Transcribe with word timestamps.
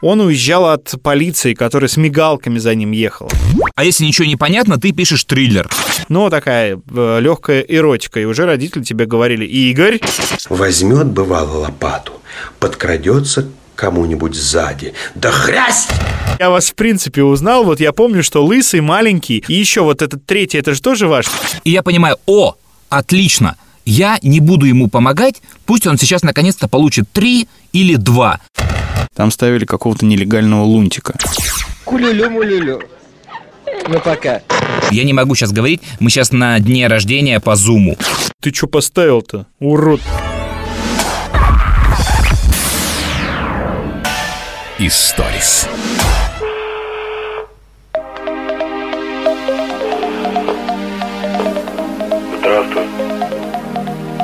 Он 0.00 0.20
уезжал 0.20 0.66
от 0.66 0.94
полиции, 1.02 1.54
которая 1.54 1.88
с 1.88 1.96
мигалками 1.96 2.58
за 2.58 2.74
ним 2.74 2.92
ехала. 2.92 3.30
А 3.74 3.84
если 3.84 4.04
ничего 4.04 4.26
не 4.26 4.36
понятно, 4.36 4.78
ты 4.78 4.92
пишешь 4.92 5.24
триллер. 5.24 5.68
Ну, 6.08 6.30
такая 6.30 6.80
э, 6.94 7.18
легкая 7.20 7.60
эротика. 7.60 8.20
И 8.20 8.24
уже 8.24 8.46
родители 8.46 8.82
тебе 8.82 9.06
говорили, 9.06 9.44
Игорь, 9.44 10.00
Возьмет, 10.48 11.06
бывало, 11.06 11.58
лопату, 11.58 12.12
подкрадется 12.60 13.42
к 13.42 13.48
кому-нибудь 13.74 14.34
сзади. 14.34 14.94
Да 15.14 15.30
хрясть! 15.30 15.90
я 16.38 16.50
вас 16.50 16.70
в 16.70 16.74
принципе 16.74 17.22
узнал. 17.22 17.64
Вот 17.64 17.80
я 17.80 17.92
помню, 17.92 18.22
что 18.22 18.44
лысый, 18.44 18.80
маленький. 18.80 19.44
И 19.48 19.54
еще 19.54 19.82
вот 19.82 20.02
этот 20.02 20.24
третий, 20.24 20.58
это 20.58 20.74
же 20.74 20.80
тоже 20.80 21.08
ваш. 21.08 21.26
И 21.64 21.70
я 21.70 21.82
понимаю, 21.82 22.16
о, 22.26 22.54
отлично, 22.88 23.56
я 23.84 24.18
не 24.22 24.40
буду 24.40 24.66
ему 24.66 24.88
помогать, 24.88 25.42
пусть 25.66 25.86
он 25.86 25.98
сейчас 25.98 26.22
наконец-то 26.22 26.68
получит 26.68 27.10
три 27.10 27.48
или 27.72 27.96
два. 27.96 28.40
Там 29.18 29.32
ставили 29.32 29.64
какого-то 29.64 30.06
нелегального 30.06 30.62
лунтика. 30.62 31.18
Кулюлю-мулюлю. 31.84 32.80
Ну 33.88 33.98
пока. 33.98 34.42
Я 34.92 35.02
не 35.02 35.12
могу 35.12 35.34
сейчас 35.34 35.50
говорить, 35.50 35.82
мы 35.98 36.08
сейчас 36.08 36.30
на 36.30 36.56
дне 36.60 36.86
рождения 36.86 37.40
по 37.40 37.56
зуму. 37.56 37.96
Ты 38.40 38.54
что 38.54 38.68
поставил-то, 38.68 39.46
урод? 39.58 40.00
Историс. 44.78 45.66
Здравствуй. 52.38 52.84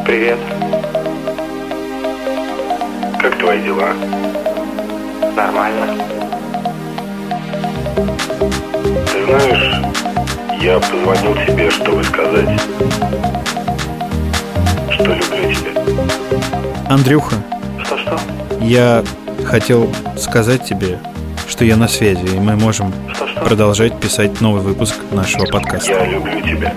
Привет. 0.07 0.39
Как 3.21 3.37
твои 3.41 3.61
дела? 3.61 3.93
Нормально. 5.35 5.95
Ты 9.13 9.25
знаешь, 9.27 9.83
я 10.63 10.79
позвонил 10.79 11.35
тебе, 11.47 11.71
чтобы 11.71 12.05
сказать, 12.05 12.61
что 14.93 15.05
люблю 15.05 15.55
тебя. 15.55 15.81
Андрюха, 16.89 17.35
Что-что? 17.85 18.21
я 18.61 19.03
хотел 19.45 19.91
сказать 20.17 20.65
тебе, 20.65 20.99
что 21.49 21.65
я 21.65 21.77
на 21.77 21.89
связи, 21.89 22.27
и 22.27 22.39
мы 22.39 22.57
можем 22.57 22.93
Что-что? 23.15 23.41
продолжать 23.41 23.99
писать 23.99 24.41
новый 24.41 24.63
выпуск 24.63 24.95
нашего 25.11 25.47
подкаста. 25.47 25.91
Я 25.91 26.07
люблю 26.07 26.41
тебя. 26.43 26.73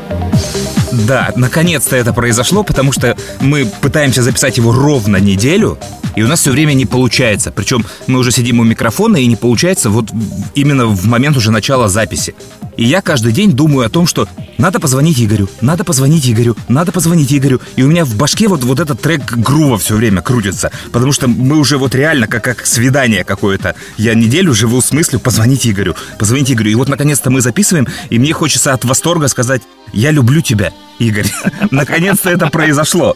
Да, 0.92 1.32
наконец-то 1.36 1.96
это 1.96 2.14
произошло, 2.14 2.64
потому 2.64 2.92
что 2.92 3.16
мы 3.40 3.66
пытаемся 3.66 4.22
записать 4.24 4.58
его 4.58 4.72
ровно 4.72 5.18
неделю, 5.18 5.78
и 6.18 6.24
у 6.24 6.28
нас 6.28 6.40
все 6.40 6.52
время 6.52 6.74
не 6.74 6.88
получается. 6.88 7.52
Причем 7.52 7.86
мы 8.08 8.18
уже 8.18 8.32
сидим 8.32 8.60
у 8.60 8.64
микрофона, 8.64 9.18
и 9.18 9.28
не 9.28 9.36
получается 9.36 9.92
вот 9.92 10.10
именно 10.56 10.88
в 10.88 11.06
момент 11.06 11.38
уже 11.38 11.52
начала 11.52 11.90
записи. 11.90 12.34
И 12.76 12.86
я 12.86 13.02
каждый 13.02 13.32
день 13.32 13.52
думаю 13.52 13.86
о 13.86 13.90
том, 13.90 14.08
что 14.08 14.28
надо 14.58 14.80
позвонить 14.80 15.22
Игорю, 15.22 15.48
надо 15.62 15.84
позвонить 15.84 16.28
Игорю, 16.28 16.56
надо 16.70 16.92
позвонить 16.92 17.32
Игорю. 17.32 17.62
И 17.76 17.84
у 17.84 17.88
меня 17.88 18.04
в 18.04 18.16
башке 18.16 18.48
вот, 18.48 18.64
вот 18.64 18.80
этот 18.80 19.00
трек 19.00 19.32
грува 19.32 19.78
все 19.78 19.96
время 19.96 20.24
крутится. 20.24 20.72
Потому 20.92 21.12
что 21.12 21.28
мы 21.28 21.58
уже 21.58 21.78
вот 21.78 21.94
реально 21.94 22.26
как, 22.26 22.44
как 22.44 22.66
свидание 22.66 23.24
какое-то. 23.24 23.76
Я 23.98 24.16
неделю 24.16 24.56
живу 24.56 24.82
с 24.82 24.92
мыслью 24.92 25.20
позвонить 25.20 25.68
Игорю, 25.68 25.96
позвонить 26.18 26.52
Игорю. 26.52 26.72
И 26.72 26.76
вот 26.76 26.90
наконец-то 26.90 27.30
мы 27.30 27.42
записываем, 27.42 27.88
и 28.10 28.18
мне 28.18 28.34
хочется 28.34 28.74
от 28.74 28.84
восторга 28.86 29.28
сказать 29.28 29.62
«Я 29.94 30.10
люблю 30.10 30.42
тебя, 30.42 30.74
Игорь». 30.98 31.32
Наконец-то 31.70 32.32
это 32.32 32.48
произошло. 32.48 33.16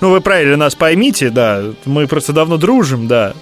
Ну, 0.00 0.10
вы 0.10 0.20
правильно 0.20 0.56
нас 0.56 0.74
поймите, 0.74 1.30
да. 1.30 1.62
Мы 1.84 2.06
просто 2.06 2.32
давно 2.32 2.56
дружим, 2.56 3.06
да. 3.06 3.34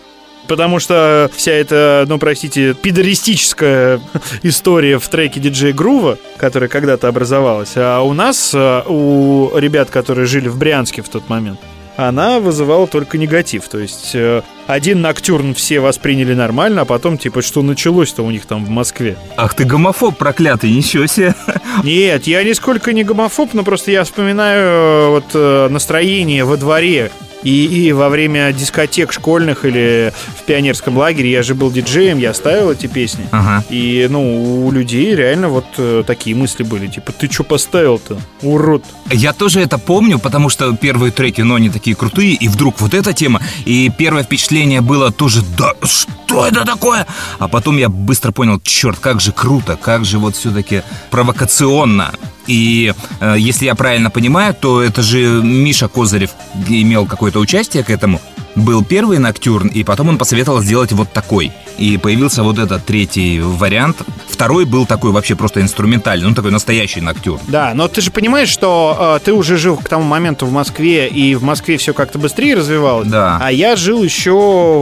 Потому 0.47 0.79
что 0.79 1.29
вся 1.35 1.53
эта, 1.53 2.05
ну, 2.09 2.19
простите, 2.19 2.75
пидористическая 2.75 4.01
история 4.43 4.99
в 4.99 5.09
треке 5.09 5.41
диджей 5.41 5.73
Грува, 5.73 6.19
которая 6.37 6.69
когда-то 6.69 7.09
образовалась, 7.09 7.73
а 7.77 8.01
у 8.03 8.13
нас, 8.13 8.53
э, 8.55 8.83
у 8.87 9.57
ребят, 9.57 9.91
которые 9.91 10.27
жили 10.27 10.49
в 10.49 10.57
Брянске 10.57 11.03
в 11.03 11.09
тот 11.09 11.29
момент, 11.29 11.59
она 11.97 12.41
вызывала 12.41 12.87
только 12.87 13.19
негатив. 13.19 13.69
То 13.69 13.79
есть 13.79 14.15
э, 14.15 14.43
один 14.67 15.01
ноктюрн 15.01 15.55
все 15.55 15.81
восприняли 15.81 16.35
нормально, 16.35 16.83
а 16.83 16.85
потом, 16.85 17.19
типа, 17.19 17.43
что 17.43 17.63
началось-то 17.63 18.23
у 18.23 18.31
них 18.31 18.47
там 18.47 18.65
в 18.65 18.71
Москве. 18.71 19.17
Ах 19.37 19.55
ты 19.55 19.65
гомофоб 19.65 20.17
проклятый, 20.17 20.71
ничего 20.71 21.07
себе. 21.07 21.35
Нет, 21.83 22.27
я 22.27 22.43
нисколько 22.45 22.93
не 22.93 23.05
гомофоб, 23.05 23.55
но 23.55 23.63
просто 23.63 23.91
я 23.91 24.05
вспоминаю 24.05 24.67
э, 24.67 25.09
вот 25.09 25.25
э, 25.35 25.69
настроение 25.69 26.45
во 26.45 26.57
дворе. 26.57 27.11
И, 27.47 27.67
и 27.67 27.93
во 27.93 28.09
время 28.09 28.53
дискотек 28.53 29.13
школьных 29.13 29.65
или 29.65 30.13
в 30.37 30.43
пионерском 30.43 30.97
лагере 30.97 31.31
я 31.31 31.45
же 31.45 31.55
был 31.55 31.71
диджеем, 31.71 32.19
я 32.19 32.35
ставил 32.35 32.73
эти 32.73 32.89
песни. 32.89 33.29
Ага. 33.31 33.65
И, 33.71 34.09
ну, 34.11 34.67
у 34.67 34.73
людей 34.73 35.15
реально 35.15 35.49
вот 35.49 35.67
э, 35.79 36.03
такие 36.05 36.35
мысли 36.35 36.65
были. 36.65 36.89
Типа, 36.89 37.13
ты 37.13 37.31
что 37.31 37.45
поставил-то, 37.45 38.19
урод? 38.43 38.83
Я 39.13 39.33
тоже 39.33 39.61
это 39.61 39.79
помню, 39.79 40.19
потому 40.19 40.49
что 40.49 40.75
первые 40.77 41.13
треки, 41.13 41.41
но 41.43 41.55
они 41.55 41.71
такие 41.71 41.95
крутые, 41.95 42.35
и 42.35 42.49
вдруг 42.49 42.81
вот 42.81 42.95
эта 42.95 43.13
тема, 43.13 43.41
и 43.65 43.93
первое 43.97 44.25
впечатление 44.25 44.81
было 44.81 45.13
тоже, 45.13 45.43
да 45.57 45.73
что 45.85 46.49
это 46.49 46.65
такое? 46.65 47.07
А 47.39 47.47
потом 47.47 47.77
я 47.77 47.89
быстро 47.89 48.33
понял, 48.33 48.61
черт, 48.61 48.99
как 48.99 49.21
же 49.21 49.31
круто, 49.31 49.79
как 49.81 50.05
же 50.05 50.19
вот 50.19 50.35
все-таки 50.35 50.83
провокационно. 51.13 52.13
И 52.47 52.95
э, 53.21 53.37
если 53.39 53.67
я 53.67 53.75
правильно 53.75 54.11
понимаю, 54.11 54.55
то 54.55 54.83
это 54.83 55.03
же 55.03 55.43
Миша 55.43 55.89
Козырев 55.89 56.31
имел 56.69 57.07
какое-то 57.07 57.39
участие 57.41 57.85
к 57.85 57.91
этому. 57.91 58.21
Был 58.57 58.83
первый 58.83 59.19
ноктюрн, 59.19 59.69
и 59.69 59.85
потом 59.85 60.09
он 60.09 60.19
посоветовал 60.19 60.61
сделать 60.63 60.91
вот 60.93 61.13
такой. 61.13 61.53
И 61.79 61.99
появился 61.99 62.43
вот 62.43 62.59
этот 62.59 62.87
третий 62.87 63.39
вариант. 63.41 63.99
Второй 64.29 64.65
был 64.65 64.87
такой 64.87 65.13
вообще 65.13 65.35
просто 65.37 65.61
инструментальный, 65.61 66.27
ну 66.29 66.35
такой 66.35 66.51
настоящий 66.51 67.03
ноктюрн. 67.03 67.41
Да, 67.49 67.73
но 67.75 67.87
ты 67.87 68.01
же 68.01 68.11
понимаешь, 68.11 68.49
что 68.49 69.17
э, 69.21 69.25
ты 69.25 69.35
уже 69.35 69.59
жил 69.59 69.77
к 69.77 69.87
тому 69.89 70.05
моменту 70.05 70.47
в 70.47 70.53
Москве, 70.53 71.07
и 71.07 71.35
в 71.35 71.43
Москве 71.43 71.77
все 71.77 71.93
как-то 71.93 72.19
быстрее 72.19 72.55
развивалось. 72.57 73.09
Да. 73.09 73.39
А 73.43 73.53
я 73.53 73.77
жил 73.77 74.03
еще 74.03 74.33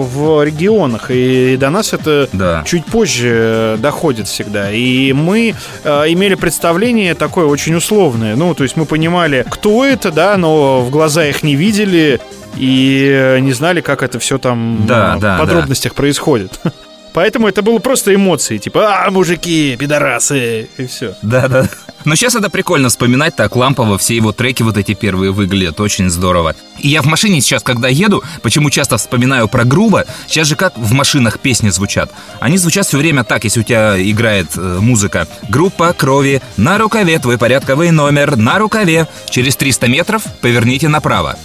в 0.08 0.44
регионах, 0.44 1.10
и 1.10 1.56
до 1.58 1.70
нас 1.70 1.92
это 1.92 2.28
Да. 2.32 2.62
чуть 2.64 2.84
позже 2.86 3.30
э, 3.32 3.76
доходит 3.80 4.28
всегда. 4.28 4.70
И 4.72 5.12
мы 5.12 5.54
э, 5.82 5.88
имели 6.12 6.34
представление 6.36 7.14
такое 7.14 7.46
очень 7.46 7.74
условное. 7.74 8.36
Ну, 8.36 8.54
то 8.54 8.62
есть 8.62 8.76
мы 8.76 8.84
понимали, 8.86 9.44
кто 9.50 9.84
это, 9.84 10.12
да, 10.12 10.36
но 10.36 10.80
в 10.82 10.90
глаза 10.90 11.26
их 11.26 11.42
не 11.42 11.56
видели 11.56 12.20
и 12.56 13.08
э, 13.10 13.38
не 13.40 13.52
знали, 13.52 13.80
как 13.80 14.02
это 14.02 14.18
все 14.18 14.38
там 14.38 14.84
Да, 14.86 15.16
э, 15.16 15.20
да, 15.20 15.36
в 15.36 15.40
подробностях 15.40 15.94
происходит. 15.94 16.60
Поэтому 17.14 17.46
это 17.48 17.62
было 17.62 17.78
просто 17.78 18.14
эмоции, 18.14 18.58
типа, 18.58 19.04
а, 19.04 19.10
мужики, 19.10 19.76
пидорасы, 19.78 20.68
и 20.76 20.86
все. 20.86 21.14
Да, 21.22 21.46
да. 21.48 21.68
Но 22.04 22.14
сейчас 22.14 22.34
это 22.34 22.50
прикольно 22.50 22.88
вспоминать 22.88 23.36
так 23.36 23.56
лампово, 23.56 23.98
все 23.98 24.16
его 24.16 24.32
треки 24.32 24.62
вот 24.62 24.76
эти 24.76 24.94
первые 24.94 25.32
выглядят 25.32 25.80
очень 25.80 26.10
здорово. 26.10 26.54
И 26.78 26.88
я 26.88 27.02
в 27.02 27.06
машине 27.06 27.40
сейчас, 27.40 27.62
когда 27.62 27.88
еду, 27.88 28.22
почему 28.42 28.70
часто 28.70 28.98
вспоминаю 28.98 29.48
про 29.48 29.64
грубо, 29.64 30.04
сейчас 30.26 30.48
же 30.48 30.56
как 30.56 30.76
в 30.76 30.92
машинах 30.92 31.38
песни 31.40 31.70
звучат. 31.70 32.10
Они 32.40 32.58
звучат 32.58 32.86
все 32.86 32.98
время 32.98 33.24
так, 33.24 33.44
если 33.44 33.60
у 33.60 33.62
тебя 33.62 33.96
играет 33.98 34.48
э, 34.56 34.78
музыка. 34.80 35.26
Группа 35.48 35.92
крови, 35.92 36.42
на 36.56 36.78
рукаве 36.78 37.18
твой 37.18 37.38
порядковый 37.38 37.90
номер, 37.90 38.36
на 38.36 38.58
рукаве. 38.58 39.08
Через 39.30 39.56
300 39.56 39.88
метров 39.88 40.24
поверните 40.40 40.88
направо. 40.88 41.38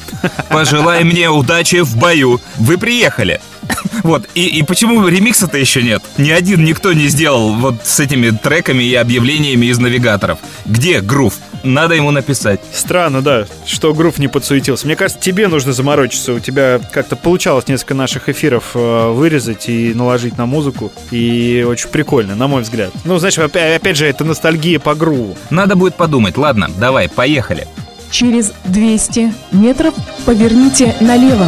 Пожелай 0.49 1.03
мне 1.03 1.29
удачи 1.29 1.81
в 1.81 1.95
бою. 1.95 2.41
Вы 2.57 2.77
приехали. 2.77 3.39
Вот, 4.03 4.27
и, 4.33 4.45
и 4.45 4.63
почему 4.63 5.07
ремикса-то 5.07 5.57
еще 5.57 5.81
нет? 5.81 6.03
Ни 6.17 6.29
один 6.29 6.63
никто 6.63 6.93
не 6.93 7.07
сделал 7.07 7.53
вот 7.53 7.75
с 7.83 7.99
этими 7.99 8.31
треками 8.31 8.83
и 8.83 8.95
объявлениями 8.95 9.67
из 9.67 9.77
навигаторов. 9.77 10.39
Где 10.65 11.01
грув? 11.01 11.35
Надо 11.63 11.95
ему 11.95 12.11
написать. 12.11 12.61
Странно, 12.73 13.21
да, 13.21 13.45
что 13.65 13.93
Грув 13.93 14.17
не 14.17 14.27
подсуетился. 14.27 14.85
Мне 14.85 14.95
кажется, 14.95 15.21
тебе 15.21 15.47
нужно 15.47 15.73
заморочиться. 15.73 16.33
У 16.33 16.39
тебя 16.39 16.79
как-то 16.91 17.15
получалось 17.15 17.67
несколько 17.67 17.95
наших 17.95 18.29
эфиров 18.29 18.71
э, 18.75 19.11
вырезать 19.11 19.67
и 19.67 19.93
наложить 19.93 20.37
на 20.37 20.45
музыку. 20.45 20.91
И 21.11 21.65
очень 21.67 21.89
прикольно, 21.89 22.35
на 22.35 22.47
мой 22.47 22.61
взгляд. 22.61 22.91
Ну, 23.03 23.17
знаешь, 23.17 23.37
опять, 23.37 23.75
опять 23.75 23.97
же, 23.97 24.05
это 24.05 24.23
ностальгия 24.23 24.79
по 24.79 24.95
Груву. 24.95 25.37
Надо 25.49 25.75
будет 25.75 25.95
подумать. 25.95 26.37
Ладно, 26.37 26.69
давай, 26.77 27.09
поехали. 27.09 27.67
Через 28.11 28.53
200 28.65 29.33
метров 29.51 29.93
поверните 30.25 30.95
налево. 30.99 31.47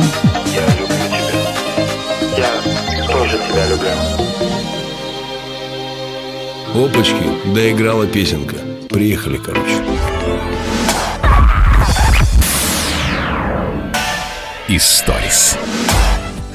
Я 0.53 0.65
люблю 0.79 0.95
тебя. 2.35 2.49
Я 2.97 3.07
тоже 3.07 3.37
тебя 3.49 3.67
люблю. 3.67 3.89
Опачки, 6.85 7.53
доиграла 7.53 8.07
песенка. 8.07 8.55
Приехали, 8.91 9.37
короче. 9.37 9.75
Историс. 14.67 15.57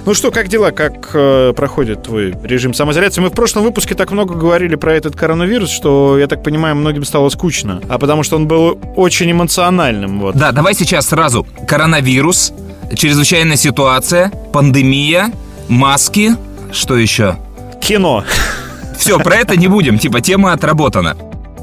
Ну 0.04 0.14
что, 0.14 0.30
как 0.30 0.48
дела? 0.48 0.70
Как 0.70 1.10
э, 1.14 1.52
проходит 1.56 2.02
твой 2.02 2.34
режим 2.44 2.74
самоизоляции? 2.74 3.20
Мы 3.22 3.30
в 3.30 3.32
прошлом 3.32 3.64
выпуске 3.64 3.94
так 3.94 4.10
много 4.12 4.34
говорили 4.34 4.76
про 4.76 4.94
этот 4.94 5.16
коронавирус, 5.16 5.70
что, 5.70 6.18
я 6.18 6.26
так 6.26 6.42
понимаю, 6.42 6.76
многим 6.76 7.04
стало 7.04 7.28
скучно. 7.30 7.80
А 7.88 7.98
потому 7.98 8.22
что 8.22 8.36
он 8.36 8.46
был 8.46 8.78
очень 8.96 9.30
эмоциональным. 9.32 10.20
Вот. 10.20 10.36
Да, 10.36 10.52
давай 10.52 10.74
сейчас 10.74 11.08
сразу. 11.08 11.46
Коронавирус, 11.66 12.52
чрезвычайная 12.94 13.56
ситуация, 13.56 14.30
пандемия, 14.52 15.32
маски, 15.68 16.36
Что 16.70 16.96
еще? 16.96 17.36
Кино. 17.80 18.24
Все, 18.98 19.18
про 19.18 19.36
это 19.36 19.56
не 19.56 19.68
будем, 19.68 19.98
типа 19.98 20.20
тема 20.20 20.52
отработана. 20.52 21.16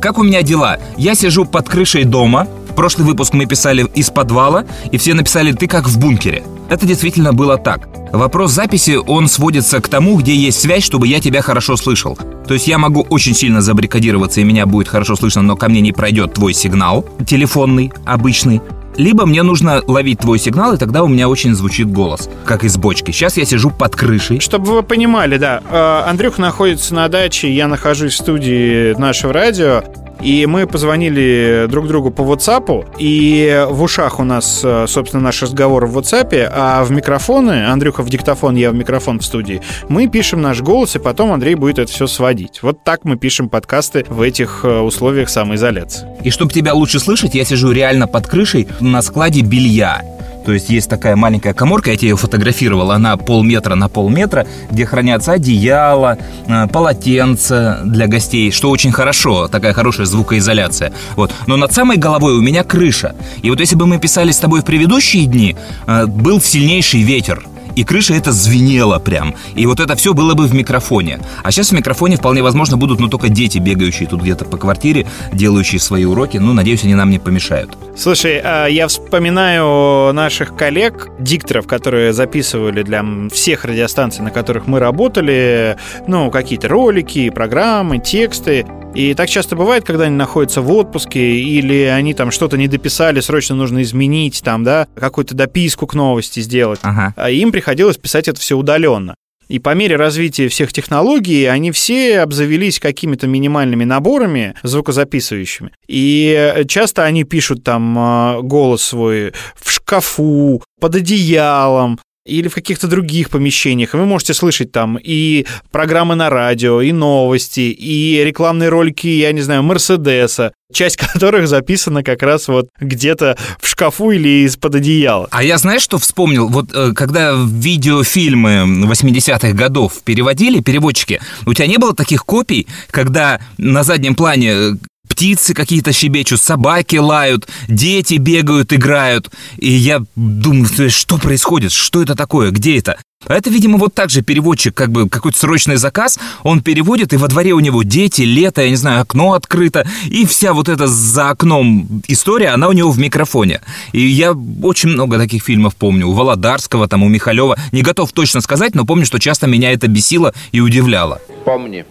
Как 0.03 0.17
у 0.17 0.23
меня 0.23 0.41
дела? 0.41 0.79
Я 0.97 1.15
сижу 1.15 1.45
под 1.45 1.69
крышей 1.69 2.03
дома. 2.03 2.45
Прошлый 2.75 3.07
выпуск 3.07 3.31
мы 3.31 3.45
писали 3.45 3.87
из 3.95 4.09
подвала, 4.09 4.65
и 4.91 4.97
все 4.97 5.13
написали 5.13 5.53
«ты 5.53 5.65
как 5.65 5.87
в 5.87 5.97
бункере». 5.97 6.43
Это 6.69 6.85
действительно 6.85 7.31
было 7.31 7.57
так. 7.57 7.87
Вопрос 8.11 8.51
записи, 8.51 8.97
он 8.97 9.29
сводится 9.29 9.79
к 9.79 9.87
тому, 9.87 10.17
где 10.17 10.35
есть 10.35 10.59
связь, 10.59 10.83
чтобы 10.83 11.07
я 11.07 11.21
тебя 11.21 11.41
хорошо 11.41 11.77
слышал. 11.77 12.17
То 12.45 12.53
есть 12.53 12.67
я 12.67 12.77
могу 12.77 13.07
очень 13.09 13.33
сильно 13.33 13.61
забаррикадироваться, 13.61 14.41
и 14.41 14.43
меня 14.43 14.65
будет 14.65 14.89
хорошо 14.89 15.15
слышно, 15.15 15.41
но 15.41 15.55
ко 15.55 15.69
мне 15.69 15.79
не 15.79 15.93
пройдет 15.93 16.33
твой 16.33 16.53
сигнал, 16.53 17.05
телефонный, 17.25 17.93
обычный. 18.03 18.61
Либо 18.97 19.25
мне 19.25 19.43
нужно 19.43 19.81
ловить 19.85 20.19
твой 20.19 20.39
сигнал, 20.39 20.73
и 20.73 20.77
тогда 20.77 21.03
у 21.03 21.07
меня 21.07 21.29
очень 21.29 21.53
звучит 21.55 21.91
голос, 21.91 22.29
как 22.45 22.63
из 22.63 22.77
бочки. 22.77 23.11
Сейчас 23.11 23.37
я 23.37 23.45
сижу 23.45 23.71
под 23.71 23.95
крышей. 23.95 24.39
Чтобы 24.39 24.73
вы 24.73 24.83
понимали, 24.83 25.37
да, 25.37 25.61
э, 25.69 26.09
Андрюх 26.09 26.37
находится 26.37 26.93
на 26.93 27.07
даче, 27.07 27.51
я 27.51 27.67
нахожусь 27.67 28.13
в 28.13 28.17
студии 28.17 28.93
нашего 28.97 29.33
радио. 29.33 29.83
И 30.23 30.45
мы 30.45 30.65
позвонили 30.67 31.67
друг 31.69 31.87
другу 31.87 32.09
по 32.09 32.21
WhatsApp, 32.21 32.95
и 32.97 33.65
в 33.69 33.83
ушах 33.83 34.19
у 34.19 34.23
нас, 34.23 34.61
э, 34.63 34.85
собственно, 34.87 35.21
наш 35.21 35.41
разговор 35.41 35.85
в 35.85 35.97
WhatsApp, 35.97 36.49
а 36.49 36.83
в 36.85 36.91
микрофоны, 36.91 37.67
Андрюха 37.67 38.03
в 38.03 38.09
диктофон, 38.09 38.55
я 38.55 38.71
в 38.71 38.75
микрофон 38.75 39.19
в 39.19 39.25
студии, 39.25 39.61
мы 39.89 40.07
пишем 40.07 40.41
наш 40.41 40.61
голос, 40.61 40.95
и 40.95 40.99
потом 40.99 41.33
Андрей 41.33 41.55
будет 41.55 41.77
это 41.77 41.91
все 41.91 42.07
сводить. 42.07 42.63
Вот 42.63 42.83
так 42.85 43.03
мы 43.03 43.17
пишем 43.17 43.49
подкасты 43.49 44.05
в 44.07 44.21
этих 44.21 44.61
э, 44.63 44.79
условиях 44.79 45.29
самоизоляции. 45.29 46.07
И 46.23 46.29
чтобы 46.29 46.53
тебя 46.53 46.73
лучше 46.73 46.99
слышать, 46.99 47.35
я 47.35 47.43
сижу 47.43 47.71
реально 47.71 48.07
под 48.07 48.25
крышей 48.27 48.67
на 48.79 49.01
складе 49.01 49.41
белья. 49.41 50.01
То 50.45 50.51
есть 50.51 50.69
есть 50.69 50.89
такая 50.89 51.15
маленькая 51.15 51.53
коморка, 51.53 51.91
я 51.91 51.97
тебе 51.97 52.09
ее 52.09 52.17
фотографировал, 52.17 52.91
она 52.91 53.17
полметра 53.17 53.75
на 53.75 53.89
полметра, 53.89 54.45
где 54.69 54.85
хранятся 54.85 55.33
одеяло, 55.33 56.17
э, 56.47 56.67
полотенца 56.67 57.81
для 57.85 58.07
гостей, 58.07 58.51
что 58.51 58.69
очень 58.69 58.91
хорошо, 58.91 59.47
такая 59.47 59.73
хорошая 59.73 60.05
звукоизоляция. 60.05 60.93
Вот. 61.15 61.31
Но 61.47 61.57
над 61.57 61.73
самой 61.73 61.97
головой 61.97 62.33
у 62.33 62.41
меня 62.41 62.63
крыша. 62.63 63.15
И 63.41 63.49
вот 63.49 63.59
если 63.59 63.75
бы 63.75 63.85
мы 63.85 63.99
писали 63.99 64.31
с 64.31 64.37
тобой 64.37 64.61
в 64.61 64.65
предыдущие 64.65 65.25
дни, 65.25 65.55
э, 65.87 66.05
был 66.05 66.41
сильнейший 66.41 67.01
ветер, 67.01 67.43
и 67.75 67.83
крыша 67.83 68.13
это 68.13 68.31
звенела 68.31 68.99
прям. 68.99 69.35
И 69.55 69.65
вот 69.65 69.79
это 69.79 69.95
все 69.95 70.13
было 70.13 70.33
бы 70.33 70.45
в 70.45 70.53
микрофоне. 70.53 71.19
А 71.43 71.51
сейчас 71.51 71.69
в 71.69 71.71
микрофоне 71.73 72.17
вполне 72.17 72.43
возможно 72.43 72.77
будут, 72.77 72.99
ну, 72.99 73.07
только 73.07 73.29
дети, 73.29 73.57
бегающие 73.57 74.07
тут 74.07 74.21
где-то 74.21 74.45
по 74.45 74.57
квартире, 74.57 75.07
делающие 75.31 75.79
свои 75.79 76.05
уроки. 76.05 76.37
Ну, 76.37 76.53
надеюсь, 76.53 76.83
они 76.83 76.95
нам 76.95 77.09
не 77.09 77.19
помешают. 77.19 77.77
Слушай, 77.95 78.41
а 78.43 78.65
я 78.65 78.87
вспоминаю 78.87 80.11
наших 80.13 80.55
коллег, 80.55 81.09
дикторов, 81.19 81.67
которые 81.67 82.11
записывали 82.11 82.81
для 82.81 83.05
всех 83.31 83.65
радиостанций, 83.65 84.23
на 84.23 84.31
которых 84.31 84.65
мы 84.65 84.79
работали, 84.79 85.77
ну, 86.07 86.31
какие-то 86.31 86.67
ролики, 86.69 87.29
программы, 87.29 87.99
тексты. 87.99 88.65
И 88.95 89.13
так 89.13 89.29
часто 89.29 89.55
бывает, 89.55 89.85
когда 89.85 90.05
они 90.05 90.15
находятся 90.15 90.61
в 90.61 90.71
отпуске, 90.71 91.19
или 91.19 91.83
они 91.83 92.13
там 92.13 92.31
что-то 92.31 92.57
не 92.57 92.67
дописали, 92.67 93.19
срочно 93.19 93.55
нужно 93.55 93.83
изменить, 93.83 94.41
там, 94.43 94.63
да, 94.63 94.87
какую-то 94.95 95.35
дописку 95.35 95.85
к 95.85 95.93
новости 95.93 96.39
сделать. 96.39 96.79
Ага. 96.81 97.13
А 97.15 97.29
им 97.29 97.51
приходилось 97.51 97.97
писать 97.97 98.27
это 98.27 98.39
все 98.39 98.57
удаленно. 98.57 99.15
И 99.47 99.59
по 99.59 99.73
мере 99.73 99.95
развития 99.95 100.47
всех 100.47 100.73
технологий 100.73 101.45
они 101.45 101.71
все 101.71 102.19
обзавелись 102.19 102.79
какими-то 102.79 103.27
минимальными 103.27 103.83
наборами 103.83 104.55
звукозаписывающими. 104.63 105.71
И 105.87 106.63
часто 106.67 107.03
они 107.03 107.23
пишут 107.23 107.63
там 107.63 107.97
э, 107.97 108.41
голос 108.41 108.83
свой 108.83 109.33
в 109.55 109.71
шкафу, 109.71 110.63
под 110.79 110.95
одеялом, 110.95 111.99
или 112.25 112.47
в 112.47 112.55
каких-то 112.55 112.87
других 112.87 113.29
помещениях. 113.29 113.93
Вы 113.93 114.05
можете 114.05 114.33
слышать 114.33 114.71
там 114.71 114.97
и 115.01 115.45
программы 115.71 116.15
на 116.15 116.29
радио, 116.29 116.81
и 116.81 116.91
новости, 116.91 117.59
и 117.59 118.23
рекламные 118.23 118.69
ролики, 118.69 119.07
я 119.07 119.31
не 119.33 119.41
знаю, 119.41 119.63
Мерседеса, 119.63 120.53
часть 120.73 120.97
которых 121.13 121.47
записана 121.47 122.03
как 122.03 122.23
раз 122.23 122.47
вот 122.47 122.69
где-то 122.79 123.37
в 123.59 123.67
шкафу 123.67 124.11
или 124.11 124.45
из-под 124.45 124.75
одеяла. 124.75 125.27
А 125.31 125.43
я 125.43 125.57
знаешь, 125.57 125.81
что 125.81 125.97
вспомнил? 125.97 126.47
Вот 126.47 126.73
э, 126.73 126.93
когда 126.93 127.33
видеофильмы 127.33 128.85
80-х 128.89 129.51
годов 129.51 130.01
переводили 130.03 130.61
переводчики, 130.61 131.21
у 131.45 131.53
тебя 131.53 131.67
не 131.67 131.77
было 131.77 131.93
таких 131.93 132.25
копий, 132.25 132.67
когда 132.89 133.41
на 133.57 133.83
заднем 133.83 134.15
плане 134.15 134.51
э, 134.51 134.71
птицы 135.13 135.53
какие-то 135.53 135.93
щебечут, 135.93 136.41
собаки 136.41 136.95
лают, 136.95 137.47
дети 137.67 138.15
бегают, 138.15 138.73
играют. 138.73 139.29
И 139.57 139.71
я 139.71 140.01
думаю, 140.15 140.67
что 140.89 141.19
происходит, 141.19 141.71
что 141.71 142.01
это 142.01 142.15
такое, 142.15 142.49
где 142.49 142.79
это? 142.79 142.97
Это, 143.27 143.51
видимо, 143.51 143.77
вот 143.77 143.93
так 143.93 144.09
же 144.09 144.23
переводчик, 144.23 144.73
как 144.73 144.91
бы 144.91 145.07
какой-то 145.07 145.37
срочный 145.37 145.77
заказ, 145.77 146.19
он 146.41 146.61
переводит, 146.61 147.13
и 147.13 147.17
во 147.17 147.27
дворе 147.27 147.53
у 147.53 147.59
него 147.59 147.83
дети, 147.83 148.23
лето, 148.23 148.63
я 148.63 148.69
не 148.69 148.75
знаю, 148.75 149.01
окно 149.01 149.33
открыто, 149.33 149.87
и 150.05 150.25
вся 150.25 150.51
вот 150.51 150.67
эта 150.67 150.87
за 150.87 151.29
окном 151.29 152.01
история, 152.07 152.49
она 152.49 152.67
у 152.67 152.73
него 152.73 152.91
в 152.91 152.97
микрофоне. 152.99 153.61
И 153.93 154.01
я 154.01 154.33
очень 154.63 154.89
много 154.89 155.17
таких 155.19 155.43
фильмов 155.43 155.75
помню, 155.75 156.07
у 156.07 156.13
Володарского, 156.13 156.87
там, 156.87 157.03
у 157.03 157.07
Михалева, 157.07 157.55
не 157.71 157.83
готов 157.83 158.11
точно 158.11 158.41
сказать, 158.41 158.75
но 158.75 158.83
помню, 158.83 159.05
что 159.05 159.19
часто 159.19 159.47
меня 159.47 159.71
это 159.71 159.87
бесило 159.87 160.33
и 160.51 160.59
удивляло. 160.59 161.21
Помни, 161.45 161.85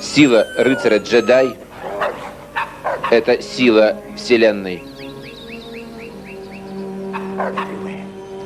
сила 0.00 0.46
рыцаря-джедай– 0.56 1.56
это 3.10 3.42
сила 3.42 4.00
Вселенной. 4.16 4.82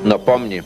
Но 0.05 0.19
помни, 0.19 0.65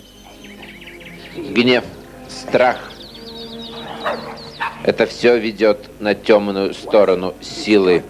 гнев, 1.36 1.84
страх– 2.28 2.92
это 4.84 5.06
все 5.06 5.38
ведет 5.38 6.00
на 6.00 6.14
темную 6.14 6.72
сторону 6.72 7.34
силы. 7.40 8.02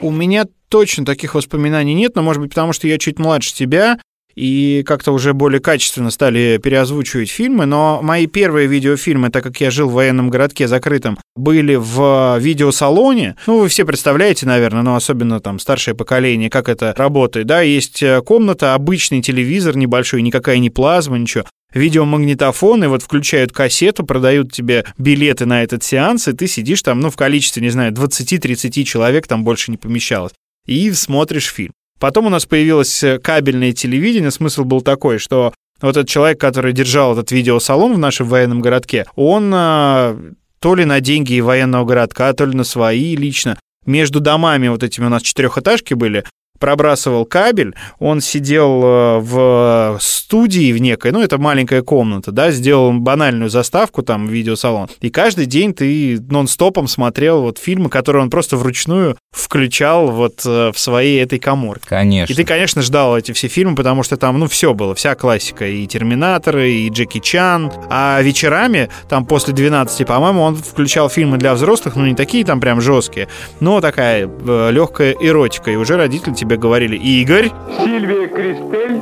У 0.00 0.10
меня 0.10 0.44
точно 0.68 1.04
таких 1.04 1.34
воспоминаний 1.34 1.94
нет, 1.94 2.14
но, 2.14 2.22
может 2.22 2.40
быть, 2.40 2.50
потому 2.50 2.72
что 2.72 2.86
я 2.86 2.98
чуть 2.98 3.18
младше 3.18 3.54
тебя, 3.54 3.98
и 4.40 4.82
как-то 4.84 5.12
уже 5.12 5.34
более 5.34 5.60
качественно 5.60 6.10
стали 6.10 6.58
переозвучивать 6.62 7.28
фильмы, 7.28 7.66
но 7.66 8.00
мои 8.02 8.26
первые 8.26 8.66
видеофильмы, 8.66 9.30
так 9.30 9.44
как 9.44 9.60
я 9.60 9.70
жил 9.70 9.90
в 9.90 9.92
военном 9.92 10.30
городке 10.30 10.66
закрытом, 10.66 11.18
были 11.36 11.74
в 11.74 12.38
видеосалоне. 12.40 13.36
Ну, 13.46 13.58
вы 13.58 13.68
все 13.68 13.84
представляете, 13.84 14.46
наверное, 14.46 14.82
но 14.82 14.96
особенно 14.96 15.40
там 15.40 15.58
старшее 15.58 15.94
поколение, 15.94 16.48
как 16.48 16.70
это 16.70 16.94
работает. 16.96 17.46
Да, 17.46 17.60
есть 17.60 18.02
э, 18.02 18.22
комната, 18.22 18.74
обычный 18.74 19.20
телевизор 19.20 19.76
небольшой, 19.76 20.22
никакая 20.22 20.58
не 20.58 20.70
плазма, 20.70 21.18
ничего 21.18 21.44
видеомагнитофон, 21.74 22.82
и 22.82 22.86
вот 22.88 23.02
включают 23.02 23.52
кассету, 23.52 24.04
продают 24.04 24.52
тебе 24.52 24.84
билеты 24.98 25.46
на 25.46 25.62
этот 25.62 25.84
сеанс, 25.84 26.26
и 26.26 26.32
ты 26.32 26.46
сидишь 26.48 26.82
там, 26.82 26.98
ну, 26.98 27.10
в 27.10 27.16
количестве, 27.16 27.62
не 27.62 27.70
знаю, 27.70 27.92
20-30 27.92 28.82
человек, 28.84 29.28
там 29.28 29.44
больше 29.44 29.70
не 29.70 29.76
помещалось, 29.76 30.32
и 30.66 30.90
смотришь 30.92 31.52
фильм. 31.52 31.72
Потом 32.00 32.26
у 32.26 32.30
нас 32.30 32.46
появилось 32.46 33.04
э, 33.04 33.18
кабельное 33.18 33.72
телевидение. 33.72 34.30
Смысл 34.30 34.64
был 34.64 34.80
такой, 34.80 35.18
что 35.18 35.52
вот 35.82 35.96
этот 35.96 36.08
человек, 36.08 36.40
который 36.40 36.72
держал 36.72 37.12
этот 37.12 37.30
видеосалон 37.30 37.94
в 37.94 37.98
нашем 37.98 38.26
военном 38.26 38.60
городке, 38.60 39.04
он 39.14 39.52
а, 39.54 40.18
то 40.58 40.74
ли 40.74 40.84
на 40.84 41.00
деньги 41.00 41.38
военного 41.40 41.84
городка, 41.84 42.32
то 42.32 42.46
ли 42.46 42.56
на 42.56 42.64
свои 42.64 43.16
лично, 43.16 43.58
между 43.86 44.20
домами 44.20 44.68
вот 44.68 44.82
этими 44.82 45.06
у 45.06 45.08
нас 45.08 45.22
четырехэтажки 45.22 45.94
были, 45.94 46.24
пробрасывал 46.60 47.24
кабель, 47.24 47.74
он 47.98 48.20
сидел 48.20 48.82
э, 48.84 49.18
в 49.18 49.98
студии 50.00 50.72
в 50.72 50.80
некой, 50.80 51.10
ну, 51.10 51.20
это 51.20 51.38
маленькая 51.38 51.82
комната, 51.82 52.30
да, 52.30 52.52
сделал 52.52 52.92
банальную 52.92 53.50
заставку, 53.50 54.02
там, 54.02 54.28
видеосалон, 54.28 54.88
и 55.00 55.10
каждый 55.10 55.46
день 55.46 55.74
ты 55.74 56.20
нон-стопом 56.20 56.86
смотрел 56.86 57.42
вот 57.42 57.58
фильмы, 57.58 57.88
которые 57.88 58.22
он 58.22 58.30
просто 58.30 58.56
вручную 58.56 59.16
включал 59.32 60.10
вот 60.10 60.42
э, 60.44 60.70
в 60.72 60.78
своей 60.78 61.22
этой 61.22 61.38
коморке. 61.38 61.88
Конечно. 61.88 62.32
И 62.32 62.36
ты, 62.36 62.44
конечно, 62.44 62.82
ждал 62.82 63.16
эти 63.16 63.32
все 63.32 63.48
фильмы, 63.48 63.74
потому 63.74 64.02
что 64.02 64.16
там, 64.16 64.38
ну, 64.38 64.46
все 64.46 64.74
было, 64.74 64.94
вся 64.94 65.14
классика, 65.14 65.66
и 65.66 65.86
«Терминаторы», 65.86 66.70
и 66.70 66.88
«Джеки 66.90 67.20
Чан», 67.20 67.72
а 67.88 68.20
вечерами, 68.22 68.90
там, 69.08 69.24
после 69.24 69.54
12, 69.54 70.06
по-моему, 70.06 70.42
он 70.42 70.56
включал 70.56 71.08
фильмы 71.08 71.38
для 71.38 71.54
взрослых, 71.54 71.96
ну, 71.96 72.06
не 72.06 72.14
такие 72.14 72.44
там 72.44 72.60
прям 72.60 72.80
жесткие, 72.80 73.28
но 73.60 73.80
такая 73.80 74.28
э, 74.28 74.70
легкая 74.72 75.14
эротика, 75.18 75.70
и 75.70 75.76
уже 75.76 75.96
родители 75.96 76.34
тебе 76.34 76.49
говорили, 76.56 76.96
Игорь, 76.96 77.50
Сильвия 77.78 78.28
Кристель 78.28 79.00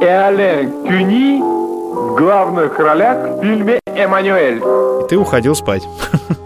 и 0.00 0.06
Ален 0.06 0.70
Кюни 0.86 1.40
в 1.40 2.16
главных 2.16 2.78
ролях 2.78 3.38
в 3.38 3.42
фильме 3.42 3.80
«Эммануэль». 3.86 4.60
и 5.04 5.08
ты 5.08 5.16
уходил 5.16 5.54
спать. 5.54 5.82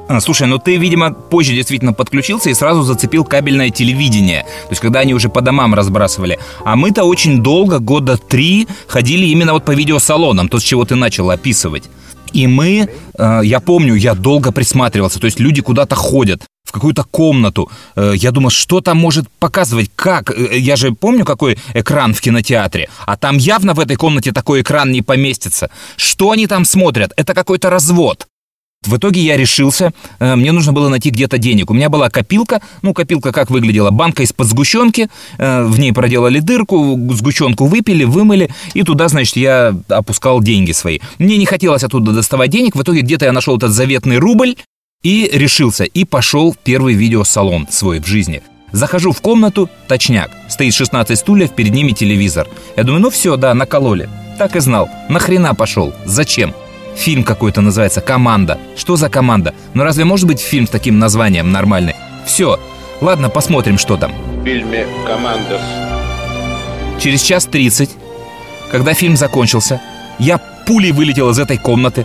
А, 0.08 0.20
Слушай, 0.20 0.46
ну 0.48 0.58
ты, 0.58 0.76
видимо, 0.76 1.12
позже 1.12 1.52
действительно 1.52 1.92
подключился 1.92 2.48
и 2.48 2.54
сразу 2.54 2.82
зацепил 2.82 3.24
кабельное 3.24 3.68
телевидение. 3.70 4.42
То 4.42 4.70
есть, 4.70 4.80
когда 4.80 5.00
они 5.00 5.12
уже 5.12 5.28
по 5.28 5.42
домам 5.42 5.74
разбрасывали. 5.74 6.38
А 6.64 6.76
мы-то 6.76 7.04
очень 7.04 7.42
долго, 7.42 7.78
года 7.78 8.16
три, 8.16 8.66
ходили 8.86 9.26
именно 9.26 9.52
вот 9.52 9.64
по 9.66 9.72
видеосалонам, 9.72 10.48
то, 10.48 10.58
с 10.58 10.62
чего 10.62 10.86
ты 10.86 10.94
начал 10.94 11.30
описывать. 11.30 11.90
И 12.32 12.46
мы, 12.46 12.88
э, 13.18 13.40
я 13.44 13.60
помню, 13.60 13.94
я 13.94 14.14
долго 14.14 14.52
присматривался, 14.52 15.18
то 15.20 15.26
есть 15.26 15.40
люди 15.40 15.62
куда-то 15.62 15.94
ходят, 15.96 16.42
в 16.64 16.72
какую-то 16.72 17.04
комнату. 17.04 17.70
Э, 17.96 18.12
Я 18.16 18.30
думал, 18.30 18.50
что 18.50 18.80
там 18.80 18.98
может 18.98 19.24
показывать, 19.38 19.90
как. 19.96 20.30
Э, 20.30 20.58
Я 20.58 20.76
же 20.76 20.92
помню, 20.92 21.24
какой 21.24 21.56
экран 21.74 22.12
в 22.12 22.20
кинотеатре. 22.20 22.88
А 23.06 23.16
там 23.16 23.38
явно 23.38 23.72
в 23.74 23.80
этой 23.80 23.96
комнате 23.96 24.32
такой 24.32 24.60
экран 24.60 24.92
не 24.92 25.02
поместится. 25.02 25.70
Что 25.96 26.30
они 26.30 26.46
там 26.46 26.64
смотрят? 26.64 27.12
Это 27.16 27.34
какой-то 27.34 27.70
развод. 27.70 28.26
В 28.86 28.96
итоге 28.96 29.20
я 29.20 29.36
решился, 29.36 29.92
э, 30.20 30.36
мне 30.36 30.52
нужно 30.52 30.72
было 30.72 30.88
найти 30.88 31.10
где-то 31.10 31.38
денег. 31.38 31.70
У 31.70 31.74
меня 31.74 31.88
была 31.88 32.10
копилка, 32.10 32.62
ну, 32.82 32.94
копилка 32.94 33.32
как 33.32 33.50
выглядела? 33.50 33.90
Банка 33.90 34.22
из-под 34.22 34.46
сгущенки, 34.46 35.08
э, 35.36 35.64
в 35.64 35.78
ней 35.80 35.92
проделали 35.92 36.38
дырку, 36.38 36.96
сгущенку 37.12 37.66
выпили, 37.66 38.04
вымыли, 38.04 38.50
и 38.74 38.84
туда, 38.84 39.08
значит, 39.08 39.36
я 39.36 39.74
опускал 39.88 40.40
деньги 40.40 40.70
свои. 40.70 41.00
Мне 41.18 41.36
не 41.36 41.46
хотелось 41.46 41.82
оттуда 41.82 42.12
доставать 42.12 42.50
денег, 42.50 42.76
в 42.76 42.82
итоге 42.82 43.00
где-то 43.00 43.24
я 43.24 43.32
нашел 43.32 43.56
этот 43.56 43.72
заветный 43.72 44.18
рубль 44.18 44.54
и 45.02 45.28
решился, 45.32 45.82
и 45.82 46.04
пошел 46.04 46.52
в 46.52 46.58
первый 46.58 46.94
видеосалон 46.94 47.66
свой 47.70 47.98
в 48.00 48.06
жизни. 48.06 48.42
Захожу 48.70 49.12
в 49.12 49.20
комнату, 49.20 49.68
точняк, 49.88 50.30
стоит 50.48 50.74
16 50.74 51.18
стульев, 51.18 51.50
перед 51.52 51.72
ними 51.72 51.92
телевизор. 51.92 52.46
Я 52.76 52.84
думаю, 52.84 53.02
ну 53.02 53.10
все, 53.10 53.36
да, 53.36 53.54
накололи. 53.54 54.08
Так 54.38 54.54
и 54.54 54.60
знал. 54.60 54.88
Нахрена 55.08 55.54
пошел? 55.54 55.92
Зачем? 56.04 56.54
Фильм 56.98 57.22
какой-то 57.22 57.60
называется 57.60 58.00
«Команда». 58.00 58.58
Что 58.76 58.96
за 58.96 59.08
команда? 59.08 59.54
Ну 59.72 59.84
разве 59.84 60.04
может 60.04 60.26
быть 60.26 60.40
фильм 60.40 60.66
с 60.66 60.70
таким 60.70 60.98
названием 60.98 61.52
нормальный? 61.52 61.94
Все. 62.26 62.58
Ладно, 63.00 63.28
посмотрим, 63.28 63.78
что 63.78 63.96
там. 63.96 64.12
В 64.12 64.44
фильме 64.44 64.84
«Командос» 65.06 65.60
Через 67.00 67.22
час 67.22 67.46
30, 67.46 67.90
когда 68.72 68.94
фильм 68.94 69.16
закончился, 69.16 69.80
я 70.18 70.38
пулей 70.66 70.90
вылетел 70.90 71.30
из 71.30 71.38
этой 71.38 71.56
комнаты, 71.56 72.04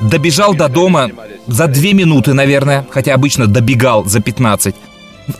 добежал 0.00 0.54
до 0.54 0.68
дома 0.68 1.08
за 1.46 1.68
две 1.68 1.92
минуты, 1.92 2.32
наверное, 2.32 2.84
хотя 2.90 3.14
обычно 3.14 3.46
добегал 3.46 4.04
за 4.04 4.20
15. 4.20 4.74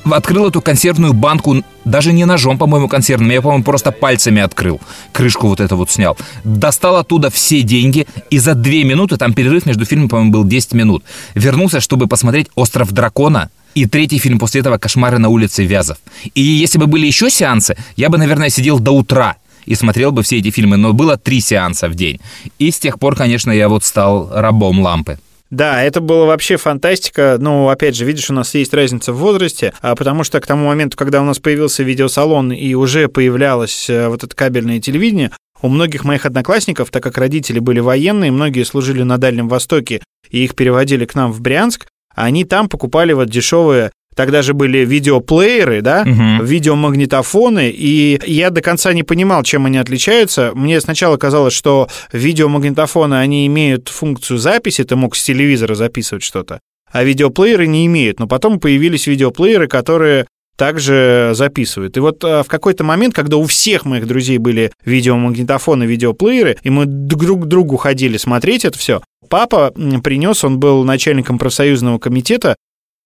Открыл 0.05 0.49
эту 0.49 0.61
консервную 0.61 1.13
банку, 1.13 1.63
даже 1.85 2.13
не 2.13 2.25
ножом, 2.25 2.59
по-моему, 2.59 2.89
консервным, 2.89 3.31
я, 3.31 3.41
по-моему, 3.41 3.65
просто 3.65 3.93
пальцами 3.93 4.43
открыл, 4.43 4.81
крышку 5.13 5.49
вот 5.49 5.61
эту 5.61 5.77
вот 5.77 5.91
снял. 5.91 6.17
Достал 6.45 6.97
оттуда 6.97 7.31
все 7.31 7.63
деньги, 7.63 8.07
и 8.31 8.39
за 8.39 8.55
две 8.55 8.85
минуты, 8.85 9.17
там 9.17 9.33
перерыв 9.33 9.67
между 9.67 9.85
фильмами, 9.85 10.09
по-моему, 10.09 10.33
был 10.33 10.45
10 10.45 10.73
минут, 10.73 11.05
вернулся, 11.35 11.81
чтобы 11.81 12.07
посмотреть 12.07 12.49
«Остров 12.55 12.93
дракона», 12.93 13.51
и 13.75 13.85
третий 13.85 14.19
фильм 14.19 14.39
после 14.39 14.63
этого 14.63 14.79
«Кошмары 14.79 15.19
на 15.19 15.29
улице 15.29 15.65
Вязов». 15.65 15.99
И 16.35 16.41
если 16.41 16.79
бы 16.79 16.87
были 16.87 17.07
еще 17.07 17.29
сеансы, 17.29 17.77
я 17.97 18.09
бы, 18.09 18.17
наверное, 18.17 18.49
сидел 18.49 18.81
до 18.81 18.93
утра 18.93 19.37
и 19.67 19.75
смотрел 19.75 20.13
бы 20.13 20.23
все 20.23 20.39
эти 20.39 20.51
фильмы, 20.51 20.79
но 20.79 20.95
было 20.95 21.19
три 21.19 21.41
сеанса 21.41 21.89
в 21.89 21.95
день. 21.95 22.19
И 22.59 22.71
с 22.71 22.79
тех 22.79 22.99
пор, 22.99 23.17
конечно, 23.17 23.51
я 23.51 23.69
вот 23.69 23.85
стал 23.85 24.31
рабом 24.33 24.81
лампы. 24.81 25.19
Да, 25.51 25.83
это 25.83 26.01
было 26.01 26.25
вообще 26.25 26.57
фантастика. 26.57 27.37
Ну, 27.39 27.69
опять 27.69 27.95
же, 27.95 28.05
видишь, 28.05 28.31
у 28.31 28.35
нас 28.35 28.55
есть 28.55 28.75
разница 28.75 29.13
в 29.13 29.19
возрасте, 29.19 29.73
а 29.81 29.95
потому 29.95 30.25
что 30.25 30.41
к 30.41 30.47
тому 30.47 30.67
моменту, 30.67 30.97
когда 30.97 31.21
у 31.21 31.25
нас 31.25 31.39
появился 31.39 31.85
видеосалон 31.85 32.53
и 32.53 32.75
уже 32.75 33.09
появлялось 33.09 33.89
э, 33.89 34.09
вот 34.09 34.25
это 34.25 34.35
кабельное 34.35 34.81
телевидение, 34.81 35.31
у 35.63 35.69
многих 35.69 36.05
моих 36.05 36.27
одноклассников, 36.27 36.91
так 36.91 37.03
как 37.03 37.17
родители 37.17 37.61
были 37.61 37.81
военные, 37.81 38.31
многие 38.31 38.65
служили 38.65 39.03
на 39.03 39.19
Дальнем 39.19 39.49
Востоке, 39.49 40.03
и 40.31 40.45
их 40.45 40.55
переводили 40.55 41.05
к 41.07 41.15
нам 41.15 41.33
в 41.33 41.41
Брянск, 41.41 41.87
они 42.15 42.45
там 42.45 42.69
покупали 42.69 43.13
вот 43.13 43.31
дешевые 43.31 43.93
Тогда 44.17 44.41
же 44.43 44.55
были 44.55 44.79
видеоплееры, 44.79 45.83
да, 45.83 46.03
Мгм. 46.05 46.43
видеомагнитофоны, 46.45 47.71
и 47.71 48.19
я 48.27 48.49
до 48.51 48.63
конца 48.63 48.93
не 48.95 49.03
понимал, 49.03 49.43
чем 49.43 49.67
они 49.67 49.77
отличаются. 49.79 50.53
Мне 50.55 50.81
сначала 50.81 51.19
казалось, 51.19 51.53
что 51.53 51.89
видеомагнитофоны, 52.13 53.15
они 53.17 53.47
имеют 53.47 53.89
функцию 53.89 54.39
записи, 54.39 54.85
ты 54.85 54.97
мог 54.97 55.15
с 55.17 55.23
телевизора 55.23 55.75
записывать 55.75 56.23
что-то, 56.25 56.61
а 56.91 57.05
видеоплееры 57.05 57.67
не 57.67 57.87
имеют. 57.87 58.19
Но 58.19 58.27
потом 58.27 58.59
появились 58.59 59.07
видеоплееры, 59.07 59.69
которые 59.69 60.27
также 60.57 61.33
записывают. 61.35 61.99
И 61.99 62.01
вот 62.01 62.25
а, 62.25 62.43
в 62.43 62.47
какой-то 62.49 62.83
момент, 62.83 63.15
когда 63.15 63.37
у 63.37 63.45
всех 63.45 63.85
моих 63.85 64.07
друзей 64.07 64.39
были 64.39 64.73
видеомагнитофоны, 64.87 65.85
видеоплееры, 65.85 66.57
и 66.63 66.71
мы 66.71 66.87
друг 66.87 67.43
к 67.43 67.47
другу 67.47 67.77
ходили 67.77 68.17
смотреть 68.17 68.65
это 68.65 68.79
все, 68.79 69.03
папа 69.29 69.73
принес, 70.03 70.45
он 70.45 70.59
был 70.59 70.85
начальником 70.85 71.39
профсоюзного 71.39 71.99
комитета, 71.99 72.57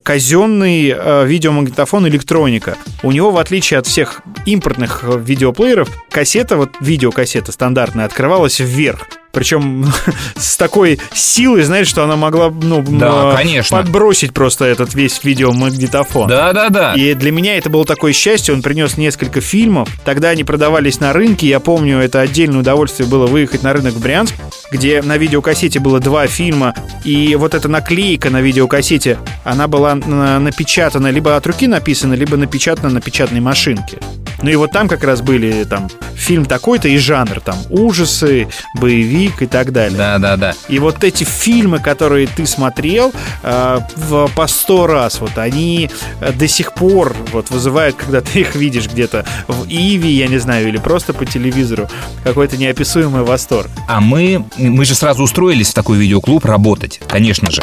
казенный 0.02 0.94
э, 0.96 1.26
видеомагнитофон 1.26 2.08
электроника. 2.08 2.76
У 3.02 3.12
него, 3.12 3.30
в 3.30 3.36
отличие 3.36 3.78
от 3.78 3.86
всех 3.86 4.22
импортных 4.46 5.00
э, 5.04 5.18
видеоплееров, 5.18 5.90
кассета, 6.10 6.56
вот 6.56 6.70
видеокассета 6.80 7.52
стандартная, 7.52 8.06
открывалась 8.06 8.60
вверх. 8.60 9.06
Причем 9.32 9.86
с 10.36 10.56
такой 10.56 10.98
силой, 11.14 11.62
знаешь, 11.62 11.86
что 11.86 12.02
она 12.04 12.16
могла 12.16 12.50
ну, 12.50 12.82
Да, 12.82 13.34
конечно. 13.36 13.76
подбросить 13.78 14.32
просто 14.32 14.64
этот 14.64 14.94
весь 14.94 15.22
видеомагнитофон. 15.22 16.28
Да-да-да. 16.28 16.94
И 16.94 17.14
для 17.14 17.30
меня 17.32 17.56
это 17.56 17.70
было 17.70 17.84
такое 17.84 18.12
счастье, 18.12 18.54
он 18.54 18.62
принес 18.62 18.96
несколько 18.96 19.40
фильмов. 19.40 19.88
Тогда 20.04 20.30
они 20.30 20.44
продавались 20.44 21.00
на 21.00 21.12
рынке, 21.12 21.46
я 21.48 21.60
помню, 21.60 21.98
это 21.98 22.20
отдельное 22.20 22.60
удовольствие 22.60 23.08
было 23.08 23.26
выехать 23.26 23.62
на 23.62 23.72
рынок 23.72 23.94
в 23.94 24.00
Брянск, 24.00 24.34
где 24.72 25.02
на 25.02 25.16
видеокассете 25.16 25.80
было 25.80 26.00
два 26.00 26.26
фильма, 26.26 26.74
и 27.04 27.34
вот 27.36 27.54
эта 27.54 27.68
наклейка 27.68 28.30
на 28.30 28.40
видеокассете, 28.40 29.18
она 29.44 29.68
была 29.68 29.94
на- 29.94 30.38
напечатана, 30.40 31.08
либо 31.10 31.36
от 31.36 31.46
руки 31.46 31.66
написана, 31.66 32.14
либо 32.14 32.36
напечатана 32.36 32.88
на 32.90 33.00
печатной 33.00 33.40
машинке. 33.40 33.98
Ну 34.42 34.48
и 34.48 34.56
вот 34.56 34.70
там 34.72 34.88
как 34.88 35.04
раз 35.04 35.20
были 35.20 35.64
там 35.64 35.90
фильм 36.14 36.46
такой-то 36.46 36.88
и 36.88 36.96
жанр, 36.96 37.40
там 37.40 37.56
ужасы, 37.68 38.48
боевик 38.80 39.19
и 39.28 39.46
так 39.46 39.72
далее. 39.72 39.96
Да-да-да. 39.96 40.54
И 40.68 40.78
вот 40.78 41.04
эти 41.04 41.24
фильмы, 41.24 41.78
которые 41.78 42.26
ты 42.26 42.46
смотрел 42.46 43.12
э, 43.42 43.80
в- 43.96 44.28
по 44.34 44.46
сто 44.46 44.86
раз, 44.86 45.20
вот 45.20 45.36
они 45.38 45.90
э, 46.20 46.32
до 46.32 46.48
сих 46.48 46.72
пор 46.74 47.16
вот 47.32 47.50
вызывают, 47.50 47.96
когда 47.96 48.20
ты 48.20 48.40
их 48.40 48.54
видишь 48.54 48.86
где-то 48.88 49.24
в 49.48 49.66
Иви, 49.68 50.10
я 50.10 50.26
не 50.28 50.38
знаю, 50.38 50.68
или 50.68 50.78
просто 50.78 51.12
по 51.12 51.26
телевизору, 51.26 51.88
какой-то 52.24 52.56
неописуемый 52.56 53.22
восторг. 53.22 53.68
А 53.88 54.00
мы, 54.00 54.44
мы 54.56 54.84
же 54.84 54.94
сразу 54.94 55.22
устроились 55.22 55.70
в 55.70 55.74
такой 55.74 55.98
видеоклуб 55.98 56.44
работать, 56.44 57.00
конечно 57.08 57.50
же. 57.50 57.62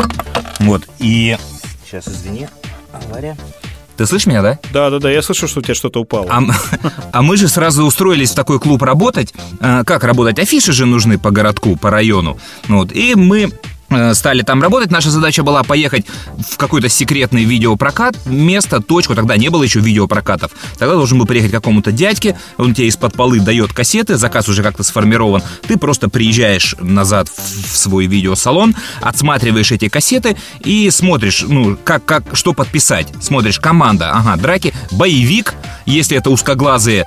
Вот, 0.59 0.83
и... 0.99 1.37
Сейчас, 1.85 2.07
извини, 2.07 2.47
авария. 2.91 3.37
Ты 3.97 4.05
слышишь 4.05 4.27
меня, 4.27 4.41
да? 4.41 4.59
Да-да-да, 4.71 5.11
я 5.11 5.21
слышу, 5.21 5.47
что 5.47 5.59
у 5.59 5.63
тебя 5.63 5.73
что-то 5.75 5.99
упало. 5.99 6.27
А, 6.29 6.41
а 7.11 7.21
мы 7.21 7.35
же 7.37 7.47
сразу 7.47 7.83
устроились 7.83 8.31
в 8.31 8.35
такой 8.35 8.59
клуб 8.59 8.81
работать. 8.83 9.33
А, 9.59 9.83
Как 9.83 10.03
работать? 10.03 10.39
Афиши 10.39 10.71
же 10.71 10.85
нужны 10.85 11.17
по 11.17 11.31
городку, 11.31 11.75
по 11.75 11.89
району. 11.89 12.37
Вот. 12.67 12.91
И 12.91 13.15
мы 13.15 13.51
стали 14.13 14.41
там 14.41 14.61
работать. 14.61 14.91
Наша 14.91 15.09
задача 15.09 15.43
была 15.43 15.63
поехать 15.63 16.05
в 16.49 16.57
какой-то 16.57 16.89
секретный 16.89 17.43
видеопрокат, 17.43 18.15
место, 18.25 18.81
точку. 18.81 19.15
Тогда 19.15 19.37
не 19.37 19.49
было 19.49 19.63
еще 19.63 19.79
видеопрокатов. 19.79 20.51
Тогда 20.77 20.95
должен 20.95 21.17
был 21.19 21.25
приехать 21.25 21.51
к 21.51 21.55
какому-то 21.55 21.91
дядьке, 21.91 22.37
он 22.57 22.73
тебе 22.73 22.87
из-под 22.87 23.13
полы 23.13 23.39
дает 23.39 23.73
кассеты, 23.73 24.17
заказ 24.17 24.49
уже 24.49 24.63
как-то 24.63 24.83
сформирован. 24.83 25.41
Ты 25.67 25.77
просто 25.77 26.09
приезжаешь 26.09 26.75
назад 26.79 27.29
в 27.29 27.77
свой 27.77 28.07
видеосалон, 28.07 28.75
отсматриваешь 29.01 29.71
эти 29.71 29.89
кассеты 29.89 30.37
и 30.59 30.89
смотришь, 30.89 31.43
ну, 31.47 31.77
как, 31.83 32.05
как, 32.05 32.23
что 32.35 32.53
подписать. 32.53 33.07
Смотришь, 33.21 33.59
команда, 33.59 34.11
ага, 34.11 34.35
драки, 34.35 34.73
боевик, 34.91 35.53
если 35.85 36.17
это 36.17 36.29
узкоглазые, 36.29 37.05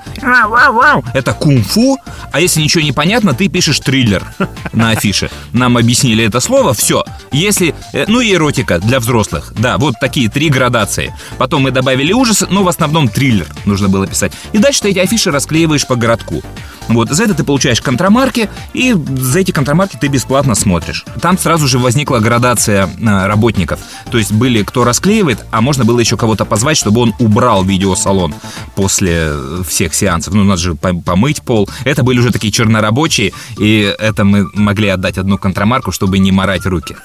это 1.12 1.32
кунг-фу, 1.32 1.98
а 2.32 2.40
если 2.40 2.62
ничего 2.62 2.82
не 2.82 2.92
понятно, 2.92 3.34
ты 3.34 3.48
пишешь 3.48 3.80
триллер 3.80 4.24
на 4.72 4.90
афише. 4.90 5.30
Нам 5.52 5.76
объяснили 5.76 6.24
это 6.24 6.40
слово, 6.40 6.69
все. 6.72 7.04
Если, 7.32 7.74
э, 7.92 8.04
ну 8.08 8.20
и 8.20 8.32
эротика 8.32 8.78
для 8.78 9.00
взрослых, 9.00 9.52
да, 9.58 9.78
вот 9.78 9.94
такие 10.00 10.28
три 10.28 10.48
градации. 10.48 11.14
Потом 11.38 11.62
мы 11.62 11.70
добавили 11.70 12.12
ужасы, 12.12 12.46
но 12.50 12.62
в 12.62 12.68
основном 12.68 13.08
триллер 13.08 13.46
нужно 13.64 13.88
было 13.88 14.06
писать. 14.06 14.32
И 14.52 14.58
дальше 14.58 14.82
ты 14.82 14.90
эти 14.90 14.98
афиши 14.98 15.30
расклеиваешь 15.30 15.86
по 15.86 15.96
городку. 15.96 16.42
Вот, 16.88 17.08
за 17.10 17.24
это 17.24 17.34
ты 17.34 17.44
получаешь 17.44 17.80
контрамарки, 17.80 18.50
и 18.74 18.92
за 18.92 19.40
эти 19.40 19.52
контрамарки 19.52 19.96
ты 20.00 20.08
бесплатно 20.08 20.56
смотришь. 20.56 21.04
Там 21.20 21.38
сразу 21.38 21.68
же 21.68 21.78
возникла 21.78 22.18
градация 22.18 22.86
э, 22.86 23.26
работников. 23.26 23.78
То 24.10 24.18
есть 24.18 24.32
были, 24.32 24.62
кто 24.64 24.82
расклеивает, 24.82 25.44
а 25.52 25.60
можно 25.60 25.84
было 25.84 26.00
еще 26.00 26.16
кого-то 26.16 26.44
позвать, 26.44 26.76
чтобы 26.76 27.02
он 27.02 27.14
убрал 27.20 27.62
видеосалон 27.62 28.34
после 28.74 29.28
э, 29.30 29.62
всех 29.68 29.94
сеансов. 29.94 30.34
Ну, 30.34 30.42
надо 30.42 30.60
же 30.60 30.72
пом- 30.72 31.02
помыть 31.02 31.42
пол. 31.42 31.70
Это 31.84 32.02
были 32.02 32.18
уже 32.18 32.32
такие 32.32 32.52
чернорабочие, 32.52 33.32
и 33.56 33.94
это 33.98 34.24
мы 34.24 34.48
могли 34.54 34.88
отдать 34.88 35.16
одну 35.16 35.38
контрамарку, 35.38 35.92
чтобы 35.92 36.18
не 36.18 36.32
морать 36.32 36.59
руки. 36.66 36.96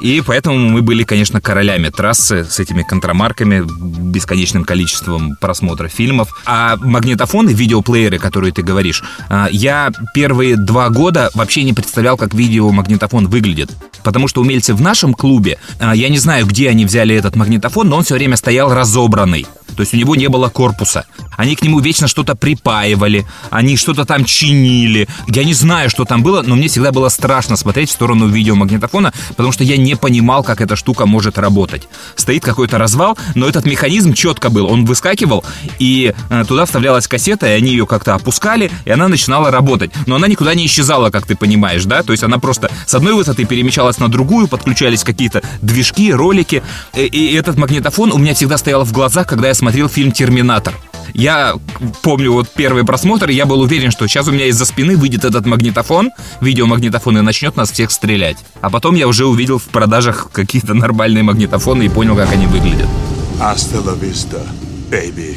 И 0.00 0.22
поэтому 0.26 0.58
мы 0.58 0.82
были, 0.82 1.04
конечно, 1.04 1.40
королями 1.40 1.88
трассы 1.88 2.44
с 2.44 2.58
этими 2.58 2.82
контрамарками, 2.82 3.64
бесконечным 4.10 4.64
количеством 4.64 5.36
просмотра 5.40 5.88
фильмов. 5.88 6.28
А 6.44 6.76
магнитофоны, 6.76 7.50
видеоплееры, 7.50 8.18
которые 8.18 8.52
ты 8.52 8.62
говоришь, 8.62 9.02
а, 9.28 9.48
я 9.50 9.90
первые 10.14 10.56
два 10.56 10.90
года 10.90 11.30
вообще 11.34 11.62
не 11.62 11.72
представлял, 11.72 12.16
как 12.16 12.34
видеомагнитофон 12.34 13.28
выглядит. 13.28 13.70
Потому 14.02 14.28
что 14.28 14.40
умельцы 14.40 14.74
в 14.74 14.80
нашем 14.80 15.14
клубе, 15.14 15.58
а, 15.78 15.94
я 15.94 16.08
не 16.08 16.18
знаю, 16.18 16.46
где 16.46 16.68
они 16.68 16.84
взяли 16.84 17.14
этот 17.14 17.36
магнитофон, 17.36 17.88
но 17.88 17.96
он 17.96 18.04
все 18.04 18.14
время 18.14 18.36
стоял 18.36 18.72
разобранный. 18.74 19.46
То 19.76 19.80
есть 19.80 19.94
у 19.94 19.96
него 19.96 20.16
не 20.16 20.28
было 20.28 20.48
корпуса. 20.48 21.06
Они 21.36 21.56
к 21.56 21.62
нему 21.62 21.80
вечно 21.80 22.08
что-то 22.08 22.34
припаивали, 22.34 23.26
они 23.50 23.76
что-то 23.76 24.04
там 24.04 24.24
чинили. 24.24 25.08
Я 25.28 25.44
не 25.44 25.54
знаю, 25.54 25.90
что 25.90 26.04
там 26.04 26.22
было, 26.22 26.42
но 26.42 26.56
мне 26.56 26.68
всегда 26.68 26.92
было 26.92 27.08
страшно 27.08 27.56
смотреть 27.56 27.90
в 27.90 27.92
сторону 27.92 28.28
видеомагнитофона, 28.28 29.12
потому 29.30 29.52
что 29.52 29.64
я 29.64 29.76
не 29.76 29.96
понимал, 29.96 30.44
как 30.44 30.60
эта 30.60 30.76
штука 30.76 31.06
может 31.06 31.38
работать. 31.38 31.88
Стоит 32.16 32.44
какой-то 32.44 32.78
развал, 32.78 33.18
но 33.34 33.48
этот 33.48 33.64
механизм 33.64 34.12
четко 34.14 34.50
был. 34.50 34.66
Он 34.66 34.84
выскакивал, 34.84 35.44
и 35.78 36.14
э, 36.30 36.44
туда 36.46 36.64
вставлялась 36.64 37.08
кассета, 37.08 37.46
и 37.46 37.50
они 37.50 37.70
ее 37.70 37.86
как-то 37.86 38.14
опускали, 38.14 38.70
и 38.84 38.90
она 38.90 39.08
начинала 39.08 39.50
работать. 39.50 39.90
Но 40.06 40.16
она 40.16 40.28
никуда 40.28 40.54
не 40.54 40.66
исчезала, 40.66 41.10
как 41.10 41.26
ты 41.26 41.36
понимаешь, 41.36 41.84
да? 41.84 42.02
То 42.02 42.12
есть 42.12 42.22
она 42.22 42.38
просто 42.38 42.70
с 42.86 42.94
одной 42.94 43.14
высоты 43.14 43.44
перемещалась 43.44 43.98
на 43.98 44.08
другую, 44.08 44.48
подключались 44.48 45.04
какие-то 45.04 45.42
движки, 45.60 46.12
ролики. 46.12 46.62
И, 46.94 47.04
и 47.04 47.34
этот 47.34 47.56
магнитофон 47.56 48.12
у 48.12 48.18
меня 48.18 48.34
всегда 48.34 48.58
стоял 48.58 48.84
в 48.84 48.92
глазах, 48.92 49.26
когда 49.26 49.48
я 49.48 49.54
смотрел 49.54 49.88
фильм 49.88 50.12
«Терминатор». 50.12 50.74
Я 51.22 51.54
помню 52.02 52.32
вот 52.32 52.48
первый 52.48 52.82
просмотр, 52.82 53.30
я 53.30 53.46
был 53.46 53.60
уверен, 53.60 53.92
что 53.92 54.08
сейчас 54.08 54.26
у 54.26 54.32
меня 54.32 54.46
из-за 54.46 54.64
спины 54.64 54.96
выйдет 54.96 55.24
этот 55.24 55.46
магнитофон, 55.46 56.10
видеомагнитофон, 56.40 57.18
и 57.18 57.20
начнет 57.20 57.54
нас 57.54 57.70
всех 57.70 57.92
стрелять. 57.92 58.38
А 58.60 58.70
потом 58.70 58.96
я 58.96 59.06
уже 59.06 59.24
увидел 59.24 59.58
в 59.58 59.66
продажах 59.66 60.30
какие-то 60.32 60.74
нормальные 60.74 61.22
магнитофоны 61.22 61.84
и 61.84 61.88
понял, 61.88 62.16
как 62.16 62.32
они 62.32 62.48
выглядят. 62.48 62.88
Hasta 63.38 63.80
la 63.84 63.94
vista, 63.94 64.44
baby. 64.90 65.36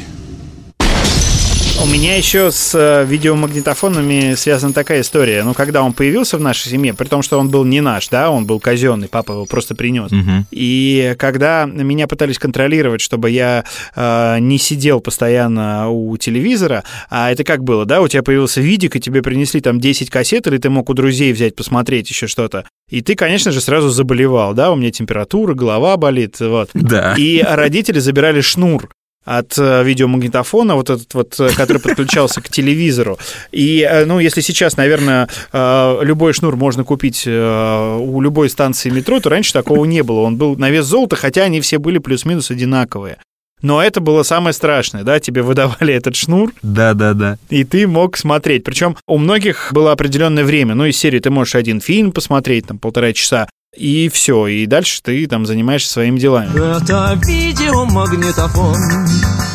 У 1.82 1.86
меня 1.86 2.16
еще 2.16 2.50
с 2.50 2.74
э, 2.74 3.04
видеомагнитофонами 3.04 4.34
связана 4.34 4.72
такая 4.72 5.02
история. 5.02 5.44
Ну, 5.44 5.52
когда 5.52 5.82
он 5.82 5.92
появился 5.92 6.38
в 6.38 6.40
нашей 6.40 6.70
семье, 6.70 6.94
при 6.94 7.06
том, 7.06 7.22
что 7.22 7.38
он 7.38 7.50
был 7.50 7.64
не 7.64 7.80
наш, 7.80 8.08
да, 8.08 8.30
он 8.30 8.46
был 8.46 8.60
казенный, 8.60 9.08
папа 9.08 9.32
его 9.32 9.44
просто 9.44 9.74
принес. 9.74 10.10
Мгм. 10.10 10.46
И 10.50 11.14
когда 11.18 11.66
меня 11.66 12.06
пытались 12.06 12.38
контролировать, 12.38 13.00
чтобы 13.02 13.30
я 13.30 13.64
э, 13.94 14.38
не 14.40 14.58
сидел 14.58 15.00
постоянно 15.00 15.90
у 15.90 16.16
телевизора, 16.16 16.82
а 17.10 17.30
это 17.30 17.44
как 17.44 17.62
было, 17.62 17.84
да, 17.84 18.00
у 18.00 18.08
тебя 18.08 18.22
появился 18.22 18.60
видик, 18.60 18.96
и 18.96 19.00
тебе 19.00 19.22
принесли 19.22 19.60
там 19.60 19.78
10 19.78 20.08
кассет, 20.08 20.46
или 20.46 20.56
ты 20.56 20.70
мог 20.70 20.88
у 20.88 20.94
друзей 20.94 21.32
взять, 21.32 21.54
посмотреть 21.54 22.08
еще 22.08 22.26
что-то. 22.26 22.64
И 22.90 23.02
ты, 23.02 23.14
конечно 23.14 23.52
же, 23.52 23.60
сразу 23.60 23.90
заболевал, 23.90 24.54
да, 24.54 24.70
у 24.70 24.76
меня 24.76 24.90
температура, 24.90 25.54
голова 25.54 25.96
болит, 25.96 26.40
вот. 26.40 26.70
Да. 26.72 27.14
И 27.18 27.42
родители 27.46 27.98
забирали 27.98 28.40
шнур 28.40 28.88
от 29.26 29.58
э, 29.58 29.82
видеомагнитофона, 29.84 30.76
вот 30.76 30.88
этот 30.88 31.12
вот, 31.12 31.38
э, 31.40 31.50
который 31.54 31.82
подключался 31.82 32.40
к 32.40 32.48
телевизору. 32.48 33.18
И, 33.52 33.86
э, 33.86 34.04
ну, 34.06 34.20
если 34.20 34.40
сейчас, 34.40 34.76
наверное, 34.76 35.28
любой 35.52 36.32
шнур 36.32 36.56
можно 36.56 36.84
купить 36.84 37.26
у 37.26 38.20
любой 38.20 38.48
станции 38.48 38.88
метро, 38.90 39.18
то 39.20 39.28
раньше 39.28 39.52
такого 39.52 39.84
не 39.84 40.02
было. 40.02 40.20
Он 40.20 40.36
был 40.36 40.56
на 40.56 40.70
вес 40.70 40.84
золота, 40.86 41.16
хотя 41.16 41.42
они 41.42 41.60
все 41.60 41.78
были 41.78 41.98
плюс-минус 41.98 42.50
одинаковые. 42.50 43.18
Но 43.62 43.82
это 43.82 44.00
было 44.00 44.22
самое 44.22 44.52
страшное, 44.52 45.02
да, 45.02 45.18
тебе 45.18 45.42
выдавали 45.42 45.94
этот 45.94 46.14
шнур, 46.14 46.52
Да, 46.62 46.94
да, 46.94 47.14
да. 47.14 47.38
и 47.48 47.64
ты 47.64 47.86
мог 47.86 48.16
смотреть. 48.16 48.64
Причем 48.64 48.96
у 49.06 49.18
многих 49.18 49.70
было 49.72 49.92
определенное 49.92 50.44
время. 50.44 50.74
Ну, 50.74 50.84
из 50.84 50.96
серии 50.98 51.18
ты 51.18 51.30
можешь 51.30 51.54
один 51.54 51.80
фильм 51.80 52.12
посмотреть, 52.12 52.66
там, 52.66 52.78
полтора 52.78 53.12
часа, 53.12 53.48
и 53.76 54.08
все. 54.08 54.46
И 54.46 54.66
дальше 54.66 55.00
ты 55.02 55.26
там 55.26 55.46
занимаешься 55.46 55.92
своими 55.92 56.18
делами. 56.18 56.50
Это 56.50 57.18
видеомагнитофон, 57.26 58.76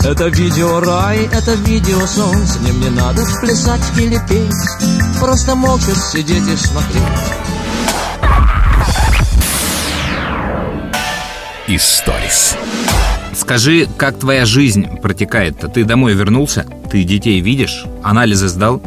это 0.04 0.28
видеорай, 0.28 1.30
это 1.32 1.54
видеосон 1.54 2.36
С 2.46 2.60
ним 2.62 2.80
не 2.80 2.90
надо 2.90 3.24
плясать 3.42 3.82
или 3.98 4.20
петь, 4.28 5.20
просто 5.20 5.56
молча 5.56 5.94
сидеть 5.96 6.48
и 6.48 6.56
смотреть 6.56 7.04
Историс. 11.68 12.58
Скажи, 13.34 13.88
как 13.98 14.20
твоя 14.20 14.46
жизнь 14.46 14.98
протекает-то? 15.02 15.70
Ты 15.70 15.86
домой 15.86 16.14
вернулся? 16.14 16.66
Ты 16.92 17.04
детей 17.04 17.40
видишь? 17.40 17.86
Анализы 18.04 18.50
сдал? 18.50 18.82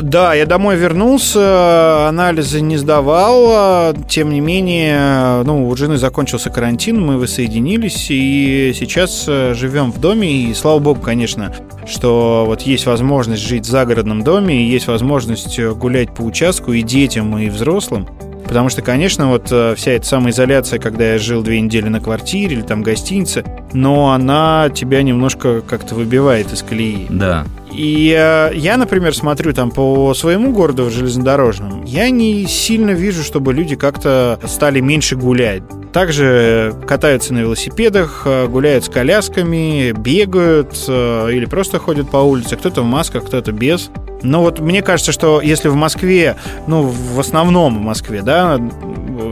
Да, 0.00 0.32
я 0.32 0.46
домой 0.46 0.76
вернулся, 0.76 2.08
анализы 2.08 2.62
не 2.62 2.78
сдавал, 2.78 3.44
а, 3.50 3.94
тем 4.08 4.30
не 4.30 4.40
менее, 4.40 5.42
ну, 5.44 5.68
у 5.68 5.76
жены 5.76 5.98
закончился 5.98 6.48
карантин, 6.48 7.04
мы 7.04 7.18
воссоединились, 7.18 8.06
и 8.08 8.72
сейчас 8.74 9.26
э, 9.28 9.52
живем 9.54 9.92
в 9.92 10.00
доме, 10.00 10.30
и 10.30 10.54
слава 10.54 10.78
богу, 10.78 11.00
конечно, 11.02 11.54
что 11.86 12.44
вот 12.46 12.62
есть 12.62 12.86
возможность 12.86 13.42
жить 13.42 13.66
в 13.66 13.70
загородном 13.70 14.22
доме, 14.22 14.66
есть 14.66 14.86
возможность 14.86 15.58
э, 15.58 15.72
гулять 15.72 16.14
по 16.14 16.22
участку 16.22 16.72
и 16.72 16.80
детям, 16.82 17.36
и 17.36 17.50
взрослым. 17.50 18.08
Потому 18.52 18.68
что, 18.68 18.82
конечно, 18.82 19.30
вот 19.30 19.50
э, 19.50 19.74
вся 19.78 19.92
эта 19.92 20.04
самоизоляция, 20.04 20.78
когда 20.78 21.12
я 21.12 21.18
жил 21.18 21.42
две 21.42 21.58
недели 21.58 21.88
на 21.88 22.00
квартире 22.00 22.56
или 22.56 22.60
там 22.60 22.82
в 22.82 22.84
гостинице, 22.84 23.46
но 23.72 24.10
она 24.10 24.68
тебя 24.68 25.02
немножко 25.02 25.62
как-то 25.62 25.94
выбивает 25.94 26.52
из 26.52 26.60
колеи. 26.60 27.06
Да. 27.08 27.46
И 27.72 28.14
э, 28.14 28.50
я, 28.54 28.76
например, 28.76 29.16
смотрю 29.16 29.54
там 29.54 29.70
по 29.70 30.12
своему 30.12 30.52
городу 30.52 30.84
в 30.84 30.90
железнодорожном, 30.90 31.84
я 31.86 32.10
не 32.10 32.44
сильно 32.44 32.90
вижу, 32.90 33.22
чтобы 33.22 33.54
люди 33.54 33.74
как-то 33.74 34.38
стали 34.44 34.80
меньше 34.80 35.16
гулять. 35.16 35.62
Также 35.92 36.74
катаются 36.86 37.34
на 37.34 37.40
велосипедах, 37.40 38.22
э, 38.24 38.46
гуляют 38.46 38.84
с 38.84 38.88
колясками, 38.88 39.92
бегают 39.92 40.84
э, 40.88 41.28
или 41.32 41.44
просто 41.44 41.78
ходят 41.78 42.10
по 42.10 42.18
улице. 42.18 42.56
Кто-то 42.56 42.82
в 42.82 42.86
масках, 42.86 43.26
кто-то 43.26 43.52
без. 43.52 43.90
Но 44.22 44.40
вот 44.40 44.60
мне 44.60 44.82
кажется, 44.82 45.12
что 45.12 45.40
если 45.40 45.68
в 45.68 45.74
Москве, 45.74 46.36
ну, 46.66 46.82
в 46.82 47.20
основном 47.20 47.78
в 47.78 47.80
Москве, 47.80 48.22
да, 48.22 48.60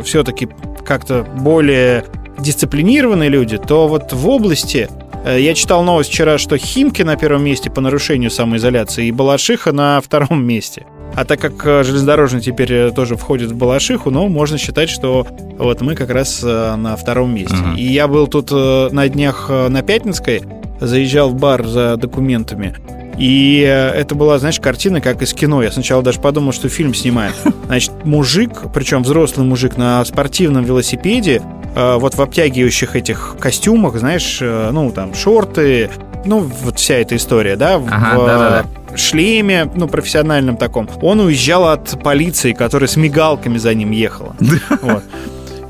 все-таки 0.04 0.48
как-то 0.84 1.22
более 1.22 2.04
дисциплинированные 2.38 3.28
люди, 3.28 3.56
то 3.56 3.88
вот 3.88 4.12
в 4.12 4.28
области 4.28 4.88
Э, 5.24 5.38
Я 5.40 5.54
читал 5.54 5.82
новость 5.82 6.10
вчера, 6.10 6.38
что 6.38 6.56
Химки 6.56 7.02
на 7.02 7.16
первом 7.16 7.44
месте 7.44 7.70
по 7.70 7.80
нарушению 7.80 8.30
самоизоляции 8.30 9.06
и 9.06 9.12
Балашиха 9.12 9.72
на 9.72 10.00
втором 10.00 10.44
месте. 10.46 10.86
А 11.14 11.24
так 11.24 11.40
как 11.40 11.66
э, 11.66 11.82
железнодорожный 11.84 12.40
теперь 12.40 12.72
э, 12.72 12.90
тоже 12.92 13.16
входит 13.16 13.50
в 13.50 13.56
Балашиху, 13.56 14.10
ну, 14.10 14.28
можно 14.28 14.58
считать, 14.58 14.88
что 14.88 15.26
вот 15.58 15.80
мы 15.80 15.94
как 15.94 16.10
раз 16.10 16.40
э, 16.42 16.76
на 16.76 16.96
втором 16.96 17.34
месте. 17.34 17.56
Ага. 17.58 17.76
И 17.76 17.84
я 17.84 18.08
был 18.08 18.26
тут 18.26 18.50
на 18.50 19.08
днях 19.08 19.50
на 19.50 19.82
Пятницкой, 19.82 20.42
заезжал 20.80 21.30
в 21.30 21.34
бар 21.34 21.66
за 21.66 21.96
документами. 21.96 22.76
И 23.18 23.60
это 23.60 24.14
была, 24.14 24.38
знаешь, 24.38 24.58
картина 24.60 25.02
как 25.02 25.20
из 25.20 25.34
кино. 25.34 25.62
Я 25.62 25.70
сначала 25.70 26.02
даже 26.02 26.20
подумал, 26.20 26.52
что 26.52 26.70
фильм 26.70 26.94
снимает. 26.94 27.34
Значит, 27.66 27.92
мужик, 28.04 28.72
причем 28.72 29.02
взрослый 29.02 29.46
мужик 29.46 29.76
на 29.76 30.02
спортивном 30.06 30.64
велосипеде, 30.64 31.42
вот 31.74 32.14
в 32.14 32.22
обтягивающих 32.22 32.96
этих 32.96 33.36
костюмах, 33.38 33.98
знаешь, 33.98 34.38
ну, 34.40 34.90
там, 34.90 35.14
шорты, 35.14 35.90
ну, 36.24 36.40
вот 36.40 36.78
вся 36.78 36.94
эта 36.94 37.16
история, 37.16 37.56
да, 37.56 37.78
в 37.78 37.86
Ага, 37.86 38.26
да-да-да. 38.26 38.64
э, 38.92 38.96
шлеме, 38.96 39.70
ну, 39.74 39.88
профессиональном 39.88 40.56
таком. 40.56 40.88
Он 41.02 41.20
уезжал 41.20 41.68
от 41.68 42.02
полиции, 42.02 42.52
которая 42.52 42.88
с 42.88 42.96
мигалками 42.96 43.58
за 43.58 43.74
ним 43.74 43.90
ехала. 43.90 44.34
Вот. 44.82 45.02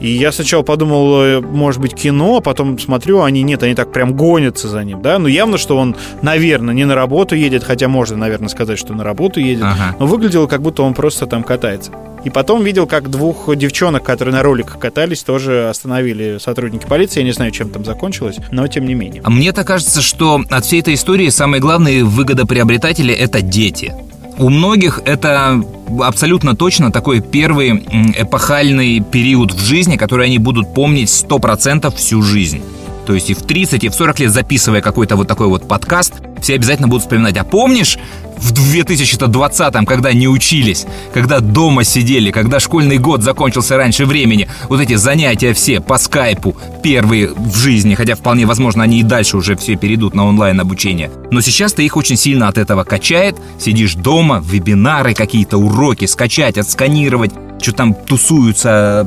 И 0.00 0.08
я 0.08 0.32
сначала 0.32 0.62
подумал, 0.62 1.22
э, 1.22 1.40
может 1.40 1.80
быть, 1.80 1.94
кино, 1.94 2.38
а 2.38 2.40
потом 2.40 2.78
смотрю, 2.78 3.22
они 3.22 3.42
нет, 3.42 3.62
они 3.62 3.74
так 3.74 3.92
прям 3.92 4.14
гонятся 4.14 4.68
за 4.68 4.82
ним, 4.82 5.02
да. 5.02 5.18
Ну, 5.18 5.28
явно, 5.28 5.58
что 5.58 5.76
он, 5.76 5.94
наверное, 6.22 6.74
не 6.74 6.86
на 6.86 6.94
работу 6.94 7.34
едет, 7.34 7.64
хотя 7.64 7.88
можно, 7.88 8.16
наверное, 8.16 8.48
сказать, 8.48 8.78
что 8.78 8.94
на 8.94 9.04
работу 9.04 9.40
едет. 9.40 9.64
Ага. 9.64 9.96
Но 9.98 10.06
выглядело, 10.06 10.46
как 10.46 10.62
будто 10.62 10.82
он 10.82 10.94
просто 10.94 11.26
там 11.26 11.42
катается. 11.42 11.92
И 12.24 12.30
потом 12.30 12.62
видел, 12.62 12.86
как 12.86 13.10
двух 13.10 13.54
девчонок, 13.56 14.02
которые 14.02 14.34
на 14.34 14.42
роликах 14.42 14.78
катались, 14.78 15.22
тоже 15.22 15.68
остановили 15.68 16.38
сотрудники 16.38 16.86
полиции. 16.86 17.20
Я 17.20 17.24
не 17.26 17.32
знаю, 17.32 17.50
чем 17.50 17.70
там 17.70 17.84
закончилось, 17.84 18.36
но 18.50 18.66
тем 18.66 18.86
не 18.86 18.94
менее. 18.94 19.22
А 19.24 19.30
мне-то 19.30 19.64
кажется, 19.64 20.02
что 20.02 20.42
от 20.50 20.64
всей 20.64 20.80
этой 20.80 20.94
истории 20.94 21.28
самые 21.28 21.60
главные 21.60 22.04
выгодоприобретатели– 22.04 23.14
это 23.14 23.40
дети. 23.40 23.94
У 24.40 24.48
многих 24.48 25.00
это 25.04 25.62
абсолютно 26.00 26.56
точно 26.56 26.90
такой 26.90 27.20
первый 27.20 27.84
эпохальный 28.16 29.00
период 29.00 29.52
в 29.52 29.62
жизни, 29.62 29.98
который 29.98 30.26
они 30.26 30.38
будут 30.38 30.72
помнить 30.72 31.10
100% 31.10 31.94
всю 31.94 32.22
жизнь. 32.22 32.62
То 33.06 33.12
есть 33.12 33.28
и 33.28 33.34
в 33.34 33.42
30, 33.42 33.84
и 33.84 33.88
в 33.90 33.94
40 33.94 34.20
лет 34.20 34.30
записывая 34.32 34.80
какой-то 34.80 35.16
вот 35.16 35.28
такой 35.28 35.48
вот 35.48 35.68
подкаст, 35.68 36.14
все 36.40 36.54
обязательно 36.54 36.88
будут 36.88 37.02
вспоминать. 37.02 37.36
А 37.36 37.44
помнишь, 37.44 37.98
в 38.40 38.52
2020-м, 38.52 39.86
когда 39.86 40.12
не 40.12 40.26
учились, 40.26 40.86
когда 41.12 41.40
дома 41.40 41.84
сидели, 41.84 42.30
когда 42.30 42.58
школьный 42.58 42.98
год 42.98 43.22
закончился 43.22 43.76
раньше 43.76 44.06
времени, 44.06 44.48
вот 44.68 44.80
эти 44.80 44.94
занятия 44.94 45.52
все 45.52 45.80
по 45.80 45.98
скайпу, 45.98 46.56
первые 46.82 47.28
в 47.28 47.56
жизни, 47.56 47.94
хотя 47.94 48.14
вполне 48.14 48.46
возможно 48.46 48.82
они 48.82 49.00
и 49.00 49.02
дальше 49.02 49.36
уже 49.36 49.56
все 49.56 49.76
перейдут 49.76 50.14
на 50.14 50.26
онлайн 50.26 50.58
обучение. 50.60 51.10
Но 51.30 51.40
сейчас-то 51.40 51.82
их 51.82 51.96
очень 51.96 52.16
сильно 52.16 52.48
от 52.48 52.58
этого 52.58 52.84
качает. 52.84 53.36
Сидишь 53.58 53.94
дома, 53.94 54.42
вебинары, 54.44 55.14
какие-то 55.14 55.58
уроки, 55.58 56.06
скачать, 56.06 56.56
отсканировать, 56.58 57.32
что 57.60 57.72
там 57.72 57.94
тусуются, 57.94 59.06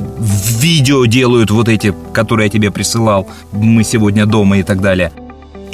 видео 0.59 1.05
делают 1.05 1.49
вот 1.51 1.69
эти, 1.69 1.93
которые 2.13 2.45
я 2.45 2.51
тебе 2.51 2.71
присылал, 2.71 3.27
мы 3.51 3.83
сегодня 3.83 4.25
дома 4.25 4.59
и 4.59 4.63
так 4.63 4.81
далее. 4.81 5.11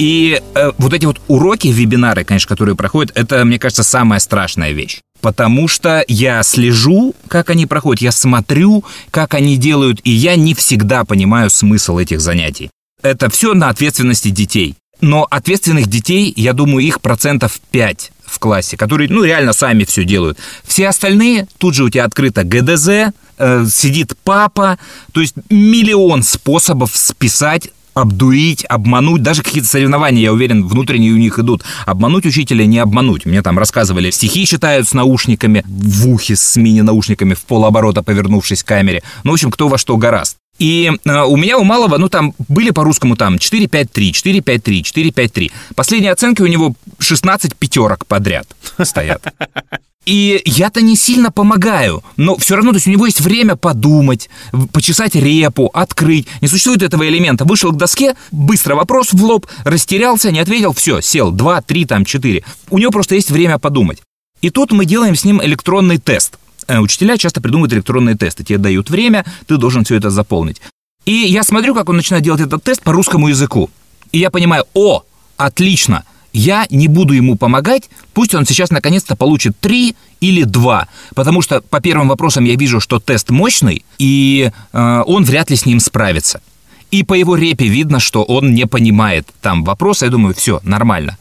И 0.00 0.40
э, 0.54 0.72
вот 0.78 0.94
эти 0.94 1.04
вот 1.04 1.20
уроки, 1.28 1.68
вебинары, 1.68 2.24
конечно, 2.24 2.48
которые 2.48 2.74
проходят, 2.74 3.12
это, 3.14 3.44
мне 3.44 3.58
кажется, 3.58 3.82
самая 3.82 4.18
страшная 4.18 4.72
вещь. 4.72 5.00
Потому 5.20 5.68
что 5.68 6.02
я 6.08 6.42
слежу, 6.42 7.14
как 7.28 7.50
они 7.50 7.66
проходят, 7.66 8.00
я 8.00 8.10
смотрю, 8.10 8.82
как 9.10 9.34
они 9.34 9.58
делают, 9.58 10.00
и 10.04 10.10
я 10.10 10.36
не 10.36 10.54
всегда 10.54 11.04
понимаю 11.04 11.50
смысл 11.50 11.98
этих 11.98 12.22
занятий. 12.22 12.70
Это 13.02 13.28
все 13.28 13.52
на 13.52 13.68
ответственности 13.68 14.30
детей. 14.30 14.74
Но 15.02 15.26
ответственных 15.30 15.86
детей, 15.86 16.32
я 16.34 16.54
думаю, 16.54 16.86
их 16.86 17.02
процентов 17.02 17.60
5 17.70 18.10
в 18.24 18.38
классе, 18.38 18.78
которые, 18.78 19.10
ну, 19.10 19.22
реально 19.22 19.52
сами 19.52 19.84
все 19.84 20.04
делают. 20.04 20.38
Все 20.64 20.88
остальные, 20.88 21.46
тут 21.58 21.74
же 21.74 21.84
у 21.84 21.90
тебя 21.90 22.06
открыто 22.06 22.42
ГДЗ, 22.42 23.12
э, 23.36 23.66
сидит 23.70 24.14
папа, 24.24 24.78
то 25.12 25.20
есть 25.20 25.34
миллион 25.50 26.22
способов 26.22 26.96
списать 26.96 27.68
обдурить, 28.00 28.64
обмануть, 28.64 29.22
даже 29.22 29.42
какие-то 29.42 29.68
соревнования, 29.68 30.22
я 30.22 30.32
уверен, 30.32 30.66
внутренние 30.66 31.12
у 31.12 31.16
них 31.16 31.38
идут. 31.38 31.62
Обмануть 31.86 32.26
учителя 32.26 32.66
не 32.66 32.78
обмануть. 32.78 33.26
Мне 33.26 33.42
там 33.42 33.58
рассказывали, 33.58 34.10
стихи 34.10 34.46
читают 34.46 34.88
с 34.88 34.94
наушниками, 34.94 35.64
в 35.66 36.08
ухе 36.08 36.36
с 36.36 36.56
мини-наушниками, 36.56 37.34
в 37.34 37.42
полоборота 37.42 38.02
повернувшись 38.02 38.62
к 38.62 38.66
камере. 38.66 39.02
Ну, 39.24 39.32
в 39.32 39.34
общем, 39.34 39.50
кто 39.50 39.68
во 39.68 39.78
что 39.78 39.96
гораст. 39.96 40.36
И 40.58 40.92
э, 41.04 41.22
у 41.22 41.36
меня 41.36 41.58
у 41.58 41.64
малого, 41.64 41.96
ну 41.96 42.08
там 42.08 42.34
были 42.48 42.70
по-русскому 42.70 43.16
там 43.16 43.36
4-5-3, 43.36 44.10
4-5-3, 44.10 44.82
4-5-3. 44.82 45.52
Последние 45.74 46.12
оценки 46.12 46.42
у 46.42 46.46
него 46.46 46.74
16 46.98 47.56
пятерок 47.56 48.06
подряд 48.06 48.46
стоят. 48.82 49.32
И 50.06 50.40
я-то 50.46 50.80
не 50.80 50.96
сильно 50.96 51.30
помогаю, 51.30 52.02
но 52.16 52.36
все 52.38 52.56
равно, 52.56 52.70
то 52.70 52.76
есть 52.76 52.86
у 52.86 52.90
него 52.90 53.04
есть 53.04 53.20
время 53.20 53.54
подумать, 53.54 54.30
почесать 54.72 55.14
репу, 55.14 55.70
открыть. 55.74 56.26
Не 56.40 56.48
существует 56.48 56.82
этого 56.82 57.06
элемента. 57.06 57.44
Вышел 57.44 57.70
к 57.70 57.76
доске, 57.76 58.16
быстро 58.30 58.74
вопрос 58.76 59.12
в 59.12 59.22
лоб, 59.22 59.46
растерялся, 59.64 60.32
не 60.32 60.40
ответил, 60.40 60.72
все, 60.72 61.02
сел, 61.02 61.30
два, 61.30 61.60
три, 61.60 61.84
там, 61.84 62.06
четыре. 62.06 62.44
У 62.70 62.78
него 62.78 62.90
просто 62.90 63.14
есть 63.14 63.30
время 63.30 63.58
подумать. 63.58 63.98
И 64.40 64.48
тут 64.48 64.72
мы 64.72 64.86
делаем 64.86 65.14
с 65.14 65.24
ним 65.24 65.42
электронный 65.42 65.98
тест. 65.98 66.38
Э, 66.66 66.78
учителя 66.78 67.18
часто 67.18 67.42
придумывают 67.42 67.74
электронные 67.74 68.16
тесты. 68.16 68.42
Тебе 68.42 68.58
дают 68.58 68.88
время, 68.88 69.26
ты 69.46 69.58
должен 69.58 69.84
все 69.84 69.96
это 69.96 70.08
заполнить. 70.08 70.62
И 71.04 71.12
я 71.12 71.42
смотрю, 71.42 71.74
как 71.74 71.88
он 71.90 71.96
начинает 71.96 72.24
делать 72.24 72.40
этот 72.40 72.62
тест 72.62 72.82
по 72.82 72.92
русскому 72.92 73.28
языку. 73.28 73.68
И 74.12 74.18
я 74.18 74.30
понимаю, 74.30 74.64
о, 74.72 75.02
отлично, 75.36 76.04
я 76.32 76.66
не 76.70 76.88
буду 76.88 77.14
ему 77.14 77.36
помогать, 77.36 77.90
пусть 78.14 78.34
он 78.34 78.46
сейчас 78.46 78.70
наконец-то 78.70 79.16
получит 79.16 79.58
3 79.60 79.94
или 80.20 80.42
2, 80.44 80.88
потому 81.14 81.42
что 81.42 81.60
по 81.60 81.80
первым 81.80 82.08
вопросам 82.08 82.44
я 82.44 82.54
вижу, 82.54 82.80
что 82.80 83.00
тест 83.00 83.30
мощный, 83.30 83.84
и 83.98 84.50
э, 84.72 85.02
он 85.06 85.24
вряд 85.24 85.50
ли 85.50 85.56
с 85.56 85.66
ним 85.66 85.80
справится. 85.80 86.40
И 86.90 87.04
по 87.04 87.14
его 87.14 87.36
репе 87.36 87.66
видно, 87.66 88.00
что 88.00 88.22
он 88.22 88.52
не 88.54 88.66
понимает 88.66 89.28
там 89.40 89.64
вопроса, 89.64 90.06
я 90.06 90.10
думаю, 90.10 90.34
все, 90.34 90.60
нормально. 90.62 91.18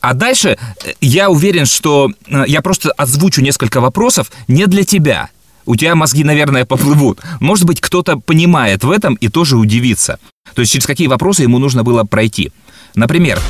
А 0.00 0.14
дальше 0.14 0.56
э, 0.84 0.92
я 1.00 1.30
уверен, 1.30 1.66
что 1.66 2.10
э, 2.26 2.44
я 2.46 2.62
просто 2.62 2.90
озвучу 2.92 3.40
несколько 3.40 3.80
вопросов 3.80 4.30
не 4.48 4.66
для 4.66 4.84
тебя. 4.84 5.30
У 5.64 5.74
тебя 5.74 5.96
мозги, 5.96 6.22
наверное, 6.22 6.64
поплывут. 6.64 7.20
Может 7.40 7.64
быть, 7.64 7.80
кто-то 7.80 8.18
понимает 8.18 8.84
в 8.84 8.90
этом 8.90 9.14
и 9.14 9.28
тоже 9.28 9.56
удивится. 9.56 10.20
То 10.54 10.60
есть 10.60 10.72
через 10.72 10.86
какие 10.86 11.08
вопросы 11.08 11.42
ему 11.42 11.58
нужно 11.58 11.82
было 11.82 12.04
пройти. 12.04 12.52
Например, 12.94 13.40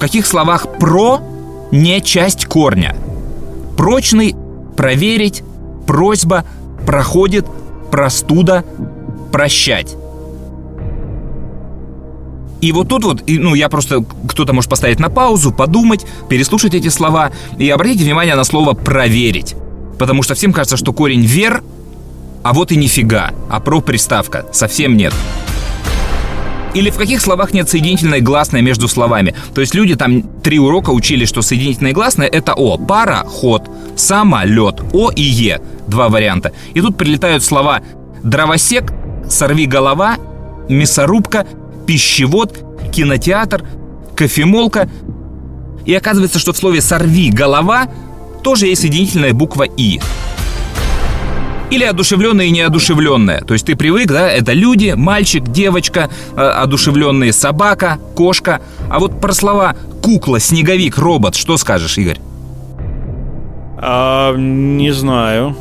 каких 0.00 0.26
словах 0.26 0.66
«про» 0.78 1.20
не 1.70 2.00
часть 2.00 2.46
корня? 2.46 2.96
Прочный, 3.76 4.34
проверить, 4.76 5.44
просьба, 5.86 6.44
проходит, 6.86 7.46
простуда, 7.90 8.64
прощать. 9.30 9.94
И 12.60 12.72
вот 12.72 12.88
тут 12.88 13.04
вот, 13.04 13.22
ну, 13.26 13.54
я 13.54 13.68
просто, 13.68 14.04
кто-то 14.28 14.52
может 14.52 14.68
поставить 14.68 14.98
на 14.98 15.08
паузу, 15.08 15.52
подумать, 15.52 16.04
переслушать 16.28 16.74
эти 16.74 16.88
слова 16.88 17.30
и 17.58 17.70
обратите 17.70 18.04
внимание 18.04 18.34
на 18.34 18.44
слово 18.44 18.74
«проверить». 18.74 19.54
Потому 19.98 20.22
что 20.22 20.34
всем 20.34 20.52
кажется, 20.52 20.76
что 20.76 20.92
корень 20.92 21.22
«вер», 21.22 21.62
а 22.42 22.52
вот 22.52 22.72
и 22.72 22.76
нифига, 22.76 23.32
а 23.50 23.60
про 23.60 23.80
приставка 23.80 24.46
совсем 24.52 24.96
нет. 24.96 25.12
Или 26.72 26.90
в 26.90 26.96
каких 26.96 27.20
словах 27.20 27.52
нет 27.52 27.68
соединительной 27.68 28.20
гласной 28.20 28.62
между 28.62 28.86
словами? 28.86 29.34
То 29.54 29.60
есть 29.60 29.74
люди 29.74 29.96
там 29.96 30.22
три 30.22 30.58
урока 30.58 30.90
учили, 30.90 31.24
что 31.24 31.42
соединительная 31.42 31.92
гласная 31.92 32.28
это 32.28 32.54
О. 32.54 32.78
Пара, 32.78 33.24
ход, 33.26 33.68
самолет, 33.96 34.80
О 34.92 35.10
и 35.10 35.22
Е. 35.22 35.60
Два 35.88 36.08
варианта. 36.08 36.52
И 36.74 36.80
тут 36.80 36.96
прилетают 36.96 37.42
слова 37.42 37.80
дровосек, 38.22 38.92
сорви 39.28 39.66
голова, 39.66 40.16
мясорубка, 40.68 41.46
пищевод, 41.86 42.64
кинотеатр, 42.92 43.64
кофемолка. 44.14 44.88
И 45.86 45.94
оказывается, 45.94 46.38
что 46.38 46.52
в 46.52 46.56
слове 46.56 46.80
«сорви 46.80 47.30
голова» 47.30 47.88
тоже 48.42 48.66
есть 48.66 48.82
соединительная 48.82 49.32
буква 49.32 49.64
«и». 49.64 50.00
Или 51.70 51.84
одушевленные 51.84 52.48
и 52.48 52.50
неодушевленные. 52.50 53.42
То 53.42 53.54
есть 53.54 53.66
ты 53.66 53.76
привык, 53.76 54.08
да, 54.08 54.28
это 54.28 54.52
люди, 54.52 54.94
мальчик, 54.96 55.44
девочка, 55.44 56.10
э, 56.36 56.40
одушевленные 56.40 57.32
собака, 57.32 57.98
кошка. 58.16 58.60
А 58.90 58.98
вот 58.98 59.20
про 59.20 59.32
слова 59.32 59.76
кукла, 60.02 60.40
снеговик, 60.40 60.98
робот, 60.98 61.36
что 61.36 61.56
скажешь, 61.56 61.96
Игорь? 61.98 62.18
А, 63.78 64.34
не 64.36 64.90
знаю. 64.90 65.56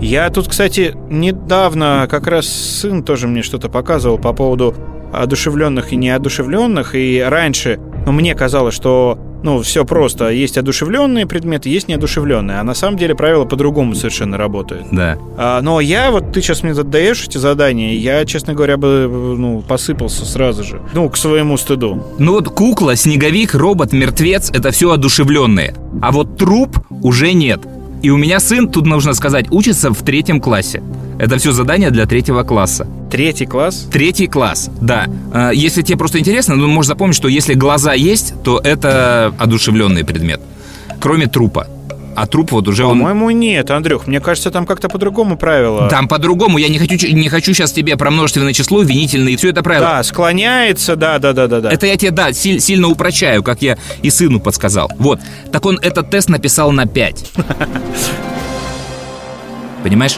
Я 0.00 0.28
тут, 0.30 0.48
кстати, 0.48 0.94
недавно 1.08 2.06
как 2.10 2.26
раз 2.26 2.46
сын 2.46 3.02
тоже 3.02 3.26
мне 3.26 3.42
что-то 3.42 3.68
показывал 3.68 4.18
по 4.18 4.32
поводу 4.32 4.74
одушевленных 5.12 5.92
и 5.92 5.96
неодушевленных. 5.96 6.94
И 6.94 7.24
раньше, 7.26 7.80
ну, 8.04 8.12
мне 8.12 8.34
казалось, 8.34 8.74
что 8.74 9.18
ну, 9.44 9.60
все 9.60 9.84
просто. 9.84 10.30
Есть 10.30 10.56
одушевленные 10.56 11.26
предметы, 11.26 11.68
есть 11.68 11.86
неодушевленные. 11.86 12.60
А 12.60 12.64
на 12.64 12.72
самом 12.72 12.96
деле 12.96 13.14
правила 13.14 13.44
по-другому 13.44 13.94
совершенно 13.94 14.38
работают. 14.38 14.86
Да. 14.90 15.18
А, 15.36 15.60
но 15.60 15.80
я 15.80 16.10
вот, 16.10 16.32
ты 16.32 16.40
сейчас 16.40 16.62
мне 16.62 16.72
задаешь 16.72 17.22
эти 17.24 17.36
задания, 17.36 17.92
я, 17.92 18.24
честно 18.24 18.54
говоря, 18.54 18.78
бы, 18.78 19.06
ну, 19.38 19.60
посыпался 19.60 20.24
сразу 20.24 20.64
же. 20.64 20.80
Ну, 20.94 21.10
к 21.10 21.18
своему 21.18 21.58
стыду. 21.58 22.02
Ну 22.18 22.32
вот 22.32 22.48
кукла, 22.48 22.96
снеговик, 22.96 23.54
робот, 23.54 23.92
мертвец— 23.92 24.50
это 24.52 24.70
все 24.70 24.90
одушевленные. 24.90 25.74
А 26.00 26.10
вот 26.10 26.38
труп 26.38 26.78
уже 27.02 27.34
нет. 27.34 27.60
И 28.04 28.10
у 28.10 28.18
меня 28.18 28.38
сын, 28.38 28.68
тут 28.68 28.84
нужно 28.84 29.14
сказать, 29.14 29.46
учится 29.50 29.90
в 29.90 30.02
третьем 30.02 30.38
классе. 30.38 30.82
Это 31.18 31.38
все 31.38 31.52
задание 31.52 31.90
для 31.90 32.04
третьего 32.04 32.42
класса. 32.42 32.86
Третий 33.10 33.46
класс? 33.46 33.88
Третий 33.90 34.26
класс, 34.26 34.68
да. 34.78 35.06
А, 35.32 35.52
если 35.52 35.80
тебе 35.80 35.96
просто 35.96 36.18
интересно, 36.18 36.54
ну, 36.54 36.68
можешь 36.68 36.88
запомнить, 36.88 37.16
что 37.16 37.28
если 37.28 37.54
глаза 37.54 37.94
есть, 37.94 38.34
то 38.42 38.60
это 38.62 39.32
одушевленный 39.38 40.04
предмет. 40.04 40.42
Кроме 41.00 41.28
трупа. 41.28 41.66
А 42.16 42.26
труп 42.26 42.52
вот 42.52 42.68
уже 42.68 42.84
По-моему, 42.84 43.26
он... 43.26 43.38
нет, 43.38 43.70
Андрюх. 43.70 44.06
Мне 44.06 44.20
кажется, 44.20 44.50
там 44.50 44.66
как-то 44.66 44.88
по-другому 44.88 45.36
правило. 45.36 45.88
Там 45.88 46.08
по-другому. 46.08 46.58
Я 46.58 46.68
не 46.68 46.78
хочу, 46.78 47.08
не 47.12 47.28
хочу 47.28 47.52
сейчас 47.54 47.72
тебе 47.72 47.96
про 47.96 48.10
множественное 48.10 48.52
число, 48.52 48.82
винительное 48.82 49.32
и 49.32 49.36
все 49.36 49.50
это 49.50 49.62
правило. 49.62 49.86
Да, 49.86 50.02
склоняется, 50.02 50.96
да, 50.96 51.18
да, 51.18 51.32
да, 51.32 51.46
да, 51.46 51.60
да. 51.60 51.70
Это 51.70 51.86
я 51.86 51.96
тебе, 51.96 52.10
да, 52.10 52.32
силь, 52.32 52.60
сильно 52.60 52.88
упрощаю, 52.88 53.42
как 53.42 53.62
я 53.62 53.78
и 54.02 54.10
сыну 54.10 54.40
подсказал. 54.40 54.90
Вот. 54.98 55.20
Так 55.52 55.66
он 55.66 55.78
этот 55.82 56.10
тест 56.10 56.28
написал 56.28 56.72
на 56.72 56.86
5. 56.86 57.32
Понимаешь? 59.82 60.16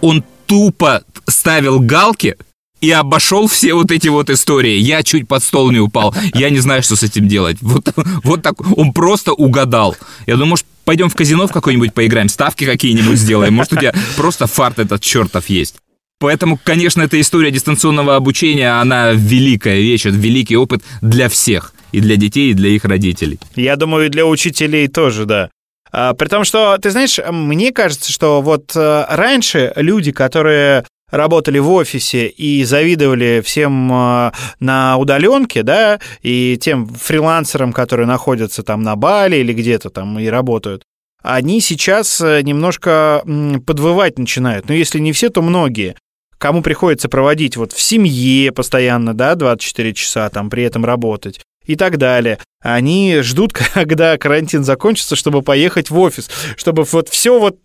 Он 0.00 0.24
тупо 0.46 1.02
ставил 1.26 1.80
галки 1.80 2.36
и 2.80 2.90
обошел 2.90 3.48
все 3.48 3.74
вот 3.74 3.90
эти 3.90 4.08
вот 4.08 4.30
истории. 4.30 4.78
Я 4.78 5.02
чуть 5.02 5.26
под 5.26 5.42
стол 5.42 5.70
не 5.70 5.78
упал. 5.78 6.14
Я 6.34 6.50
не 6.50 6.58
знаю, 6.58 6.82
что 6.82 6.96
с 6.96 7.02
этим 7.02 7.26
делать. 7.26 7.56
Вот, 7.60 7.88
вот 8.22 8.42
так. 8.42 8.54
Он 8.76 8.92
просто 8.92 9.32
угадал. 9.32 9.96
Я 10.26 10.34
думаю, 10.34 10.50
может, 10.50 10.66
пойдем 10.86 11.10
в 11.10 11.14
казино 11.14 11.46
в 11.46 11.52
какой-нибудь 11.52 11.92
поиграем, 11.92 12.30
ставки 12.30 12.64
какие-нибудь 12.64 13.18
сделаем. 13.18 13.52
Может, 13.52 13.74
у 13.74 13.76
тебя 13.76 13.92
просто 14.16 14.46
фарт 14.46 14.78
этот 14.78 15.02
чертов 15.02 15.50
есть. 15.50 15.74
Поэтому, 16.18 16.58
конечно, 16.62 17.02
эта 17.02 17.20
история 17.20 17.50
дистанционного 17.50 18.16
обучения, 18.16 18.80
она 18.80 19.12
великая 19.12 19.80
вещь, 19.80 20.06
это 20.06 20.16
великий 20.16 20.56
опыт 20.56 20.82
для 21.02 21.28
всех. 21.28 21.74
И 21.92 22.00
для 22.00 22.16
детей, 22.16 22.50
и 22.50 22.54
для 22.54 22.70
их 22.70 22.84
родителей. 22.84 23.38
Я 23.54 23.76
думаю, 23.76 24.06
и 24.06 24.08
для 24.08 24.26
учителей 24.26 24.88
тоже, 24.88 25.24
да. 25.24 25.50
А, 25.92 26.14
при 26.14 26.28
том, 26.28 26.44
что, 26.44 26.76
ты 26.78 26.90
знаешь, 26.90 27.18
мне 27.30 27.72
кажется, 27.72 28.12
что 28.12 28.42
вот 28.42 28.72
э, 28.74 29.06
раньше 29.08 29.72
люди, 29.76 30.12
которые 30.12 30.84
работали 31.10 31.58
в 31.58 31.70
офисе 31.70 32.26
и 32.26 32.64
завидовали 32.64 33.42
всем 33.44 33.92
э, 33.92 34.32
на 34.60 34.96
удаленке, 34.96 35.62
да, 35.62 36.00
и 36.22 36.58
тем 36.60 36.86
фрилансерам, 36.88 37.72
которые 37.72 38.06
находятся 38.06 38.62
там 38.62 38.82
на 38.82 38.96
Бали 38.96 39.36
или 39.36 39.52
где-то 39.52 39.90
там 39.90 40.18
и 40.18 40.26
работают, 40.26 40.82
они 41.22 41.60
сейчас 41.60 42.20
э, 42.20 42.42
немножко 42.42 43.22
подвывать 43.66 44.18
начинают. 44.18 44.68
Но 44.68 44.74
если 44.74 44.98
не 44.98 45.12
все, 45.12 45.28
то 45.28 45.42
многие 45.42 45.96
кому 46.38 46.62
приходится 46.62 47.08
проводить 47.08 47.56
вот 47.56 47.72
в 47.72 47.80
семье 47.80 48.52
постоянно, 48.52 49.14
да, 49.14 49.34
24 49.34 49.94
часа, 49.94 50.28
там 50.28 50.50
при 50.50 50.64
этом 50.64 50.84
работать 50.84 51.40
и 51.64 51.76
так 51.76 51.98
далее. 51.98 52.38
Они 52.62 53.18
ждут, 53.20 53.52
когда 53.74 54.16
карантин 54.18 54.64
закончится, 54.64 55.16
чтобы 55.16 55.42
поехать 55.42 55.90
в 55.90 55.98
офис, 55.98 56.30
чтобы 56.56 56.84
вот 56.84 57.08
все 57.08 57.38
вот 57.38 57.58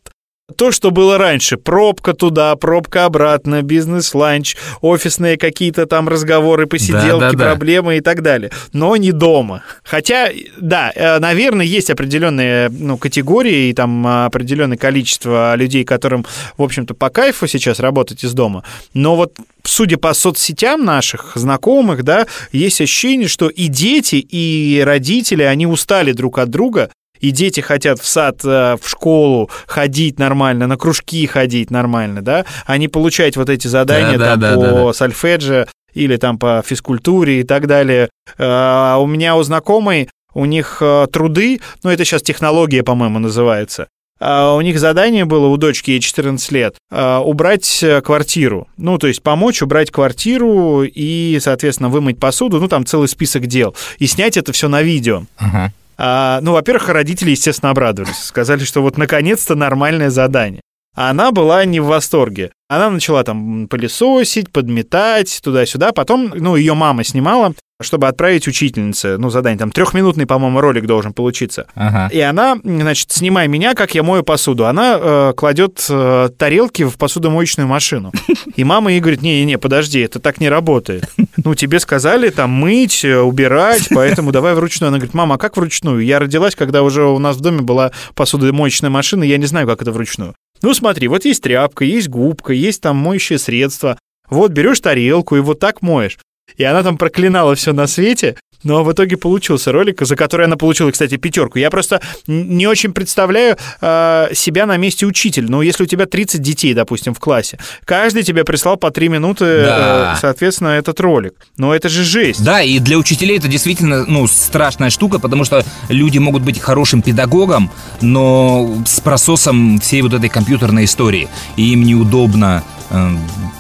то, 0.52 0.72
что 0.72 0.92
было 0.92 1.18
раньше. 1.18 1.58
Пробка 1.58 2.14
туда, 2.14 2.56
пробка 2.56 3.06
обратно, 3.06 3.62
бизнес-ланч, 3.62 4.56
офисные 4.82 5.38
какие-то 5.38 5.86
там 5.86 6.08
разговоры, 6.08 6.68
посиделки, 6.68 7.20
Да, 7.22 7.32
да, 7.32 7.38
да. 7.38 7.46
проблемы 7.46 7.98
и 7.98 8.02
так 8.02 8.22
далее. 8.22 8.52
Но 8.74 8.96
не 8.98 9.12
дома. 9.12 9.64
Хотя, 9.84 10.30
да, 10.60 10.92
э, 10.94 11.20
наверное, 11.20 11.66
есть 11.66 11.90
определенные 11.90 12.70
ну, 12.70 12.98
категории 12.98 13.70
и 13.70 13.74
там 13.74 14.06
определенное 14.06 14.78
количество 14.78 15.56
людей, 15.56 15.84
которым, 15.84 16.26
в 16.58 16.64
общем-то, 16.64 16.94
по 16.94 17.10
кайфу 17.10 17.48
сейчас 17.48 17.80
работать 17.80 18.24
из 18.24 18.34
дома. 18.34 18.64
Но 18.94 19.16
вот 19.16 19.34
судя 19.64 19.98
по 19.98 20.14
соцсетям 20.14 20.86
наших 20.86 21.34
знакомых, 21.36 22.04
да, 22.04 22.28
есть 22.52 22.82
ощущение, 22.82 23.28
что 23.28 23.48
и 23.50 23.68
дети, 23.68 24.16
и 24.16 24.82
родители, 24.86 25.44
они 25.44 25.68
устали 25.68 26.12
друг 26.12 26.40
от 26.40 26.50
друга, 26.50 26.90
и 27.22 27.32
дети 27.32 27.62
хотят 27.62 28.00
в 28.00 28.08
сад, 28.08 28.42
э, 28.44 28.76
в 28.82 28.90
школу 28.90 29.50
ходить 29.68 30.20
нормально, 30.20 30.68
на 30.68 30.78
кружки 30.78 31.26
ходить 31.28 31.72
нормально, 31.72 32.22
да, 32.22 32.46
а 32.66 32.78
не 32.78 32.88
получать 32.88 33.38
вот 33.38 33.50
эти 33.50 33.68
задания 33.68 34.18
Да, 34.18 34.32
там 34.32 34.40
да, 34.40 34.56
по 34.56 34.62
да, 34.62 34.84
да. 34.86 34.94
сольфеджио 34.94 35.66
или 35.94 36.18
там 36.18 36.38
по 36.38 36.64
физкультуре 36.66 37.42
и 37.42 37.44
так 37.44 37.68
далее. 37.68 38.10
А 38.38 38.98
у 38.98 39.08
меня 39.08 39.36
у 39.36 39.44
знакомой, 39.44 40.10
у 40.34 40.46
них 40.46 40.78
э, 40.82 41.08
труды, 41.12 41.62
ну 41.84 41.90
это 41.90 42.04
сейчас 42.06 42.22
технология, 42.22 42.84
по-моему, 42.84 43.20
называется, 43.20 43.88
а 44.24 44.54
у 44.54 44.62
них 44.62 44.80
задание 44.80 45.26
было 45.26 45.48
у 45.48 45.58
дочки 45.58 45.92
ей 45.92 46.00
14 46.00 46.52
лет 46.52 46.76
а, 46.92 47.22
убрать 47.22 47.82
э, 47.82 48.02
квартиру. 48.02 48.68
Ну, 48.78 49.00
то 49.00 49.08
есть 49.08 49.24
помочь 49.24 49.64
убрать 49.64 49.90
квартиру 49.90 50.84
и, 50.84 51.40
соответственно, 51.42 51.90
вымыть 51.90 52.20
посуду. 52.20 52.60
Ну, 52.60 52.68
там 52.68 52.86
целый 52.86 53.08
список 53.08 53.48
дел. 53.48 53.76
И 53.98 54.06
снять 54.06 54.38
это 54.38 54.52
все 54.54 54.68
на 54.68 54.84
видео. 54.84 55.24
Ага. 55.38 55.74
А, 56.04 56.42
ну, 56.42 56.54
во-первых, 56.54 56.90
родители, 56.90 57.30
естественно, 57.30 57.70
обрадовались. 57.70 58.18
Сказали, 58.18 58.64
что 58.64 58.82
вот 58.82 58.98
наконец-то 58.98 59.54
нормальное 59.54 60.10
задание. 60.10 60.62
А 60.96 61.12
она 61.12 61.32
была 61.32 61.64
не 61.64 61.80
в 61.80 61.86
восторге. 61.86 62.52
Она 62.72 62.90
начала 62.90 63.22
там 63.26 63.68
пылесосить, 63.68 64.50
подметать 64.50 65.42
туда-сюда. 65.44 65.92
Потом, 65.92 66.32
ну, 66.34 66.56
ее 66.56 66.74
мама 66.74 67.04
снимала, 67.04 67.54
чтобы 67.82 68.08
отправить 68.08 68.48
учительнице, 68.48 69.18
ну, 69.18 69.30
задание. 69.30 69.60
Там 69.60 69.72
трехминутный, 69.72 70.26
по-моему, 70.26 70.62
ролик 70.62 70.86
должен 70.86 71.12
получиться. 71.12 71.68
Ага. 71.76 72.08
И 72.14 72.22
она, 72.22 72.58
значит, 72.64 73.12
снимай 73.12 73.50
меня, 73.50 73.74
как 73.74 73.94
я 73.94 74.04
мою 74.04 74.24
посуду. 74.24 74.68
Она 74.68 74.98
э, 74.98 75.34
кладет 75.36 75.86
э, 75.90 76.30
тарелки 76.38 76.84
в 76.84 76.98
посудомоечную 76.98 77.68
машину. 77.68 78.14
И 78.56 78.64
мама 78.64 78.92
ей 78.92 79.02
говорит, 79.02 79.22
не-не-не, 79.22 79.58
подожди, 79.58 80.00
это 80.00 80.22
так 80.22 80.40
не 80.40 80.48
работает. 80.48 81.04
Ну, 81.44 81.56
тебе 81.56 81.82
сказали 81.82 82.30
там 82.30 82.52
мыть, 82.52 83.04
э, 83.04 83.20
убирать, 83.20 83.90
поэтому 83.94 84.32
давай 84.32 84.54
вручную. 84.54 84.88
Она 84.88 84.98
говорит, 85.00 85.14
мама, 85.14 85.36
а 85.36 85.38
как 85.38 85.58
вручную? 85.58 86.06
Я 86.06 86.20
родилась, 86.20 86.56
когда 86.56 86.84
уже 86.84 87.04
у 87.04 87.20
нас 87.20 87.36
в 87.36 87.42
доме 87.42 87.64
была 87.64 87.92
посудомоечная 88.16 88.90
машина, 88.90 89.26
я 89.26 89.38
не 89.38 89.46
знаю, 89.46 89.68
как 89.68 89.82
это 89.82 89.92
вручную. 89.92 90.36
Ну, 90.62 90.74
смотри, 90.74 91.08
вот 91.08 91.26
есть 91.26 91.44
тряпка, 91.44 91.86
есть 91.86 92.10
губка, 92.10 92.54
есть 92.54 92.82
там 92.82 92.98
моющее 92.98 93.40
средство. 93.40 93.98
Вот 94.30 94.52
берешь 94.52 94.80
тарелку 94.80 95.36
и 95.36 95.40
вот 95.40 95.60
так 95.60 95.82
моешь. 95.82 96.20
И 96.58 96.64
она 96.64 96.84
там 96.84 96.98
проклинала 96.98 97.56
все 97.56 97.74
на 97.74 97.88
свете, 97.88 98.38
но 98.64 98.84
в 98.84 98.92
итоге 98.92 99.18
получился 99.18 99.72
ролик, 99.72 100.02
за 100.02 100.16
который 100.16 100.46
она 100.46 100.58
получила, 100.58 100.92
кстати, 100.92 101.18
пятерку. 101.18 101.60
Я 101.60 101.70
просто 101.70 102.02
не 102.28 102.68
очень 102.68 102.94
представляю 102.94 103.58
э, 103.82 104.30
себя 104.34 104.66
на 104.66 104.78
месте 104.78 105.06
учителя. 105.06 105.48
Ну, 105.50 105.62
если 105.62 105.84
у 105.84 105.88
тебя 105.88 106.06
30 106.06 106.42
детей, 106.42 106.74
допустим, 106.74 107.14
в 107.14 107.20
классе, 107.20 107.60
каждый 107.86 108.24
тебе 108.24 108.44
прислал 108.44 108.78
по 108.78 108.92
3 108.92 109.10
минуты, 109.10 109.64
Да. 109.66 110.14
э, 110.16 110.20
соответственно, 110.22 110.70
этот 110.70 111.00
ролик. 111.00 111.34
Но 111.58 111.74
это 111.76 111.90
же 111.90 112.04
жесть. 112.04 112.44
Да, 112.44 112.62
и 112.62 112.80
для 112.80 112.98
учителей 112.98 113.38
это 113.38 113.48
действительно, 113.48 114.06
ну, 114.06 114.28
страшная 114.28 114.90
штука, 114.90 115.20
потому 115.20 115.44
что 115.44 115.64
люди 115.90 116.18
могут 116.18 116.44
быть 116.44 116.60
хорошим 116.60 117.02
педагогом, 117.02 117.72
но 118.02 118.82
с 118.86 119.00
прососом 119.00 119.80
всей 119.80 120.02
вот 120.02 120.14
этой 120.14 120.30
компьютерной 120.30 120.86
истории. 120.86 121.28
И 121.56 121.74
им 121.74 121.84
неудобно 121.84 122.64
э, 122.92 123.18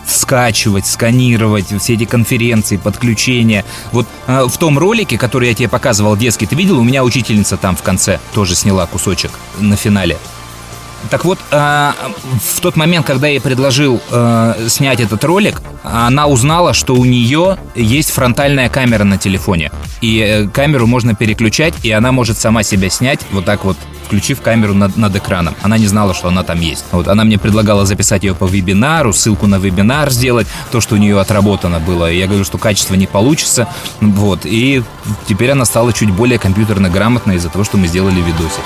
скачивать, 0.07 0.85
сканировать 0.85 1.73
все 1.79 1.93
эти 1.93 2.05
конференции, 2.05 2.77
подключения. 2.77 3.65
Вот 3.91 4.07
э, 4.27 4.45
в 4.47 4.57
том 4.57 4.77
ролике, 4.77 5.17
который 5.17 5.49
я 5.49 5.55
тебе 5.55 5.69
показывал 5.69 6.15
детский, 6.17 6.45
ты 6.45 6.55
видел, 6.55 6.79
у 6.79 6.83
меня 6.83 7.03
учительница 7.03 7.57
там 7.57 7.75
в 7.75 7.81
конце 7.81 8.19
тоже 8.33 8.55
сняла 8.55 8.85
кусочек 8.85 9.31
на 9.59 9.75
финале. 9.75 10.17
Так 11.09 11.25
вот, 11.25 11.39
э, 11.51 11.91
в 12.55 12.61
тот 12.61 12.75
момент, 12.75 13.05
когда 13.05 13.27
я 13.27 13.33
ей 13.33 13.39
предложил 13.39 14.01
э, 14.11 14.67
снять 14.67 14.99
этот 14.99 15.23
ролик, 15.23 15.61
она 15.83 16.27
узнала, 16.27 16.73
что 16.73 16.95
у 16.95 17.05
нее 17.05 17.57
есть 17.75 18.11
фронтальная 18.11 18.69
камера 18.69 19.03
на 19.03 19.17
телефоне. 19.17 19.71
И 20.01 20.19
э, 20.19 20.47
камеру 20.47 20.87
можно 20.87 21.15
переключать, 21.15 21.73
и 21.83 21.91
она 21.91 22.11
может 22.11 22.37
сама 22.37 22.63
себя 22.63 22.89
снять 22.89 23.21
вот 23.31 23.45
так 23.45 23.65
вот 23.65 23.77
включив 24.11 24.41
камеру 24.41 24.73
над, 24.73 24.97
над 24.97 25.15
экраном. 25.15 25.55
Она 25.61 25.77
не 25.77 25.87
знала, 25.87 26.13
что 26.13 26.27
она 26.27 26.43
там 26.43 26.59
есть. 26.59 26.83
Вот 26.91 27.07
она 27.07 27.23
мне 27.23 27.37
предлагала 27.37 27.85
записать 27.85 28.23
ее 28.23 28.35
по 28.35 28.45
вебинару, 28.45 29.13
ссылку 29.13 29.47
на 29.47 29.57
вебинар 29.57 30.11
сделать, 30.11 30.47
то, 30.69 30.81
что 30.81 30.95
у 30.95 30.97
нее 30.97 31.17
отработано 31.17 31.79
было. 31.79 32.11
И 32.11 32.17
я 32.17 32.27
говорю, 32.27 32.43
что 32.43 32.57
качество 32.57 32.95
не 32.95 33.07
получится. 33.07 33.69
Вот. 34.01 34.41
И 34.43 34.83
теперь 35.29 35.51
она 35.51 35.63
стала 35.63 35.93
чуть 35.93 36.11
более 36.11 36.39
компьютерно 36.39 36.89
грамотной 36.89 37.37
из-за 37.37 37.47
того, 37.47 37.63
что 37.63 37.77
мы 37.77 37.87
сделали 37.87 38.19
видосик. 38.19 38.63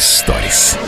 Историс. 0.00 0.78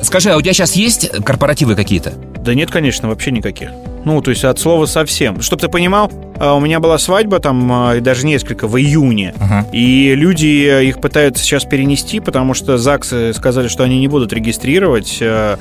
Скажи, 0.00 0.30
а 0.30 0.38
у 0.38 0.40
тебя 0.40 0.54
сейчас 0.54 0.72
есть 0.76 1.10
корпоративы 1.24 1.76
какие-то? 1.76 2.14
Да 2.38 2.54
нет, 2.54 2.70
конечно, 2.70 3.06
вообще 3.06 3.30
никаких. 3.30 3.68
Ну, 4.06 4.22
то 4.22 4.30
есть 4.30 4.44
от 4.44 4.58
слова 4.58 4.86
совсем. 4.86 5.42
Чтоб 5.42 5.60
ты 5.60 5.68
понимал, 5.68 6.10
а, 6.38 6.54
у 6.54 6.60
меня 6.60 6.80
была 6.80 6.96
свадьба 6.96 7.38
там 7.40 7.70
а, 7.70 8.00
даже 8.00 8.24
несколько 8.24 8.66
в 8.66 8.78
июне. 8.78 9.34
Ага. 9.38 9.66
И 9.72 10.14
люди 10.14 10.66
э, 10.66 10.84
их 10.86 11.02
пытаются 11.02 11.44
сейчас 11.44 11.64
перенести, 11.64 12.20
потому 12.20 12.54
что 12.54 12.78
ЗАГСы 12.78 13.34
сказали, 13.34 13.68
что 13.68 13.84
они 13.84 14.00
не 14.00 14.08
будут 14.08 14.32
регистрировать. 14.32 15.18
э, 15.20 15.58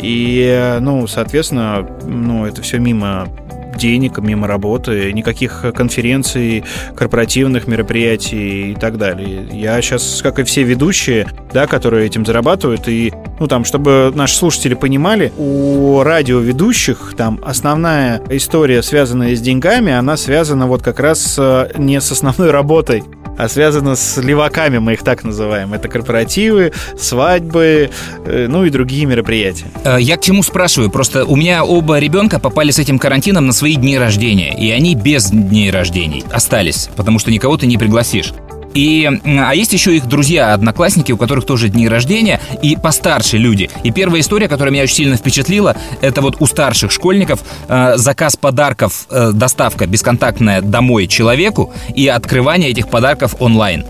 И, 0.00 0.44
э, 0.48 0.78
ну, 0.78 1.08
соответственно, 1.08 1.84
ну, 2.04 2.46
это 2.46 2.62
все 2.62 2.78
мимо 2.78 3.26
денег, 3.76 4.18
мимо 4.18 4.46
работы, 4.46 5.12
никаких 5.12 5.64
конференций, 5.74 6.64
корпоративных 6.96 7.66
мероприятий 7.66 8.72
и 8.72 8.74
так 8.74 8.98
далее. 8.98 9.46
Я 9.52 9.80
сейчас, 9.82 10.20
как 10.22 10.38
и 10.38 10.44
все 10.44 10.62
ведущие, 10.62 11.26
да, 11.52 11.66
которые 11.66 12.06
этим 12.06 12.24
зарабатывают, 12.24 12.88
и, 12.88 13.12
ну, 13.40 13.46
там, 13.46 13.64
чтобы 13.64 14.12
наши 14.14 14.36
слушатели 14.36 14.74
понимали, 14.74 15.32
у 15.36 16.02
радиоведущих 16.02 17.14
там 17.16 17.40
основная 17.44 18.20
история, 18.30 18.82
связанная 18.82 19.34
с 19.34 19.40
деньгами, 19.40 19.92
она 19.92 20.16
связана 20.16 20.66
вот 20.66 20.82
как 20.82 21.00
раз 21.00 21.36
э, 21.38 21.70
не 21.76 22.00
с 22.00 22.10
основной 22.12 22.50
работой, 22.50 23.04
а 23.36 23.48
связана 23.48 23.96
с 23.96 24.16
леваками, 24.20 24.78
мы 24.78 24.94
их 24.94 25.02
так 25.02 25.24
называем. 25.24 25.74
Это 25.74 25.88
корпоративы, 25.88 26.72
свадьбы, 26.98 27.90
э, 28.26 28.46
ну 28.48 28.64
и 28.64 28.70
другие 28.70 29.06
мероприятия. 29.06 29.66
Э, 29.84 29.96
Я 30.00 30.16
к 30.16 30.22
чему 30.22 30.42
спрашиваю? 30.42 30.90
Просто 30.90 31.24
у 31.24 31.36
меня 31.36 31.64
оба 31.64 31.98
ребенка 31.98 32.38
попали 32.38 32.70
с 32.70 32.78
этим 32.78 32.98
карантином 32.98 33.46
на 33.46 33.52
свои 33.52 33.76
дни 33.76 33.98
рождения, 33.98 34.54
и 34.56 34.70
они 34.70 34.94
без 34.94 35.30
дней 35.30 35.70
рождений 35.70 36.24
остались, 36.30 36.88
потому 36.96 37.18
что 37.18 37.30
никого 37.30 37.56
ты 37.56 37.66
не 37.66 37.78
пригласишь. 37.78 38.32
И, 38.74 39.08
а 39.24 39.54
есть 39.54 39.72
еще 39.72 39.96
их 39.96 40.06
друзья, 40.06 40.52
одноклассники, 40.52 41.12
у 41.12 41.16
которых 41.16 41.46
тоже 41.46 41.68
дни 41.68 41.88
рождения, 41.88 42.40
и 42.62 42.76
постарше 42.76 43.38
люди. 43.38 43.70
И 43.84 43.90
первая 43.90 44.20
история, 44.20 44.48
которая 44.48 44.72
меня 44.72 44.82
очень 44.82 44.96
сильно 44.96 45.16
впечатлила, 45.16 45.76
это 46.00 46.20
вот 46.20 46.36
у 46.40 46.46
старших 46.46 46.90
школьников 46.90 47.40
э, 47.68 47.96
заказ 47.96 48.36
подарков, 48.36 49.06
э, 49.10 49.30
доставка 49.32 49.86
бесконтактная 49.86 50.60
домой 50.60 51.06
человеку 51.06 51.72
и 51.94 52.08
открывание 52.08 52.70
этих 52.70 52.88
подарков 52.88 53.36
онлайн. 53.40 53.84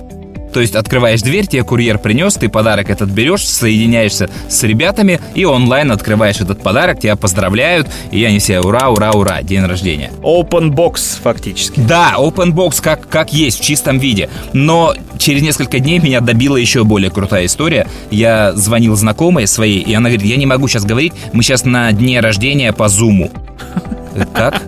То 0.54 0.60
есть 0.60 0.76
открываешь 0.76 1.20
дверь, 1.20 1.48
тебе 1.48 1.64
курьер 1.64 1.98
принес, 1.98 2.34
ты 2.34 2.48
подарок 2.48 2.88
этот 2.88 3.10
берешь, 3.10 3.44
соединяешься 3.44 4.30
с 4.48 4.62
ребятами 4.62 5.20
и 5.34 5.44
онлайн 5.44 5.90
открываешь 5.90 6.40
этот 6.40 6.62
подарок, 6.62 7.00
тебя 7.00 7.16
поздравляют, 7.16 7.88
и 8.12 8.22
они 8.22 8.38
все 8.38 8.60
ура, 8.60 8.88
ура, 8.88 9.10
ура, 9.10 9.42
день 9.42 9.64
рождения. 9.64 10.12
Open 10.22 10.70
box 10.70 11.18
фактически. 11.20 11.80
Да, 11.80 12.14
open 12.18 12.52
box 12.52 12.80
как, 12.80 13.08
как 13.08 13.32
есть, 13.32 13.58
в 13.58 13.64
чистом 13.64 13.98
виде. 13.98 14.30
Но 14.52 14.94
через 15.18 15.42
несколько 15.42 15.80
дней 15.80 15.98
меня 15.98 16.20
добила 16.20 16.56
еще 16.56 16.84
более 16.84 17.10
крутая 17.10 17.46
история. 17.46 17.88
Я 18.12 18.52
звонил 18.52 18.94
знакомой 18.94 19.48
своей, 19.48 19.80
и 19.80 19.92
она 19.92 20.08
говорит, 20.08 20.24
я 20.24 20.36
не 20.36 20.46
могу 20.46 20.68
сейчас 20.68 20.84
говорить, 20.84 21.14
мы 21.32 21.42
сейчас 21.42 21.64
на 21.64 21.90
дне 21.90 22.20
рождения 22.20 22.72
по 22.72 22.86
зуму. 22.86 23.32
Как? 24.32 24.62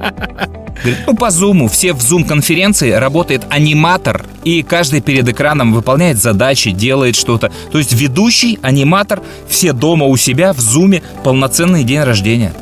Говорит, 0.82 1.04
ну, 1.06 1.14
по 1.14 1.30
зуму, 1.30 1.68
все 1.68 1.92
в 1.92 2.02
зум-конференции, 2.02 2.90
работает 2.90 3.44
аниматор, 3.48 4.24
и 4.44 4.62
каждый 4.62 5.00
перед 5.00 5.28
экраном 5.28 5.72
выполняет 5.72 6.18
задачи, 6.18 6.70
делает 6.70 7.16
что-то. 7.16 7.50
То 7.72 7.78
есть 7.78 7.92
ведущий, 7.92 8.58
аниматор, 8.62 9.22
все 9.48 9.72
дома 9.72 10.06
у 10.06 10.16
себя 10.16 10.52
в 10.52 10.60
зуме, 10.60 11.02
полноценный 11.24 11.84
день 11.84 12.02
рождения. 12.02 12.52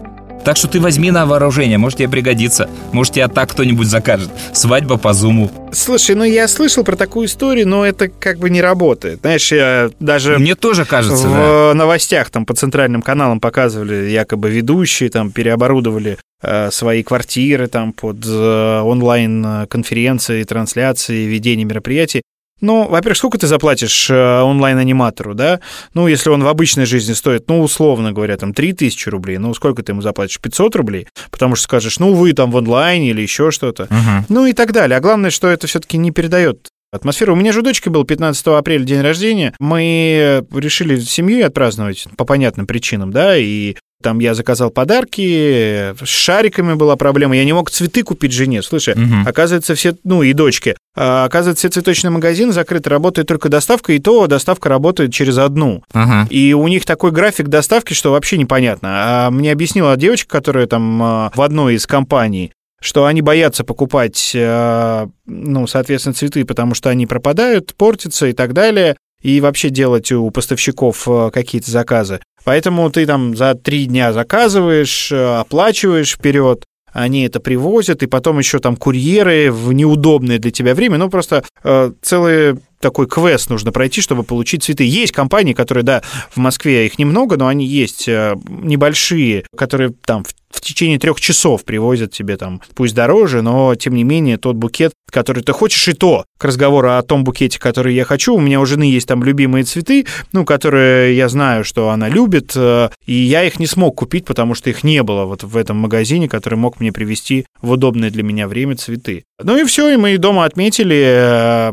Так 0.44 0.58
что 0.58 0.68
ты 0.68 0.78
возьми 0.78 1.10
на 1.10 1.24
вооружение, 1.24 1.78
может 1.78 1.98
тебе 1.98 2.08
пригодится. 2.08 2.68
Может 2.92 3.14
тебя 3.14 3.28
так 3.28 3.50
кто-нибудь 3.50 3.88
закажет. 3.88 4.30
Свадьба 4.52 4.98
по 4.98 5.14
зуму. 5.14 5.50
Слушай, 5.72 6.14
ну 6.16 6.24
я 6.24 6.46
слышал 6.48 6.84
про 6.84 6.96
такую 6.96 7.26
историю, 7.26 7.66
но 7.66 7.84
это 7.84 8.08
как 8.08 8.38
бы 8.38 8.50
не 8.50 8.60
работает. 8.60 9.20
Знаешь, 9.20 9.50
я 9.52 9.90
даже... 10.00 10.38
Мне 10.38 10.54
тоже 10.54 10.84
кажется, 10.84 11.26
в 11.26 11.72
новостях 11.74 12.30
там 12.30 12.44
по 12.44 12.54
центральным 12.54 13.00
каналам 13.02 13.40
показывали, 13.40 14.10
якобы 14.10 14.50
ведущие 14.50 15.08
там 15.08 15.30
переоборудовали 15.30 16.18
э, 16.42 16.70
свои 16.70 17.02
квартиры 17.02 17.66
там 17.66 17.92
под 17.92 18.18
э, 18.26 18.80
онлайн-конференции, 18.80 20.42
трансляции, 20.44 21.24
ведение 21.24 21.64
мероприятий. 21.64 22.22
Ну, 22.64 22.88
во-первых, 22.88 23.18
сколько 23.18 23.36
ты 23.36 23.46
заплатишь 23.46 24.08
э, 24.08 24.40
онлайн-аниматору, 24.40 25.34
да? 25.34 25.60
Ну, 25.92 26.08
если 26.08 26.30
он 26.30 26.42
в 26.42 26.48
обычной 26.48 26.86
жизни 26.86 27.12
стоит, 27.12 27.46
ну, 27.46 27.60
условно 27.60 28.12
говоря, 28.12 28.38
там, 28.38 28.54
3000 28.54 29.08
рублей, 29.10 29.36
ну, 29.36 29.52
сколько 29.52 29.82
ты 29.82 29.92
ему 29.92 30.00
заплатишь? 30.00 30.40
500 30.40 30.74
рублей? 30.76 31.06
Потому 31.30 31.56
что 31.56 31.64
скажешь, 31.64 31.98
ну, 31.98 32.14
вы 32.14 32.32
там 32.32 32.50
в 32.50 32.56
онлайне 32.56 33.10
или 33.10 33.20
еще 33.20 33.50
что-то. 33.50 33.84
Угу. 33.84 34.24
Ну, 34.30 34.46
и 34.46 34.54
так 34.54 34.72
далее. 34.72 34.96
А 34.96 35.00
главное, 35.00 35.28
что 35.28 35.48
это 35.48 35.66
все-таки 35.66 35.98
не 35.98 36.10
передает 36.10 36.70
атмосферу. 36.94 37.32
У 37.34 37.36
меня 37.36 37.52
же 37.52 37.60
у 37.60 37.62
дочки 37.62 37.88
был 37.88 38.04
15 38.04 38.46
апреля 38.48 38.84
день 38.84 39.00
рождения. 39.00 39.54
Мы 39.58 40.44
решили 40.52 40.98
семью 41.00 41.46
отпраздновать 41.46 42.06
по 42.16 42.24
понятным 42.24 42.66
причинам, 42.66 43.12
да, 43.12 43.36
и 43.36 43.76
там 44.02 44.18
я 44.18 44.34
заказал 44.34 44.68
подарки, 44.70 45.94
с 46.04 46.06
шариками 46.08 46.74
была 46.74 46.94
проблема, 46.96 47.36
я 47.36 47.44
не 47.44 47.54
мог 47.54 47.70
цветы 47.70 48.02
купить 48.02 48.32
жене. 48.32 48.60
Слушай, 48.62 48.94
Мгм. 48.96 49.26
оказывается, 49.26 49.74
все, 49.74 49.94
ну 50.04 50.22
и 50.22 50.34
дочке, 50.34 50.76
а, 50.94 51.24
оказывается, 51.24 51.68
все 51.68 51.72
цветочные 51.80 52.10
магазины 52.10 52.52
закрыты, 52.52 52.90
работает 52.90 53.26
только 53.28 53.48
доставка, 53.48 53.94
и 53.94 53.98
то 53.98 54.26
доставка 54.26 54.68
работает 54.68 55.12
через 55.12 55.38
одну. 55.38 55.82
Ага. 55.94 56.26
И 56.30 56.52
у 56.52 56.68
них 56.68 56.84
такой 56.84 57.12
график 57.12 57.48
доставки, 57.48 57.94
что 57.94 58.12
вообще 58.12 58.36
непонятно. 58.36 58.88
А 58.92 59.30
мне 59.30 59.50
объяснила 59.50 59.96
девочка, 59.96 60.28
которая 60.28 60.66
там 60.66 61.02
а, 61.02 61.32
в 61.34 61.40
одной 61.40 61.76
из 61.76 61.86
компаний, 61.86 62.52
что 62.84 63.06
они 63.06 63.22
боятся 63.22 63.64
покупать, 63.64 64.32
а, 64.36 65.08
ну, 65.24 65.66
соответственно, 65.66 66.12
цветы, 66.12 66.44
потому 66.44 66.74
что 66.74 66.90
они 66.90 67.06
пропадают, 67.06 67.74
портятся 67.74 68.26
и 68.26 68.34
так 68.34 68.52
далее, 68.52 68.96
и 69.22 69.40
вообще 69.40 69.70
делать 69.70 70.12
у 70.12 70.30
поставщиков 70.30 71.08
а, 71.08 71.30
какие-то 71.30 71.70
заказы. 71.70 72.20
Поэтому 72.44 72.90
ты 72.90 73.06
там 73.06 73.34
за 73.34 73.54
три 73.54 73.86
дня 73.86 74.12
заказываешь, 74.12 75.10
а, 75.10 75.40
оплачиваешь 75.40 76.12
вперед, 76.12 76.64
они 76.92 77.24
это 77.24 77.40
привозят, 77.40 78.02
и 78.02 78.06
потом 78.06 78.38
еще 78.38 78.58
там 78.58 78.76
курьеры 78.76 79.50
в 79.50 79.72
неудобное 79.72 80.38
для 80.38 80.50
тебя 80.50 80.74
время, 80.74 80.98
ну, 80.98 81.08
просто 81.08 81.42
э, 81.64 81.90
целый 82.02 82.56
такой 82.84 83.06
квест 83.06 83.48
нужно 83.48 83.72
пройти, 83.72 84.02
чтобы 84.02 84.24
получить 84.24 84.62
цветы. 84.62 84.84
Есть 84.84 85.12
компании, 85.12 85.54
которые, 85.54 85.84
да, 85.84 86.02
в 86.30 86.36
Москве 86.36 86.84
их 86.84 86.98
немного, 86.98 87.38
но 87.38 87.46
они 87.46 87.64
есть 87.64 88.06
э, 88.08 88.36
небольшие, 88.46 89.46
которые 89.56 89.94
там 90.04 90.22
в, 90.22 90.34
в 90.50 90.60
течение 90.60 90.98
трех 90.98 91.18
часов 91.18 91.64
привозят 91.64 92.12
тебе 92.12 92.36
там, 92.36 92.60
пусть 92.74 92.94
дороже, 92.94 93.40
но 93.40 93.74
тем 93.74 93.94
не 93.94 94.04
менее 94.04 94.36
тот 94.36 94.56
букет, 94.56 94.92
который 95.10 95.42
ты 95.42 95.52
хочешь, 95.52 95.88
и 95.88 95.94
то, 95.94 96.26
к 96.38 96.44
разговору 96.44 96.90
о 96.90 97.02
том 97.02 97.24
букете, 97.24 97.58
который 97.58 97.94
я 97.94 98.04
хочу, 98.04 98.34
у 98.34 98.40
меня 98.40 98.60
у 98.60 98.66
жены 98.66 98.84
есть 98.84 99.08
там 99.08 99.24
любимые 99.24 99.64
цветы, 99.64 100.06
ну, 100.32 100.44
которые 100.44 101.16
я 101.16 101.28
знаю, 101.28 101.64
что 101.64 101.88
она 101.88 102.08
любит, 102.10 102.52
э, 102.54 102.90
и 103.06 103.14
я 103.14 103.44
их 103.44 103.58
не 103.58 103.66
смог 103.66 103.96
купить, 103.96 104.26
потому 104.26 104.54
что 104.54 104.68
их 104.68 104.84
не 104.84 105.02
было 105.02 105.24
вот 105.24 105.42
в 105.42 105.56
этом 105.56 105.78
магазине, 105.78 106.28
который 106.28 106.56
мог 106.56 106.80
мне 106.80 106.92
привезти 106.92 107.46
в 107.62 107.70
удобное 107.70 108.10
для 108.10 108.22
меня 108.22 108.46
время 108.46 108.76
цветы. 108.76 109.24
Ну 109.42 109.56
и 109.56 109.64
все, 109.64 109.90
и 109.90 109.96
мы 109.96 110.18
дома 110.18 110.44
отметили, 110.44 111.02
э, 111.06 111.72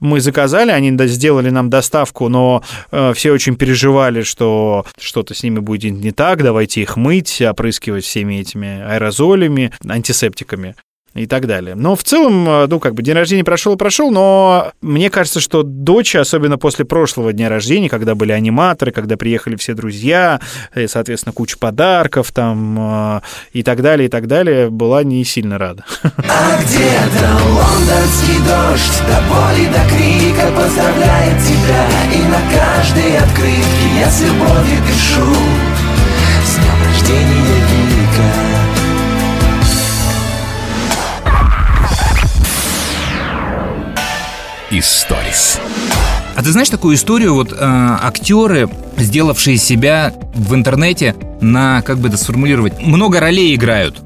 мы 0.00 0.20
заказали, 0.20 0.70
они 0.70 0.96
сделали 1.06 1.50
нам 1.50 1.70
доставку, 1.70 2.28
но 2.28 2.62
э, 2.90 3.12
все 3.14 3.32
очень 3.32 3.56
переживали, 3.56 4.22
что 4.22 4.84
что-то 5.00 5.34
с 5.34 5.42
ними 5.42 5.58
будет 5.60 5.92
не 5.92 6.12
так, 6.12 6.42
давайте 6.42 6.82
их 6.82 6.96
мыть, 6.96 7.40
опрыскивать 7.40 8.04
всеми 8.04 8.40
этими 8.40 8.82
аэрозолями, 8.82 9.72
антисептиками 9.86 10.74
и 11.14 11.26
так 11.26 11.46
далее. 11.46 11.74
Но 11.74 11.96
в 11.96 12.04
целом, 12.04 12.48
э, 12.48 12.66
ну, 12.68 12.80
как 12.80 12.94
бы 12.94 13.02
день 13.02 13.14
рождения 13.14 13.44
прошел 13.44 13.74
и 13.74 13.76
прошел, 13.76 14.10
но 14.10 14.72
мне 14.80 15.10
кажется, 15.10 15.40
что 15.40 15.62
дочь, 15.62 16.14
особенно 16.14 16.58
после 16.58 16.84
прошлого 16.84 17.32
дня 17.32 17.48
рождения, 17.48 17.88
когда 17.88 18.14
были 18.14 18.32
аниматоры, 18.32 18.92
когда 18.92 19.16
приехали 19.16 19.56
все 19.56 19.74
друзья, 19.74 20.40
и, 20.74 20.86
соответственно, 20.86 21.32
куча 21.32 21.58
подарков 21.58 22.32
там 22.32 22.76
э, 22.78 23.20
и 23.52 23.62
так 23.62 23.82
далее, 23.82 24.06
и 24.06 24.10
так 24.10 24.26
далее, 24.26 24.70
была 24.70 25.02
не 25.02 25.24
сильно 25.24 25.58
рада. 25.58 25.84
А 26.28 26.60
где-то 26.62 27.38
лондонский 27.46 28.38
дождь 28.46 29.02
До 29.08 29.20
боли, 29.28 29.66
до 29.66 29.88
крика 29.88 30.46
поздравляет 30.54 31.42
тебя 31.42 31.86
И 32.14 32.22
на 32.28 32.40
каждой 32.56 33.16
открытке 33.16 33.98
я 33.98 34.08
с 34.08 34.20
любовью 34.22 34.82
пишу 34.86 35.34
С 36.44 36.56
днем 36.56 36.84
рождения, 36.84 37.64
Вика 37.88 38.77
Историс. 44.78 45.58
А 46.36 46.42
ты 46.42 46.52
знаешь 46.52 46.68
такую 46.68 46.94
историю, 46.94 47.34
вот 47.34 47.52
э, 47.52 47.56
актеры, 47.60 48.68
сделавшие 48.96 49.56
себя 49.56 50.14
в 50.34 50.54
интернете 50.54 51.16
на, 51.40 51.82
как 51.82 51.98
бы 51.98 52.06
это 52.06 52.16
сформулировать, 52.16 52.80
много 52.80 53.18
ролей 53.18 53.56
играют. 53.56 54.00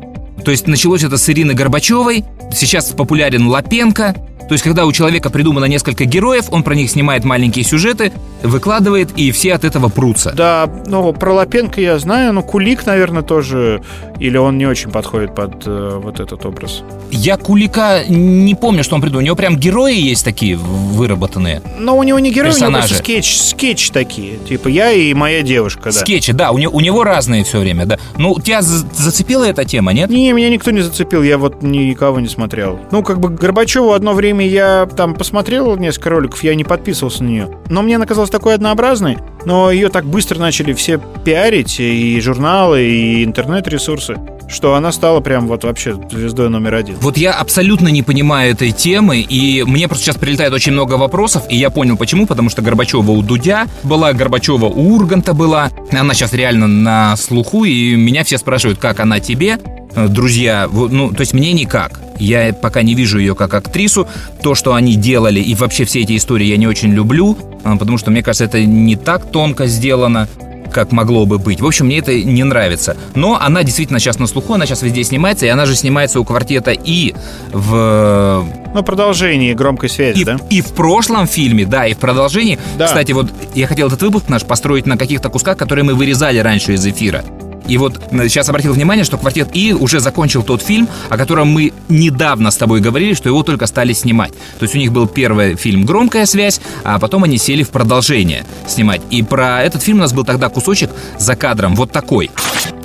То 0.44 0.50
есть 0.50 0.66
началось 0.66 1.02
это 1.04 1.16
с 1.18 1.28
Ирины 1.28 1.54
Горбачевой, 1.54 2.24
сейчас 2.52 2.86
популярен 2.90 3.46
Лапенко. 3.46 4.14
То 4.48 4.54
есть, 4.54 4.64
когда 4.64 4.84
у 4.84 4.92
человека 4.92 5.30
придумано 5.30 5.64
несколько 5.66 6.04
героев, 6.04 6.46
он 6.50 6.62
про 6.62 6.74
них 6.74 6.90
снимает 6.90 7.24
маленькие 7.24 7.64
сюжеты, 7.64 8.12
выкладывает, 8.42 9.10
и 9.16 9.30
все 9.30 9.54
от 9.54 9.64
этого 9.64 9.88
прутся. 9.88 10.32
Да, 10.36 10.68
ну, 10.86 11.12
про 11.12 11.32
Лапенко 11.32 11.80
я 11.80 11.98
знаю, 11.98 12.32
но 12.34 12.42
Кулик, 12.42 12.84
наверное, 12.84 13.22
тоже, 13.22 13.82
или 14.18 14.36
он 14.36 14.58
не 14.58 14.66
очень 14.66 14.90
подходит 14.90 15.34
под 15.34 15.62
э, 15.64 16.00
вот 16.02 16.20
этот 16.20 16.44
образ. 16.44 16.82
Я 17.10 17.36
Кулика 17.38 18.02
не 18.08 18.54
помню, 18.54 18.82
что 18.84 18.96
он 18.96 19.00
придумал. 19.00 19.22
У 19.22 19.24
него 19.26 19.36
прям 19.36 19.56
герои 19.56 19.94
есть 19.94 20.24
такие 20.24 20.56
выработанные. 20.56 21.62
Но 21.78 21.96
у 21.96 22.02
него 22.02 22.18
не 22.18 22.30
герой, 22.30 22.50
у 22.50 22.52
него 22.52 22.58
Персонажи. 22.66 22.88
просто 22.88 23.04
скетч, 23.04 23.36
скетч 23.38 23.90
такие. 23.90 24.36
Типа 24.38 24.68
я 24.68 24.90
и 24.90 25.14
моя 25.14 25.42
девушка, 25.42 25.84
да. 25.84 25.92
Скетчи, 25.92 26.32
да, 26.32 26.50
у 26.50 26.58
него, 26.58 26.76
у 26.76 26.80
него 26.80 27.04
разные 27.04 27.44
все 27.44 27.60
время, 27.60 27.86
да. 27.86 27.98
Ну, 28.18 28.38
тебя 28.40 28.60
за- 28.60 28.86
зацепила 28.92 29.44
эта 29.44 29.64
тема, 29.64 29.92
нет? 29.92 30.10
Не, 30.10 30.31
меня 30.32 30.50
никто 30.50 30.70
не 30.70 30.80
зацепил, 30.80 31.22
я 31.22 31.38
вот 31.38 31.62
никого 31.62 32.20
не 32.20 32.28
смотрел. 32.28 32.78
Ну, 32.90 33.02
как 33.02 33.20
бы 33.20 33.28
Горбачеву 33.28 33.92
одно 33.92 34.12
время 34.12 34.46
я 34.46 34.88
там 34.96 35.14
посмотрел 35.14 35.76
несколько 35.76 36.10
роликов, 36.10 36.42
я 36.42 36.54
не 36.54 36.64
подписывался 36.64 37.24
на 37.24 37.28
нее. 37.28 37.48
Но 37.70 37.82
мне 37.82 37.96
она 37.96 38.06
казалась 38.06 38.30
такой 38.30 38.54
однообразной, 38.54 39.18
но 39.44 39.70
ее 39.70 39.88
так 39.88 40.04
быстро 40.04 40.38
начали 40.38 40.72
все 40.72 41.00
пиарить, 41.24 41.80
и 41.80 42.20
журналы, 42.20 42.82
и 42.82 43.24
интернет-ресурсы, 43.24 44.16
что 44.48 44.74
она 44.74 44.92
стала 44.92 45.20
прям 45.20 45.48
вот 45.48 45.64
вообще 45.64 45.98
звездой 46.10 46.48
номер 46.48 46.74
один. 46.74 46.96
Вот 47.00 47.16
я 47.16 47.32
абсолютно 47.32 47.88
не 47.88 48.02
понимаю 48.02 48.52
этой 48.52 48.70
темы, 48.70 49.20
и 49.20 49.64
мне 49.64 49.88
просто 49.88 50.04
сейчас 50.04 50.16
прилетает 50.16 50.52
очень 50.52 50.72
много 50.72 50.94
вопросов, 50.94 51.44
и 51.48 51.56
я 51.56 51.70
понял 51.70 51.96
почему, 51.96 52.26
потому 52.26 52.50
что 52.50 52.62
Горбачева 52.62 53.10
у 53.10 53.22
Дудя 53.22 53.66
была, 53.82 54.12
Горбачева 54.12 54.66
у 54.66 54.94
Урганта 54.94 55.32
была, 55.34 55.70
она 55.90 56.14
сейчас 56.14 56.32
реально 56.32 56.66
на 56.66 57.16
слуху, 57.16 57.64
и 57.64 57.96
меня 57.96 58.24
все 58.24 58.38
спрашивают, 58.38 58.78
как 58.78 59.00
она 59.00 59.20
тебе, 59.20 59.58
друзья, 59.94 60.68
вот, 60.68 60.92
ну, 60.92 61.10
то 61.10 61.20
есть 61.20 61.34
мне 61.34 61.52
никак. 61.52 62.00
Я 62.18 62.52
пока 62.52 62.82
не 62.82 62.94
вижу 62.94 63.18
ее 63.18 63.34
как 63.34 63.54
актрису. 63.54 64.06
То, 64.42 64.54
что 64.54 64.74
они 64.74 64.94
делали, 64.94 65.40
и 65.40 65.54
вообще 65.54 65.84
все 65.84 66.00
эти 66.00 66.16
истории 66.16 66.46
я 66.46 66.56
не 66.56 66.66
очень 66.66 66.92
люблю, 66.92 67.36
а, 67.64 67.76
потому 67.76 67.98
что, 67.98 68.10
мне 68.10 68.22
кажется, 68.22 68.44
это 68.44 68.64
не 68.64 68.96
так 68.96 69.30
тонко 69.30 69.66
сделано 69.66 70.28
как 70.72 70.90
могло 70.90 71.26
бы 71.26 71.38
быть. 71.38 71.60
В 71.60 71.66
общем, 71.66 71.86
мне 71.86 71.98
это 71.98 72.14
не 72.14 72.42
нравится. 72.42 72.96
Но 73.14 73.38
она 73.40 73.62
действительно 73.62 74.00
сейчас 74.00 74.18
на 74.18 74.26
слуху, 74.26 74.54
она 74.54 74.66
сейчас 74.66 74.82
везде 74.82 75.04
снимается, 75.04 75.46
и 75.46 75.48
она 75.48 75.66
же 75.66 75.76
снимается 75.76 76.18
у 76.18 76.24
квартета 76.24 76.72
и 76.72 77.14
в... 77.52 78.44
Ну, 78.74 78.82
продолжение 78.82 79.54
громкой 79.54 79.90
связи, 79.90 80.20
и, 80.20 80.24
да? 80.24 80.38
и 80.48 80.62
в 80.62 80.72
прошлом 80.72 81.26
фильме, 81.26 81.66
да, 81.66 81.86
и 81.86 81.94
в 81.94 81.98
продолжении. 81.98 82.58
Да. 82.78 82.86
Кстати, 82.86 83.12
вот 83.12 83.30
я 83.54 83.66
хотел 83.66 83.88
этот 83.88 84.02
выпуск 84.02 84.28
наш 84.28 84.44
построить 84.44 84.86
на 84.86 84.96
каких-то 84.96 85.28
кусках, 85.28 85.58
которые 85.58 85.84
мы 85.84 85.94
вырезали 85.94 86.38
раньше 86.38 86.72
из 86.72 86.86
эфира. 86.86 87.22
И 87.68 87.78
вот 87.78 88.00
э, 88.10 88.28
сейчас 88.28 88.48
обратил 88.48 88.72
внимание, 88.72 89.04
что 89.04 89.18
«Квартет 89.18 89.50
И» 89.54 89.72
уже 89.72 90.00
закончил 90.00 90.42
тот 90.42 90.62
фильм, 90.62 90.88
о 91.08 91.16
котором 91.16 91.48
мы 91.48 91.72
недавно 91.88 92.50
с 92.50 92.56
тобой 92.56 92.80
говорили, 92.80 93.14
что 93.14 93.28
его 93.28 93.42
только 93.42 93.66
стали 93.66 93.92
снимать. 93.92 94.32
То 94.58 94.64
есть 94.64 94.74
у 94.74 94.78
них 94.78 94.92
был 94.92 95.06
первый 95.06 95.56
фильм 95.56 95.84
«Громкая 95.84 96.26
связь», 96.26 96.60
а 96.84 96.98
потом 96.98 97.24
они 97.24 97.38
сели 97.38 97.62
в 97.62 97.70
продолжение 97.70 98.44
снимать. 98.66 99.02
И 99.10 99.22
про 99.22 99.62
этот 99.62 99.82
фильм 99.82 99.98
у 99.98 100.00
нас 100.00 100.12
был 100.12 100.24
тогда 100.24 100.48
кусочек 100.48 100.90
за 101.18 101.36
кадром 101.36 101.74
вот 101.74 101.92
такой. 101.92 102.30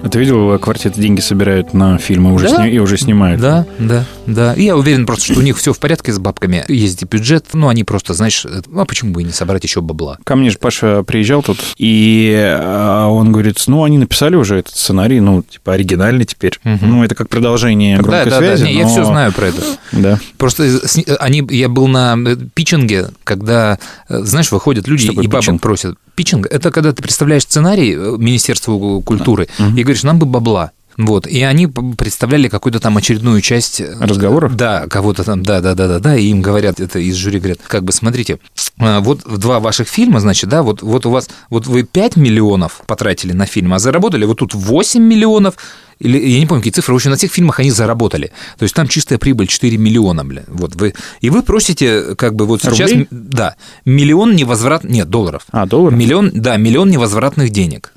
А 0.08 0.10
ты 0.10 0.20
видел, 0.20 0.58
квартет 0.58 0.94
деньги 0.94 1.20
собирают 1.20 1.74
на 1.74 1.98
фильмы 1.98 2.34
уже 2.34 2.48
Да. 2.48 2.56
сни- 2.56 2.70
и 2.72 2.80
уже 2.80 2.98
снимают? 2.98 3.42
Да, 3.42 3.66
да, 3.78 4.06
да. 4.26 4.54
И 4.54 4.64
я 4.64 4.78
уверен 4.78 5.06
просто, 5.06 5.26
что 5.34 5.40
у 5.40 5.42
них 5.44 5.58
все 5.58 5.74
в 5.74 5.80
порядке 5.80 6.14
с 6.14 6.18
бабками. 6.18 6.64
Есть 6.70 7.02
и 7.02 7.06
бюджет, 7.06 7.48
ну, 7.52 7.68
они 7.68 7.84
просто, 7.84 8.14
знаешь, 8.14 8.46
э, 8.46 8.62
а 8.74 8.86
почему 8.86 9.12
бы 9.12 9.22
и 9.22 9.26
не 9.26 9.34
собрать 9.34 9.66
еще 9.66 9.82
бабла? 9.82 10.18
Ко 10.24 10.38
мне 10.38 10.50
же 10.50 10.60
Паша 10.60 11.04
приезжал 11.04 11.44
тут, 11.44 11.58
и 11.78 12.34
э, 12.42 13.04
он 13.06 13.34
говорит, 13.34 13.62
ну, 13.68 13.84
они 13.84 13.98
написали 13.98 14.38
уже 14.38 14.60
этот 14.60 14.78
сценарий, 14.78 15.20
ну, 15.20 15.44
типа, 15.44 15.74
оригинальный 15.74 16.24
теперь. 16.24 16.58
Ну, 16.64 17.04
это 17.04 17.14
как 17.14 17.28
продолжение 17.28 17.98
Да, 17.98 18.04
громкой 18.04 18.30
да, 18.32 18.38
связи. 18.38 18.64
да, 18.64 18.70
я 18.70 18.84
но- 18.84 18.90
все 18.90 19.04
знаю 19.04 19.34
про 19.34 19.48
это. 19.48 19.62
Да. 19.92 20.20
Просто 20.38 20.88
сни- 20.88 21.06
они, 21.20 21.46
я 21.50 21.68
был 21.68 21.88
на 21.90 22.16
э, 22.26 22.38
питчинге, 22.54 23.10
когда, 23.26 23.78
э, 24.08 24.20
знаешь, 24.24 24.54
выходят 24.54 24.88
люди 24.88 25.12
Что 25.12 25.22
и 25.22 25.28
питчинг? 25.28 25.62
просят. 25.62 25.98
Питчинг– 26.16 26.48
это 26.50 26.72
когда 26.72 26.94
ты 26.94 27.04
представляешь 27.04 27.44
сценарий 27.44 27.94
э, 27.94 28.16
Министерству 28.18 29.02
культуры 29.02 29.50
и 29.76 29.84
говоришь, 29.84 29.97
нам 30.04 30.20
бы 30.20 30.26
бабла. 30.26 30.72
Вот, 30.98 31.28
и 31.28 31.44
они 31.44 31.68
представляли 31.68 32.48
какую-то 32.48 32.80
там 32.80 32.98
очередную 32.98 33.42
часть... 33.42 33.82
э, 33.82 33.96
Разговоров? 34.00 34.56
Да, 34.56 34.88
кого-то 34.88 35.24
там, 35.24 35.44
да-да-да-да-да, 35.44 36.18
и 36.18 36.26
им 36.26 36.42
говорят, 36.42 36.80
это 36.80 36.98
из 36.98 37.16
жюри 37.16 37.38
говорят, 37.38 37.60
как 37.68 37.84
бы, 37.84 37.94
смотрите, 37.94 38.40
а, 38.80 39.00
вот 39.02 39.22
два 39.40 39.60
ваших 39.60 39.88
фильма, 39.88 40.20
значит, 40.20 40.50
да, 40.50 40.64
вот, 40.64 40.82
вот 40.82 41.06
у 41.06 41.12
вас, 41.12 41.30
вот 41.52 41.68
вы 41.68 41.84
5 41.84 42.16
миллионов 42.16 42.82
потратили 42.88 43.34
на 43.34 43.46
фильм, 43.46 43.76
а 43.76 43.80
заработали 43.80 44.26
вот 44.26 44.40
тут 44.40 44.56
8 44.56 45.00
миллионов, 45.00 45.54
или, 46.00 46.18
я 46.18 46.40
не 46.40 46.48
помню, 46.48 46.62
какие 46.62 46.74
цифры, 46.74 46.94
в 46.94 46.98
общем, 46.98 47.12
на 47.12 47.18
тех 47.18 47.32
фильмах 47.32 47.60
они 47.60 47.70
заработали. 47.70 48.32
То 48.58 48.64
есть 48.64 48.74
там 48.74 48.88
чистая 48.88 49.20
прибыль 49.20 49.46
4 49.46 49.78
миллиона, 49.78 50.26
бля. 50.26 50.46
Вот 50.48 50.76
вы, 50.76 50.96
и 51.22 51.30
вы 51.30 51.44
просите, 51.44 52.16
как 52.16 52.34
бы, 52.34 52.48
вот 52.48 52.64
сейчас... 52.64 52.90
Рублей? 52.90 53.08
Да, 53.12 53.56
миллион 53.86 54.36
невозврат... 54.36 54.84
Нет, 54.84 55.10
долларов. 55.10 55.46
А, 55.52 55.68
доллар? 55.68 55.94
Миллион, 55.94 56.32
да, 56.34 56.58
миллион 56.58 56.90
невозвратных 56.90 57.52
денег. 57.52 57.94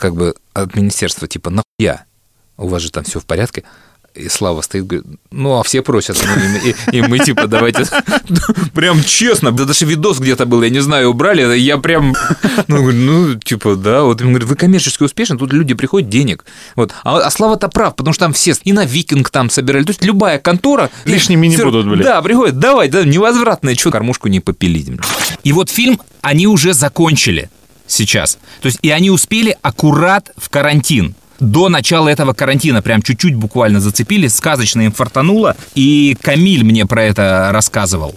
Как 0.00 0.14
бы 0.14 0.34
от 0.54 0.74
министерства, 0.74 1.28
типа, 1.28 1.50
нахуя? 1.50 2.06
У 2.56 2.68
вас 2.68 2.80
же 2.80 2.90
там 2.90 3.04
все 3.04 3.20
в 3.20 3.26
порядке. 3.26 3.64
И 4.14 4.30
Слава 4.30 4.62
стоит, 4.62 4.86
говорит, 4.86 5.06
ну, 5.30 5.60
а 5.60 5.62
все 5.62 5.82
просят. 5.82 6.16
Ну, 6.26 6.58
И, 6.64 6.70
и- 6.70 6.96
и 6.98 7.02
мы, 7.02 7.18
типа, 7.18 7.46
давайте... 7.46 7.84
Прям 8.74 9.02
честно, 9.04 9.52
да 9.52 9.66
даже 9.66 9.84
видос 9.84 10.18
где-то 10.18 10.46
был, 10.46 10.62
я 10.62 10.70
не 10.70 10.80
знаю, 10.80 11.10
убрали, 11.10 11.54
я 11.58 11.76
прям... 11.76 12.16
Ну, 12.66 12.90
ну, 12.90 13.34
типа, 13.34 13.76
да, 13.76 14.02
вот, 14.04 14.22
он 14.22 14.28
говорит, 14.28 14.48
вы 14.48 14.56
коммерчески 14.56 15.02
успешны, 15.02 15.36
тут 15.36 15.52
люди 15.52 15.74
приходят, 15.74 16.08
денег. 16.08 16.46
Вот. 16.76 16.92
А, 17.04 17.18
а 17.18 17.30
Слава-то 17.30 17.68
прав, 17.68 17.94
потому 17.94 18.14
что 18.14 18.24
там 18.24 18.32
все 18.32 18.54
и 18.64 18.72
на 18.72 18.86
Викинг 18.86 19.28
там 19.28 19.50
собирали, 19.50 19.84
то 19.84 19.90
есть 19.90 20.02
любая 20.02 20.38
контора... 20.38 20.88
Лишними 21.04 21.46
не 21.46 21.58
будут, 21.58 21.86
блядь. 21.86 22.04
Да, 22.06 22.22
приходят, 22.22 22.58
давай, 22.58 22.88
да, 22.88 23.04
невозвратное, 23.04 23.74
что 23.74 23.90
кормушку 23.90 24.28
не 24.28 24.40
попилить. 24.40 24.90
И 25.44 25.52
вот 25.52 25.68
фильм 25.68 26.00
они 26.22 26.46
уже 26.46 26.72
закончили 26.72 27.50
сейчас. 27.90 28.38
То 28.60 28.66
есть 28.66 28.78
и 28.82 28.90
они 28.90 29.10
успели 29.10 29.56
аккурат 29.62 30.30
в 30.36 30.48
карантин. 30.48 31.14
До 31.40 31.70
начала 31.70 32.08
этого 32.08 32.34
карантина 32.34 32.82
прям 32.82 33.00
чуть-чуть 33.00 33.34
буквально 33.34 33.80
зацепили, 33.80 34.28
сказочно 34.28 34.82
им 34.82 34.92
фартануло, 34.92 35.56
и 35.74 36.16
Камиль 36.20 36.64
мне 36.64 36.84
про 36.84 37.04
это 37.04 37.48
рассказывал. 37.52 38.14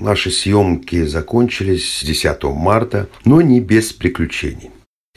Наши 0.00 0.30
съемки 0.30 1.06
закончились 1.06 2.02
10 2.04 2.42
марта, 2.44 3.08
но 3.24 3.40
не 3.40 3.60
без 3.60 3.92
приключений. 3.92 4.70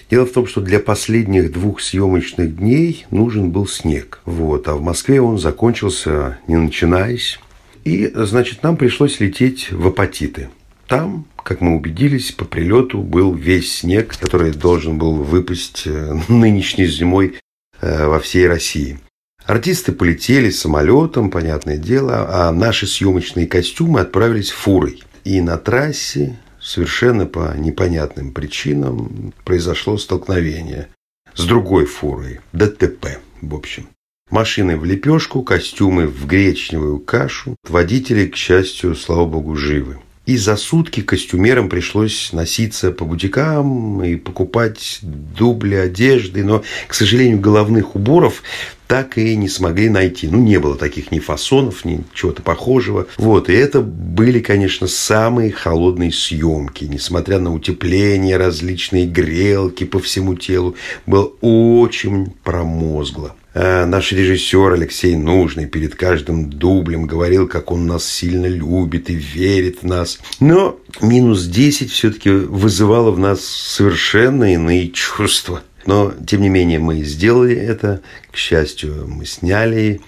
Дело 0.09 0.25
в 0.25 0.31
том, 0.31 0.45
что 0.45 0.61
для 0.61 0.79
последних 0.79 1.51
двух 1.51 1.81
съемочных 1.81 2.55
дней 2.57 3.05
нужен 3.09 3.49
был 3.49 3.67
снег. 3.67 4.21
Вот, 4.25 4.67
а 4.67 4.75
в 4.75 4.81
Москве 4.81 5.19
он 5.19 5.39
закончился, 5.39 6.37
не 6.47 6.55
начинаясь. 6.55 7.39
И, 7.83 8.11
значит, 8.13 8.63
нам 8.63 8.77
пришлось 8.77 9.19
лететь 9.19 9.71
в 9.71 9.87
Апатиты. 9.87 10.49
Там, 10.87 11.25
как 11.43 11.61
мы 11.61 11.75
убедились, 11.75 12.31
по 12.31 12.45
прилету 12.45 13.01
был 13.01 13.33
весь 13.33 13.79
снег, 13.79 14.15
который 14.17 14.51
должен 14.51 14.97
был 14.97 15.13
выпасть 15.15 15.83
э, 15.85 16.19
нынешней 16.27 16.85
зимой 16.85 17.39
э, 17.81 18.07
во 18.07 18.19
всей 18.19 18.47
России. 18.47 18.99
Артисты 19.45 19.91
полетели 19.91 20.49
самолетом, 20.49 21.29
понятное 21.29 21.77
дело, 21.77 22.47
а 22.47 22.51
наши 22.51 22.87
съемочные 22.87 23.47
костюмы 23.47 23.99
отправились 23.99 24.51
фурой. 24.51 25.03
И 25.23 25.41
на 25.41 25.57
трассе 25.57 26.39
совершенно 26.59 27.25
по 27.25 27.55
непонятным 27.55 28.31
причинам 28.31 29.33
произошло 29.43 29.97
столкновение 29.97 30.89
с 31.35 31.45
другой 31.45 31.85
фурой, 31.85 32.39
ДТП, 32.53 33.19
в 33.41 33.53
общем. 33.53 33.87
Машины 34.31 34.77
в 34.77 34.85
лепешку, 34.85 35.43
костюмы 35.43 36.07
в 36.07 36.25
гречневую 36.25 36.99
кашу. 36.99 37.55
Водители, 37.67 38.25
к 38.25 38.35
счастью, 38.35 38.95
слава 38.95 39.25
богу, 39.25 39.55
живы. 39.55 39.99
И 40.25 40.37
за 40.37 40.57
сутки 40.57 41.01
костюмерам 41.01 41.69
пришлось 41.69 42.33
носиться 42.33 42.91
по 42.91 43.05
бутикам 43.05 44.03
и 44.03 44.15
покупать 44.15 44.99
дубли 45.01 45.75
одежды, 45.75 46.43
но, 46.43 46.63
к 46.87 46.95
сожалению, 46.95 47.39
головных 47.39 47.95
уборов 47.95 48.41
так 48.87 49.17
и 49.17 49.35
не 49.35 49.49
смогли 49.49 49.89
найти. 49.89 50.27
Ну, 50.27 50.39
не 50.39 50.59
было 50.59 50.75
таких 50.75 51.11
ни 51.11 51.19
фасонов, 51.19 51.85
ни 51.85 52.03
чего-то 52.13 52.41
похожего. 52.41 53.07
Вот, 53.17 53.49
и 53.49 53.53
это 53.53 53.81
были, 53.81 54.39
конечно, 54.39 54.87
самые 54.87 55.51
холодные 55.51 56.11
съемки. 56.11 56.85
Несмотря 56.85 57.39
на 57.39 57.53
утепление, 57.53 58.37
различные 58.37 59.05
грелки 59.05 59.83
по 59.83 59.99
всему 59.99 60.35
телу, 60.35 60.75
было 61.05 61.31
очень 61.41 62.33
промозгло. 62.43 63.35
А 63.57 63.85
наш 63.85 64.11
режиссер 64.11 64.73
Алексей 64.73 65.15
Нужный 65.15 65.65
перед 65.65 65.95
каждым 65.95 66.49
дублем 66.49 67.07
говорил, 67.07 67.47
как 67.47 67.71
он 67.71 67.87
нас 67.87 68.05
сильно 68.05 68.47
любит 68.47 69.09
и 69.09 69.15
верит 69.15 69.77
в 69.81 69.85
нас. 69.85 70.19
Но 70.41 70.77
минус 71.01 71.45
10 71.45 71.89
все-таки 71.89 72.29
вызывало 72.29 73.11
в 73.11 73.19
нас 73.19 73.45
совершенно 73.45 74.53
иные 74.53 74.89
чувства. 74.89 75.63
Но, 75.85 76.13
тем 76.25 76.41
не 76.41 76.49
менее, 76.49 76.79
мы 76.79 77.03
сделали 77.03 77.55
это. 77.55 78.01
К 78.31 78.35
счастью, 78.35 79.07
мы 79.07 79.25
сняли 79.25 80.01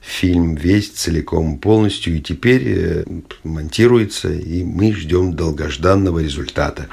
фильм 0.00 0.54
весь 0.54 0.90
целиком 0.90 1.58
полностью 1.58 2.16
и 2.16 2.20
теперь 2.20 2.62
э, 2.66 3.04
монтируется, 3.44 4.32
и 4.32 4.64
мы 4.64 4.92
ждем 4.92 5.34
долгожданного 5.34 6.20
результата. 6.20 6.86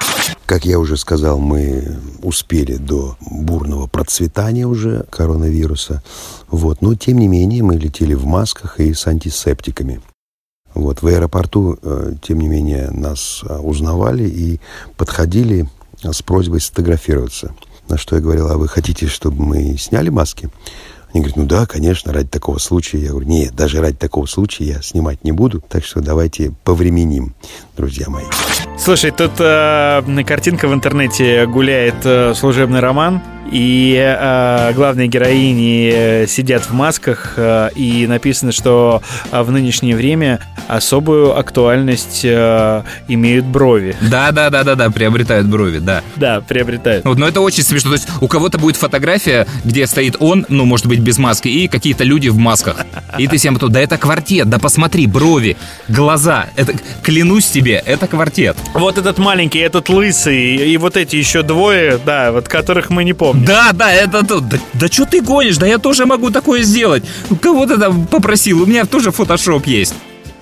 Как 0.46 0.64
я 0.64 0.78
уже 0.78 0.96
сказал, 0.96 1.38
мы 1.38 1.98
успели 2.22 2.76
до 2.76 3.16
бурного 3.20 3.86
процветания 3.86 4.66
уже 4.66 5.04
коронавируса. 5.10 6.02
Вот. 6.48 6.80
Но, 6.82 6.94
тем 6.94 7.18
не 7.18 7.28
менее, 7.28 7.62
мы 7.62 7.76
летели 7.76 8.14
в 8.14 8.24
масках 8.24 8.78
и 8.78 8.92
с 8.92 9.06
антисептиками. 9.06 10.00
Вот. 10.74 11.02
В 11.02 11.06
аэропорту, 11.06 11.78
э, 11.82 12.14
тем 12.22 12.40
не 12.40 12.48
менее, 12.48 12.90
нас 12.90 13.42
э, 13.42 13.58
узнавали 13.58 14.28
и 14.28 14.60
подходили 14.96 15.66
с 16.02 16.22
просьбой 16.22 16.60
сфотографироваться. 16.60 17.54
На 17.88 17.96
что 17.96 18.16
я 18.16 18.22
говорил, 18.22 18.50
а 18.50 18.58
вы 18.58 18.68
хотите, 18.68 19.06
чтобы 19.06 19.42
мы 19.42 19.76
сняли 19.78 20.10
маски? 20.10 20.50
Они 21.12 21.20
говорят, 21.20 21.36
ну 21.36 21.46
да, 21.46 21.64
конечно, 21.64 22.12
ради 22.12 22.28
такого 22.28 22.58
случая. 22.58 22.98
Я 22.98 23.10
говорю, 23.10 23.26
нет, 23.26 23.54
даже 23.54 23.80
ради 23.80 23.96
такого 23.96 24.26
случая 24.26 24.64
я 24.64 24.82
снимать 24.82 25.24
не 25.24 25.32
буду. 25.32 25.60
Так 25.60 25.84
что 25.84 26.00
давайте 26.00 26.52
повременим, 26.64 27.34
друзья 27.76 28.06
мои. 28.08 28.24
Слушай, 28.78 29.10
тут 29.10 29.32
э, 29.38 30.02
картинка 30.26 30.68
в 30.68 30.74
интернете 30.74 31.46
гуляет 31.46 32.04
э, 32.04 32.34
служебный 32.34 32.80
роман, 32.80 33.22
и 33.50 33.96
э, 33.96 34.72
главные 34.74 35.08
героини 35.08 35.90
э, 35.92 36.26
сидят 36.26 36.62
в 36.62 36.72
масках, 36.72 37.34
э, 37.36 37.70
и 37.74 38.06
написано, 38.06 38.52
что 38.52 39.02
э, 39.30 39.42
в 39.42 39.50
нынешнее 39.50 39.96
время 39.96 40.40
особую 40.68 41.38
актуальность 41.38 42.20
э, 42.24 42.82
имеют 43.08 43.46
брови. 43.46 43.96
Да, 44.02 44.32
да, 44.32 44.50
да, 44.50 44.64
да, 44.64 44.74
да, 44.74 44.90
приобретают 44.90 45.46
брови, 45.46 45.78
да. 45.78 46.02
Да, 46.16 46.40
приобретают. 46.40 47.04
Вот, 47.04 47.18
но 47.18 47.26
это 47.26 47.40
очень 47.40 47.62
смешно. 47.62 47.90
То 47.90 47.96
есть 47.96 48.08
у 48.20 48.28
кого-то 48.28 48.58
будет 48.58 48.76
фотография, 48.76 49.46
где 49.64 49.86
стоит 49.86 50.16
он, 50.20 50.44
ну, 50.48 50.64
может 50.64 50.86
быть, 50.86 51.00
без 51.00 51.18
маски, 51.18 51.48
и 51.48 51.68
какие-то 51.68 52.04
люди 52.04 52.28
в 52.28 52.36
масках. 52.36 52.84
И 53.16 53.26
ты 53.26 53.38
всем 53.38 53.54
потом, 53.54 53.72
да 53.72 53.80
это 53.80 53.96
квартет, 53.96 54.48
да 54.48 54.58
посмотри, 54.58 55.06
брови, 55.06 55.56
глаза. 55.88 56.46
Это, 56.56 56.74
клянусь 57.02 57.46
тебе, 57.46 57.82
это 57.84 58.06
квартет. 58.06 58.56
Вот 58.74 58.98
этот 58.98 59.18
маленький, 59.18 59.58
этот 59.58 59.88
лысый, 59.88 60.56
и 60.56 60.76
вот 60.76 60.96
эти 60.96 61.16
еще 61.16 61.42
двое, 61.42 61.98
да, 62.04 62.32
вот 62.32 62.48
которых 62.48 62.90
мы 62.90 63.04
не 63.04 63.14
помним. 63.14 63.37
Да, 63.44 63.72
да, 63.72 63.92
это 63.92 64.24
то. 64.24 64.40
Да, 64.40 64.58
да 64.74 64.88
что 64.88 65.04
ты 65.04 65.20
гонишь? 65.20 65.58
Да 65.58 65.66
я 65.66 65.78
тоже 65.78 66.06
могу 66.06 66.30
такое 66.30 66.62
сделать. 66.62 67.04
Кого 67.40 67.66
ты 67.66 67.78
там 67.78 68.06
попросил? 68.06 68.62
У 68.62 68.66
меня 68.66 68.84
тоже 68.84 69.10
фотошоп 69.10 69.66
есть. 69.66 69.94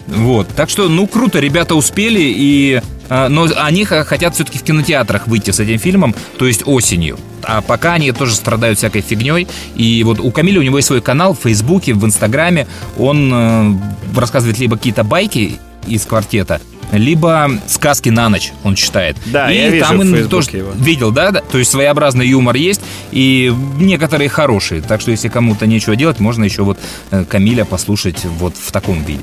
Вот. 0.07 0.49
Так 0.55 0.71
что, 0.71 0.89
ну, 0.89 1.07
круто, 1.07 1.41
ребята 1.41 1.75
успели, 1.75 2.21
и... 2.23 2.81
а, 3.09 3.29
Но 3.29 3.49
они 3.57 3.85
хотят 3.85 4.35
все-таки 4.35 4.59
в 4.59 4.63
кинотеатрах 4.63 5.27
выйти 5.27 5.51
с 5.51 5.59
этим 5.59 5.79
фильмом, 5.79 6.15
то 6.39 6.47
есть 6.47 6.63
осенью. 6.65 7.19
А 7.43 7.61
пока 7.61 7.95
они 7.95 8.13
тоже 8.13 8.35
страдают 8.35 8.79
всякой 8.79 9.03
фигней. 9.03 9.49
И 9.75 10.03
вот 10.05 10.21
у 10.21 10.31
Камиля 10.31 10.61
у 10.61 10.63
него 10.63 10.79
есть 10.79 10.87
свой 10.87 11.01
канал 11.01 11.35
в 11.35 11.41
Фейсбуке, 11.41 11.93
в 11.95 12.05
Инстаграме. 12.05 12.67
Он 12.99 13.31
э, 13.33 13.75
рассказывает 14.17 14.59
либо 14.59 14.77
какие-то 14.77 15.05
байки 15.05 15.59
из 15.87 16.05
квартета, 16.05 16.61
либо 16.93 17.51
сказки 17.67 18.09
на 18.09 18.29
ночь 18.29 18.53
он 18.65 18.75
читает. 18.75 19.17
Да, 19.27 19.51
и 19.51 19.57
я 19.57 19.69
вижу 19.71 19.87
там 19.87 20.01
в 20.01 20.29
тоже 20.29 20.51
его. 20.53 20.73
видел, 20.73 21.11
да, 21.11 21.31
да? 21.31 21.41
То 21.41 21.59
есть 21.59 21.71
своеобразный 21.71 22.27
юмор 22.27 22.57
есть, 22.57 22.81
и 23.13 23.53
некоторые 23.79 24.29
хорошие. 24.29 24.83
Так 24.83 25.01
что 25.01 25.11
если 25.11 25.29
кому-то 25.29 25.67
нечего 25.67 25.97
делать, 25.97 26.21
можно 26.21 26.45
еще 26.45 26.63
вот 26.63 26.79
э, 27.11 27.25
Камиля 27.25 27.65
послушать 27.65 28.25
вот 28.25 28.57
в 28.57 28.73
таком 28.73 29.03
виде. 29.05 29.23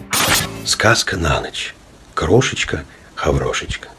Сказка 0.66 1.18
на 1.18 1.42
ночь. 1.42 1.76
Крошечка, 2.14 2.84
хаврошечка. 3.16 3.90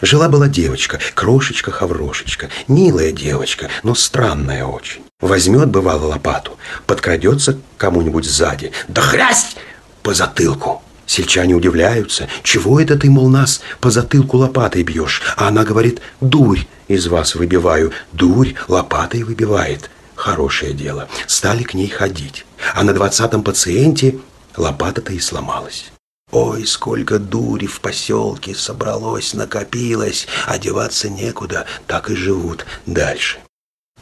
Жила-была 0.00 0.48
девочка, 0.48 0.98
крошечка-хаврошечка. 1.14 2.48
Милая 2.66 3.12
девочка, 3.12 3.68
но 3.84 3.94
странная 3.94 4.64
очень. 4.64 5.02
Возьмет, 5.20 5.68
бывало, 5.68 6.06
лопату, 6.06 6.58
подкрадется 6.86 7.54
к 7.54 7.58
кому-нибудь 7.76 8.24
сзади. 8.24 8.72
Да 8.88 9.00
хрясть 9.00 9.56
по 10.02 10.12
затылку. 10.12 10.82
Сельчане 11.06 11.54
удивляются. 11.54 12.28
Чего 12.42 12.80
это 12.80 12.96
ты, 12.96 13.10
мол, 13.10 13.28
нас 13.28 13.60
по 13.80 13.90
затылку 13.90 14.38
лопатой 14.38 14.82
бьешь? 14.82 15.22
А 15.36 15.48
она 15.48 15.64
говорит, 15.64 16.00
дурь 16.20 16.60
из 16.88 17.06
вас 17.06 17.34
выбиваю. 17.34 17.92
Дурь 18.12 18.54
лопатой 18.68 19.22
выбивает. 19.22 19.90
Хорошее 20.14 20.72
дело. 20.72 21.08
Стали 21.26 21.62
к 21.64 21.74
ней 21.74 21.88
ходить. 21.88 22.46
А 22.74 22.84
на 22.84 22.92
двадцатом 22.92 23.42
пациенте 23.42 24.18
лопата-то 24.56 25.12
и 25.12 25.20
сломалась. 25.20 25.92
Ой, 26.30 26.66
сколько 26.66 27.18
дури 27.18 27.66
в 27.66 27.80
поселке 27.80 28.54
собралось, 28.54 29.34
накопилось, 29.34 30.26
одеваться 30.46 31.10
некуда, 31.10 31.66
так 31.86 32.08
и 32.08 32.14
живут 32.14 32.64
дальше. 32.86 33.41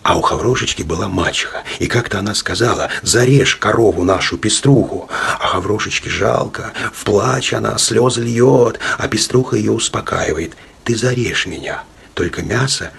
А 0.03 0.17
у 0.17 0.23
Хаврошечки 0.23 0.83
была 0.83 1.09
мачеха, 1.09 1.63
и 1.79 1.87
как-то 1.87 2.21
она 2.21 2.35
сказала, 2.35 2.89
зарежь 3.03 3.57
корову 3.57 4.03
нашу 4.03 4.39
пеструху. 4.39 5.09
А 5.39 5.47
Хаврошечке 5.47 6.09
жалко, 6.09 6.73
в 6.93 7.05
плач 7.05 7.53
она, 7.53 7.77
слезы 7.77 8.23
льет, 8.23 8.81
а 8.99 9.09
пеструха 9.09 9.57
ее 9.57 9.73
успокаивает. 9.73 10.57
Ты 10.85 10.97
зарежь 10.97 11.47
меня, 11.47 11.85
только 12.15 12.43
мясо 12.43 12.93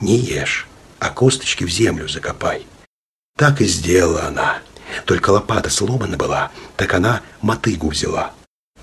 не 0.00 0.16
ешь, 0.16 0.68
а 1.00 1.10
косточки 1.10 1.64
в 1.64 1.70
землю 1.70 2.08
закопай. 2.08 2.66
Так 3.36 3.60
и 3.60 3.66
сделала 3.66 4.26
она. 4.26 4.58
Только 5.04 5.30
лопата 5.30 5.68
сломана 5.68 6.16
была, 6.16 6.50
так 6.76 6.94
она 6.94 7.22
мотыгу 7.42 7.88
взяла. 7.88 8.32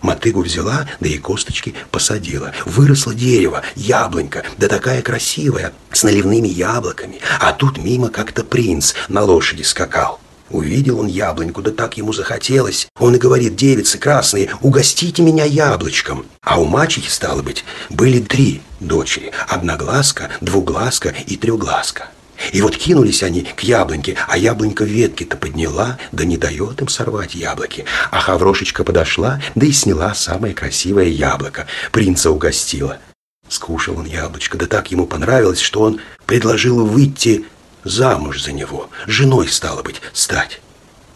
Мотыгу 0.03 0.41
взяла, 0.41 0.85
да 0.99 1.07
и 1.07 1.17
косточки 1.17 1.73
посадила. 1.89 2.51
Выросло 2.65 3.15
дерево, 3.15 3.63
яблонька, 3.75 4.43
да 4.57 4.67
такая 4.67 5.01
красивая, 5.01 5.71
с 5.93 6.03
наливными 6.03 6.49
яблоками. 6.49 7.19
А 7.39 7.53
тут 7.53 7.77
мимо 7.77 8.09
как-то 8.09 8.43
принц 8.43 8.93
на 9.07 9.23
лошади 9.23 9.63
скакал. 9.63 10.19
Увидел 10.49 10.99
он 10.99 11.07
яблоньку, 11.07 11.61
да 11.61 11.71
так 11.71 11.97
ему 11.97 12.11
захотелось. 12.11 12.89
Он 12.99 13.15
и 13.15 13.17
говорит, 13.17 13.55
девицы 13.55 13.97
красные, 13.97 14.49
угостите 14.61 15.23
меня 15.23 15.45
яблочком. 15.45 16.25
А 16.41 16.59
у 16.59 16.65
мачехи, 16.65 17.09
стало 17.09 17.41
быть, 17.41 17.63
были 17.89 18.19
три 18.19 18.61
дочери. 18.81 19.31
Одноглазка, 19.47 20.29
двуглазка 20.41 21.15
и 21.25 21.37
трехглазка. 21.37 22.09
И 22.51 22.61
вот 22.61 22.75
кинулись 22.77 23.23
они 23.23 23.41
к 23.41 23.61
яблоньке, 23.61 24.15
а 24.27 24.37
яблонька 24.37 24.83
ветки-то 24.83 25.37
подняла, 25.37 25.97
да 26.11 26.25
не 26.25 26.37
дает 26.37 26.81
им 26.81 26.87
сорвать 26.87 27.35
яблоки. 27.35 27.85
А 28.11 28.19
Хаврошечка 28.19 28.83
подошла, 28.83 29.41
да 29.55 29.65
и 29.65 29.71
сняла 29.71 30.13
самое 30.13 30.53
красивое 30.53 31.05
яблоко. 31.05 31.67
Принца 31.91 32.31
угостила. 32.31 32.99
Скушал 33.47 33.99
он 33.99 34.05
яблочко, 34.05 34.57
да 34.57 34.65
так 34.65 34.91
ему 34.91 35.05
понравилось, 35.05 35.59
что 35.59 35.81
он 35.81 35.99
предложил 36.25 36.85
выйти 36.85 37.45
замуж 37.83 38.41
за 38.41 38.51
него, 38.51 38.89
женой, 39.05 39.47
стало 39.47 39.83
быть, 39.83 40.01
стать. 40.13 40.61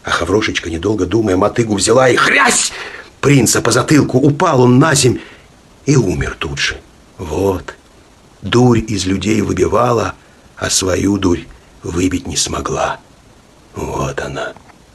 А 0.04 0.10
Хаврошечка, 0.10 0.70
недолго 0.70 1.06
думая, 1.06 1.36
мотыгу 1.36 1.74
взяла 1.74 2.08
и 2.08 2.16
хрясь! 2.16 2.72
Принца 3.20 3.60
по 3.60 3.72
затылку 3.72 4.18
упал 4.18 4.62
он 4.62 4.78
на 4.78 4.94
земь 4.94 5.20
и 5.86 5.96
умер 5.96 6.36
тут 6.38 6.58
же. 6.58 6.80
Вот, 7.18 7.74
дурь 8.42 8.78
из 8.78 9.06
людей 9.06 9.40
выбивала, 9.40 10.14
а 10.58 10.70
свою 10.70 11.18
дурь 11.18 11.40
выбить 11.82 12.26
не 12.26 12.36
смогла. 12.36 12.98
Вот 13.74 14.20
она, 14.20 14.54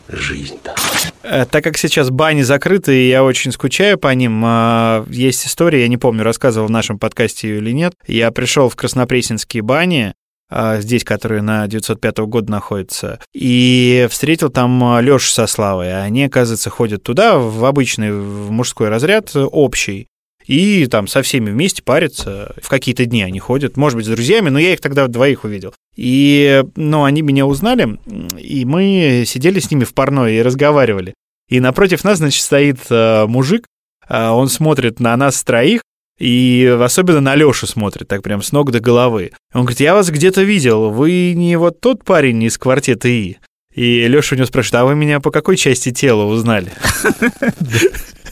жизнь-то. 0.09 0.75
Э, 1.23 1.45
Так 1.45 1.63
как 1.63 1.77
сейчас 1.77 2.09
бани 2.09 2.41
закрыты, 2.41 2.95
и 2.95 3.09
я 3.09 3.23
очень 3.23 3.51
скучаю 3.51 3.97
по 3.97 4.13
ним, 4.13 4.43
э, 4.45 5.05
есть 5.09 5.47
история, 5.47 5.81
я 5.81 5.87
не 5.87 5.97
помню, 5.97 6.23
рассказывал 6.23 6.67
в 6.67 6.71
нашем 6.71 6.99
подкасте 6.99 7.47
ее 7.47 7.57
или 7.59 7.71
нет. 7.71 7.93
Я 8.07 8.31
пришел 8.31 8.67
в 8.69 8.75
Краснопресненские 8.75 9.63
бани, 9.63 10.13
э, 10.49 10.81
здесь, 10.81 11.05
которые 11.05 11.41
на 11.41 11.65
905 11.67 12.27
года 12.27 12.51
находятся, 12.51 13.19
и 13.33 14.07
встретил 14.11 14.49
там 14.49 14.99
Лешу 14.99 15.31
со 15.31 15.47
Славой. 15.47 16.03
Они, 16.03 16.25
оказывается, 16.25 16.69
ходят 16.69 17.03
туда, 17.03 17.37
в 17.37 17.63
обычный 17.63 18.11
в 18.11 18.51
мужской 18.51 18.89
разряд, 18.89 19.31
общий. 19.35 20.07
И 20.45 20.85
там 20.87 21.07
со 21.07 21.21
всеми 21.21 21.49
вместе 21.49 21.81
парятся. 21.83 22.53
В 22.61 22.69
какие-то 22.69 23.05
дни 23.05 23.23
они 23.23 23.39
ходят, 23.39 23.77
может 23.77 23.97
быть, 23.97 24.05
с 24.05 24.09
друзьями, 24.09 24.49
но 24.49 24.59
я 24.59 24.73
их 24.73 24.81
тогда 24.81 25.07
двоих 25.07 25.43
увидел. 25.43 25.73
И, 25.95 26.63
ну, 26.75 27.03
они 27.03 27.21
меня 27.21 27.45
узнали, 27.45 27.97
и 28.37 28.65
мы 28.65 29.23
сидели 29.25 29.59
с 29.59 29.71
ними 29.71 29.83
в 29.83 29.93
парной 29.93 30.35
и 30.35 30.41
разговаривали. 30.41 31.13
И 31.49 31.59
напротив 31.59 32.03
нас, 32.03 32.17
значит, 32.17 32.41
стоит 32.41 32.79
э, 32.89 33.25
мужик, 33.27 33.65
э, 34.09 34.29
он 34.29 34.49
смотрит 34.49 34.99
на 34.99 35.15
нас 35.15 35.43
троих, 35.43 35.81
и 36.19 36.77
особенно 36.81 37.21
на 37.21 37.35
Лешу 37.35 37.67
смотрит, 37.67 38.07
так 38.07 38.23
прям 38.23 38.41
с 38.41 38.51
ног 38.51 38.71
до 38.71 38.79
головы. 38.79 39.31
Он 39.53 39.61
говорит, 39.61 39.79
я 39.79 39.93
вас 39.93 40.09
где-то 40.09 40.41
видел, 40.43 40.89
вы 40.89 41.33
не 41.35 41.55
вот 41.57 41.79
тот 41.79 42.03
парень 42.03 42.43
из 42.43 42.57
квартета 42.57 43.07
И? 43.07 43.37
И 43.73 44.07
Леша 44.07 44.35
у 44.35 44.37
него 44.37 44.45
спрашивает, 44.45 44.81
а 44.81 44.85
вы 44.85 44.95
меня 44.95 45.19
по 45.19 45.31
какой 45.31 45.57
части 45.57 45.91
тела 45.91 46.23
узнали? 46.25 46.71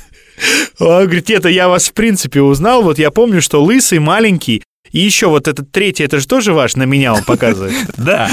Он 0.79 1.05
говорит, 1.05 1.29
это 1.29 1.49
я 1.49 1.67
вас 1.67 1.89
в 1.89 1.93
принципе 1.93 2.41
узнал, 2.41 2.83
вот 2.83 2.99
я 2.99 3.11
помню, 3.11 3.41
что 3.41 3.63
лысый, 3.63 3.99
маленький, 3.99 4.63
и 4.91 4.99
еще 4.99 5.27
вот 5.27 5.47
этот 5.47 5.71
третий, 5.71 6.03
это 6.03 6.19
же 6.19 6.27
тоже 6.27 6.53
ваш, 6.53 6.75
на 6.75 6.83
меня 6.83 7.13
он 7.13 7.23
показывает. 7.23 7.73
Да. 7.97 8.29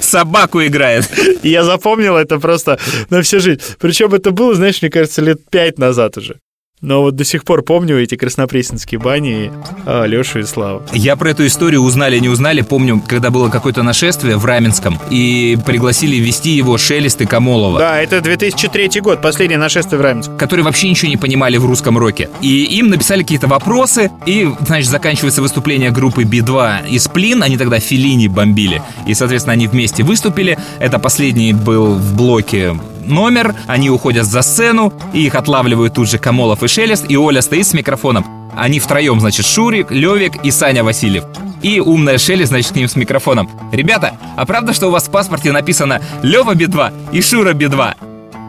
Собаку 0.00 0.64
играет. 0.64 1.08
Я 1.42 1.64
запомнил 1.64 2.16
это 2.16 2.38
просто 2.38 2.78
на 3.10 3.22
всю 3.22 3.40
жизнь. 3.40 3.60
Причем 3.78 4.14
это 4.14 4.30
было, 4.30 4.54
знаешь, 4.54 4.80
мне 4.82 4.90
кажется, 4.90 5.22
лет 5.22 5.38
пять 5.50 5.78
назад 5.78 6.16
уже. 6.16 6.38
Но 6.82 7.02
вот 7.02 7.14
до 7.14 7.24
сих 7.24 7.44
пор 7.44 7.62
помню 7.62 8.02
эти 8.02 8.16
краснопресненские 8.16 8.98
бани, 8.98 9.52
а, 9.86 10.04
Лешу 10.04 10.40
и 10.40 10.42
Славу. 10.42 10.82
Я 10.92 11.14
про 11.14 11.30
эту 11.30 11.46
историю 11.46 11.82
узнали, 11.82 12.18
не 12.18 12.28
узнали. 12.28 12.62
Помню, 12.62 13.00
когда 13.06 13.30
было 13.30 13.50
какое-то 13.50 13.84
нашествие 13.84 14.36
в 14.36 14.44
Раменском, 14.44 14.98
и 15.08 15.56
пригласили 15.64 16.16
вести 16.16 16.50
его 16.50 16.76
Шелест 16.78 17.20
и 17.20 17.26
Камолова. 17.26 17.78
Да, 17.78 18.02
это 18.02 18.20
2003 18.20 19.00
год, 19.00 19.22
последнее 19.22 19.58
нашествие 19.58 19.96
в 19.96 20.02
Раменск. 20.02 20.36
Которые 20.36 20.64
вообще 20.64 20.90
ничего 20.90 21.08
не 21.08 21.16
понимали 21.16 21.56
в 21.56 21.64
русском 21.66 21.96
роке. 21.96 22.28
И 22.40 22.64
им 22.64 22.90
написали 22.90 23.22
какие-то 23.22 23.46
вопросы, 23.46 24.10
и, 24.26 24.50
значит, 24.66 24.90
заканчивается 24.90 25.40
выступление 25.40 25.92
группы 25.92 26.24
Би-2 26.24 26.88
из 26.88 27.06
Плин, 27.06 27.44
они 27.44 27.56
тогда 27.58 27.78
Филини 27.78 28.26
бомбили. 28.26 28.82
И, 29.06 29.14
соответственно, 29.14 29.52
они 29.52 29.68
вместе 29.68 30.02
выступили. 30.02 30.58
Это 30.80 30.98
последний 30.98 31.52
был 31.52 31.94
в 31.94 32.16
блоке 32.16 32.76
номер, 33.06 33.54
они 33.66 33.90
уходят 33.90 34.26
за 34.26 34.42
сцену, 34.42 34.92
и 35.12 35.26
их 35.26 35.34
отлавливают 35.34 35.94
тут 35.94 36.08
же 36.08 36.18
Камолов 36.18 36.62
и 36.62 36.68
Шелест, 36.68 37.04
и 37.08 37.16
Оля 37.16 37.42
стоит 37.42 37.66
с 37.66 37.74
микрофоном. 37.74 38.24
Они 38.56 38.80
втроем, 38.80 39.20
значит, 39.20 39.46
Шурик, 39.46 39.90
Левик 39.90 40.44
и 40.44 40.50
Саня 40.50 40.84
Васильев. 40.84 41.24
И 41.62 41.80
умная 41.80 42.18
Шелли, 42.18 42.44
значит, 42.44 42.72
к 42.72 42.76
ним 42.76 42.88
с 42.88 42.96
микрофоном. 42.96 43.48
«Ребята, 43.72 44.16
а 44.36 44.44
правда, 44.44 44.72
что 44.72 44.88
у 44.88 44.90
вас 44.90 45.04
в 45.04 45.10
паспорте 45.10 45.52
написано 45.52 46.02
Лева 46.22 46.54
Би-2 46.54 47.12
и 47.12 47.22
Шура 47.22 47.52
Би-2?» 47.52 47.94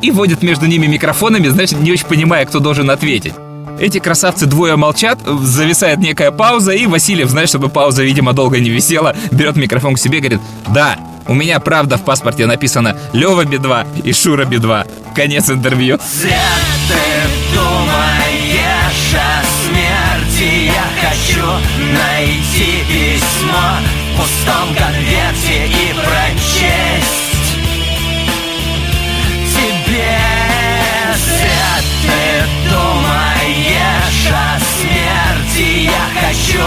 И 0.01 0.11
водит 0.11 0.43
между 0.43 0.65
ними 0.65 0.87
микрофонами, 0.87 1.47
значит, 1.47 1.79
не 1.79 1.91
очень 1.91 2.07
понимая, 2.07 2.45
кто 2.45 2.59
должен 2.59 2.89
ответить. 2.89 3.33
Эти 3.79 3.99
красавцы 3.99 4.45
двое 4.45 4.75
молчат, 4.75 5.19
зависает 5.25 5.99
некая 5.99 6.31
пауза, 6.31 6.73
и 6.73 6.85
Васильев, 6.85 7.29
знаешь, 7.29 7.49
чтобы 7.49 7.69
пауза, 7.69 8.03
видимо, 8.03 8.33
долго 8.33 8.59
не 8.59 8.69
висела, 8.69 9.15
берет 9.31 9.55
микрофон 9.55 9.95
к 9.95 9.99
себе 9.99 10.17
и 10.17 10.21
говорит 10.21 10.41
«Да, 10.67 10.97
у 11.27 11.33
меня 11.33 11.59
правда 11.59 11.97
в 11.97 12.03
паспорте 12.03 12.45
написано 12.45 12.97
Лева 13.13 13.45
Би-2 13.45 14.03
и 14.03 14.13
Шура 14.13 14.45
Би-2». 14.45 15.13
Конец 15.15 15.49
интервью. 15.49 15.99
Зря 16.21 16.41
ты 16.87 17.55
думаешь 17.55 19.13
о 19.13 19.43
смерти 19.67 20.65
Я 20.65 20.85
хочу 21.01 21.45
найти 21.93 22.83
письмо 22.87 23.77
в 24.13 24.17
пустом 24.17 24.75
конверте 24.75 25.67
и 25.67 25.93
прочесть 25.93 27.22
хочу 36.43 36.59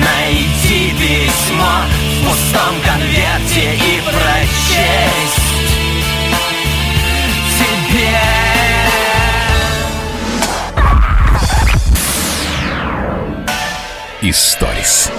найти 0.00 0.92
письмо 0.98 1.64
в 2.20 2.28
пустом 2.28 2.74
конверте 2.84 3.74
и 3.74 4.00
прочесть 4.04 5.42
тебе 7.58 8.18
Историс. 14.22 15.10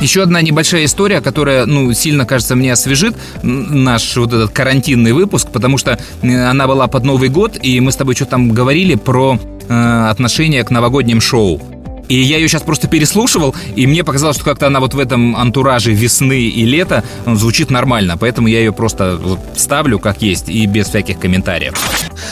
Еще 0.00 0.22
одна 0.22 0.42
небольшая 0.42 0.84
история, 0.86 1.20
которая, 1.20 1.64
ну, 1.64 1.92
сильно, 1.92 2.26
кажется, 2.26 2.56
мне 2.56 2.72
освежит 2.72 3.14
наш 3.42 4.16
вот 4.16 4.32
этот 4.32 4.50
карантинный 4.50 5.12
выпуск, 5.12 5.48
потому 5.52 5.78
что 5.78 5.96
э, 6.22 6.44
она 6.44 6.66
была 6.66 6.88
под 6.88 7.04
Новый 7.04 7.28
год, 7.28 7.56
и 7.62 7.78
мы 7.78 7.92
с 7.92 7.96
тобой 7.96 8.16
что-то 8.16 8.32
там 8.32 8.50
говорили 8.50 8.96
про 8.96 9.38
э, 9.68 10.06
отношение 10.10 10.64
к 10.64 10.70
новогодним 10.70 11.20
шоу. 11.20 11.81
И 12.08 12.20
я 12.20 12.36
ее 12.36 12.48
сейчас 12.48 12.62
просто 12.62 12.88
переслушивал, 12.88 13.54
и 13.74 13.86
мне 13.86 14.04
показалось, 14.04 14.36
что 14.36 14.44
как-то 14.44 14.66
она 14.66 14.80
вот 14.80 14.94
в 14.94 14.98
этом 14.98 15.36
антураже 15.36 15.92
весны 15.92 16.42
и 16.42 16.64
лета 16.64 17.04
ну, 17.26 17.36
звучит 17.36 17.70
нормально, 17.70 18.16
поэтому 18.18 18.48
я 18.48 18.58
ее 18.58 18.72
просто 18.72 19.16
вот 19.22 19.38
ставлю 19.56 19.98
как 19.98 20.20
есть 20.22 20.48
и 20.48 20.66
без 20.66 20.88
всяких 20.88 21.18
комментариев. 21.18 21.74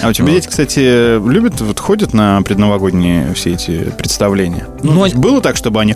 А 0.02 0.08
у 0.08 0.12
тебя 0.12 0.28
дети, 0.28 0.48
кстати, 0.48 1.18
любят, 1.26 1.60
вот 1.60 1.78
ходят 1.78 2.12
на 2.12 2.42
предновогодние 2.42 3.32
все 3.34 3.54
эти 3.54 3.90
представления? 3.96 4.66
Ну, 4.82 4.94
то 4.94 5.04
есть 5.06 5.16
было 5.16 5.40
так, 5.40 5.56
чтобы 5.56 5.80
они... 5.80 5.94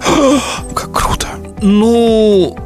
Как 0.74 0.92
круто! 0.92 1.28
Ну, 1.62 2.56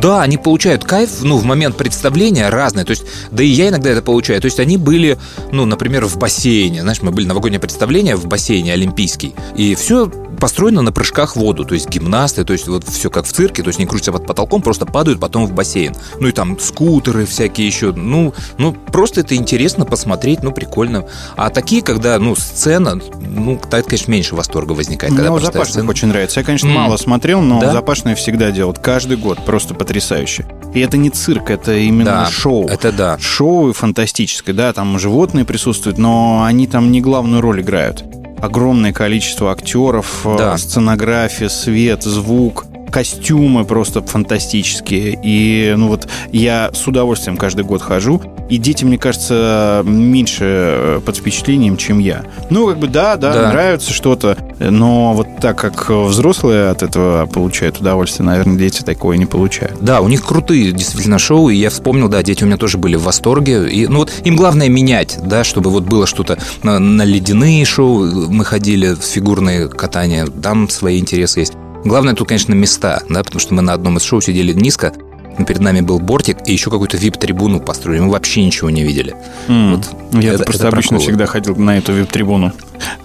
да, 0.00 0.22
они 0.22 0.36
получают 0.36 0.84
кайф, 0.84 1.10
ну, 1.22 1.38
в 1.38 1.44
момент 1.44 1.76
представления 1.76 2.48
разное. 2.50 2.84
То 2.84 2.90
есть, 2.90 3.04
да 3.30 3.42
и 3.42 3.46
я 3.46 3.68
иногда 3.68 3.90
это 3.90 4.02
получаю. 4.02 4.40
То 4.40 4.46
есть, 4.46 4.60
они 4.60 4.76
были, 4.76 5.18
ну, 5.52 5.64
например, 5.64 6.04
в 6.04 6.18
бассейне. 6.18 6.82
Знаешь, 6.82 7.00
мы 7.00 7.10
были 7.10 7.26
новогоднее 7.26 7.60
представление 7.60 8.16
в 8.16 8.26
бассейне 8.26 8.72
олимпийский. 8.72 9.34
И 9.56 9.74
все 9.74 10.10
построено 10.44 10.82
на 10.82 10.92
прыжках 10.92 11.36
в 11.36 11.40
воду, 11.40 11.64
то 11.64 11.72
есть 11.72 11.88
гимнасты, 11.88 12.44
то 12.44 12.52
есть 12.52 12.68
вот 12.68 12.84
все 12.86 13.08
как 13.08 13.24
в 13.24 13.32
цирке, 13.32 13.62
то 13.62 13.68
есть 13.68 13.78
не 13.78 13.86
крутятся 13.86 14.12
под 14.12 14.26
потолком, 14.26 14.60
просто 14.60 14.84
падают 14.84 15.18
потом 15.18 15.46
в 15.46 15.54
бассейн. 15.54 15.96
Ну 16.20 16.28
и 16.28 16.32
там 16.32 16.60
скутеры 16.60 17.24
всякие 17.24 17.66
еще, 17.66 17.92
ну, 17.92 18.34
ну 18.58 18.72
просто 18.74 19.22
это 19.22 19.34
интересно 19.36 19.86
посмотреть, 19.86 20.42
ну 20.42 20.52
прикольно. 20.52 21.06
А 21.36 21.48
такие, 21.48 21.80
когда, 21.80 22.18
ну, 22.18 22.36
сцена, 22.36 23.00
ну, 23.22 23.58
так, 23.70 23.86
конечно, 23.86 24.10
меньше 24.10 24.34
восторга 24.34 24.72
возникает. 24.72 25.14
когда 25.14 25.30
Мне 25.30 25.40
простая 25.40 25.52
Запашных 25.54 25.72
сцена. 25.76 25.90
очень 25.90 26.08
нравится. 26.08 26.40
Я, 26.40 26.44
конечно, 26.44 26.66
М. 26.68 26.74
мало 26.74 26.98
смотрел, 26.98 27.40
но 27.40 27.58
Да? 27.58 27.72
Запашные 27.72 28.14
всегда 28.14 28.50
делают. 28.50 28.78
Каждый 28.80 29.16
год. 29.16 29.42
Просто 29.46 29.72
потрясающе. 29.72 30.44
И 30.74 30.80
это 30.80 30.98
не 30.98 31.08
цирк, 31.08 31.48
это 31.48 31.74
именно 31.74 32.04
Да, 32.10 32.26
шоу. 32.26 32.68
это 32.68 32.92
да. 32.92 33.16
Шоу 33.18 33.72
фантастическое, 33.72 34.52
да, 34.52 34.74
там 34.74 34.98
животные 34.98 35.46
присутствуют, 35.46 35.96
но 35.96 36.42
они 36.44 36.66
там 36.66 36.92
не 36.92 37.00
главную 37.00 37.40
роль 37.40 37.62
играют. 37.62 38.04
Огромное 38.44 38.92
количество 38.92 39.50
актеров, 39.50 40.20
э, 40.26 40.36
Да. 40.36 40.58
сценография, 40.58 41.48
свет, 41.48 42.02
звук, 42.02 42.66
костюмы 42.90 43.64
просто 43.64 44.02
фантастические. 44.02 45.18
И, 45.22 45.74
ну 45.76 45.88
вот, 45.88 46.08
я 46.32 46.70
с 46.72 46.86
удовольствием 46.86 47.36
каждый 47.36 47.64
год 47.64 47.82
хожу, 47.82 48.20
и 48.48 48.58
дети, 48.58 48.84
мне 48.84 48.98
кажется, 48.98 49.82
меньше 49.84 50.44
э, 50.44 51.00
под 51.04 51.16
впечатлением, 51.16 51.76
чем 51.76 51.98
я. 51.98 52.24
Ну, 52.50 52.66
как 52.68 52.78
бы, 52.78 52.86
да, 52.86 53.16
да, 53.16 53.32
Да. 53.32 53.48
нравится 53.50 53.92
что-то, 53.92 54.36
но 54.58 55.12
вот 55.14 55.26
так 55.40 55.58
как 55.58 55.88
взрослые 55.90 56.68
от 56.68 56.82
этого 56.82 57.26
получают 57.26 57.80
удовольствие, 57.80 58.26
наверное, 58.26 58.56
дети 58.56 58.82
такое 58.82 59.16
не 59.16 59.26
получают. 59.26 59.78
Да, 59.80 60.00
у 60.00 60.08
них 60.08 60.24
крутые 60.24 60.72
действительно 60.72 61.18
шоу, 61.18 61.48
и 61.48 61.56
я 61.56 61.70
вспомнил, 61.70 62.08
да, 62.08 62.22
дети 62.22 62.44
у 62.44 62.46
меня 62.46 62.56
тоже 62.56 62.78
были 62.78 62.96
в 62.96 63.02
восторге. 63.04 63.68
И, 63.68 63.86
ну 63.86 63.98
вот 63.98 64.12
им 64.24 64.36
главное 64.36 64.68
менять, 64.68 65.18
да, 65.22 65.42
чтобы 65.44 65.70
вот 65.70 65.84
было 65.84 66.06
что-то 66.06 66.38
на, 66.62 66.78
на 66.78 67.02
ледяные 67.02 67.64
шоу 67.64 68.04
мы 68.30 68.44
ходили, 68.44 68.94
с 68.94 69.10
фигурные 69.10 69.68
катания, 69.68 70.26
там 70.26 70.68
свои 70.68 70.98
интересы 70.98 71.40
есть. 71.40 71.52
Главное 71.84 72.14
тут, 72.14 72.28
конечно, 72.28 72.54
места, 72.54 73.02
да, 73.08 73.22
потому 73.22 73.40
что 73.40 73.54
мы 73.54 73.62
на 73.62 73.72
одном 73.74 73.98
из 73.98 74.02
шоу 74.04 74.20
сидели 74.20 74.52
низко, 74.52 74.92
но 75.38 75.44
перед 75.44 75.60
нами 75.60 75.80
был 75.80 75.98
бортик, 75.98 76.38
и 76.46 76.52
еще 76.52 76.70
какую-то 76.70 76.96
вип-трибуну 76.96 77.60
построили. 77.60 78.00
Мы 78.00 78.10
вообще 78.10 78.44
ничего 78.44 78.70
не 78.70 78.82
видели. 78.84 79.14
М, 79.48 79.76
Вот 79.76 80.22
Я 80.22 80.34
это- 80.34 80.44
просто 80.44 80.68
это 80.68 80.74
обычно 80.76 80.90
проколы. 80.96 81.02
всегда 81.08 81.26
ходил 81.26 81.56
на 81.56 81.76
эту 81.78 81.92
вип-трибуну, 81.92 82.52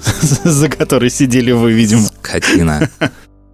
за 0.43 0.69
которой 0.69 1.09
сидели 1.09 1.51
вы, 1.51 1.71
видимо. 1.73 2.03
Скотина. 2.21 2.89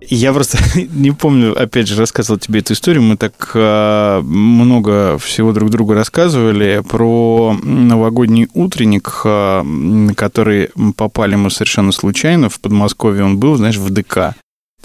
Я 0.07 0.34
просто 0.34 0.59
не 0.93 1.09
помню, 1.11 1.59
опять 1.59 1.88
же, 1.88 1.95
рассказывал 1.99 2.39
тебе 2.39 2.59
эту 2.59 2.73
историю. 2.73 3.01
Мы 3.01 3.17
так 3.17 3.51
э, 3.55 4.21
много 4.23 5.17
всего 5.17 5.51
друг 5.51 5.71
другу 5.71 5.93
рассказывали 5.93 6.84
про 6.88 7.57
новогодний 7.63 8.47
утренник, 8.53 9.21
э, 9.26 9.59
м, 9.61 10.13
который 10.15 10.69
попали 10.95 11.34
мы 11.36 11.49
совершенно 11.49 11.91
случайно. 11.91 12.49
В 12.49 12.59
Подмосковье 12.59 13.23
он 13.23 13.39
был, 13.39 13.55
знаешь, 13.55 13.78
в 13.78 13.89
ДК. 13.89 14.36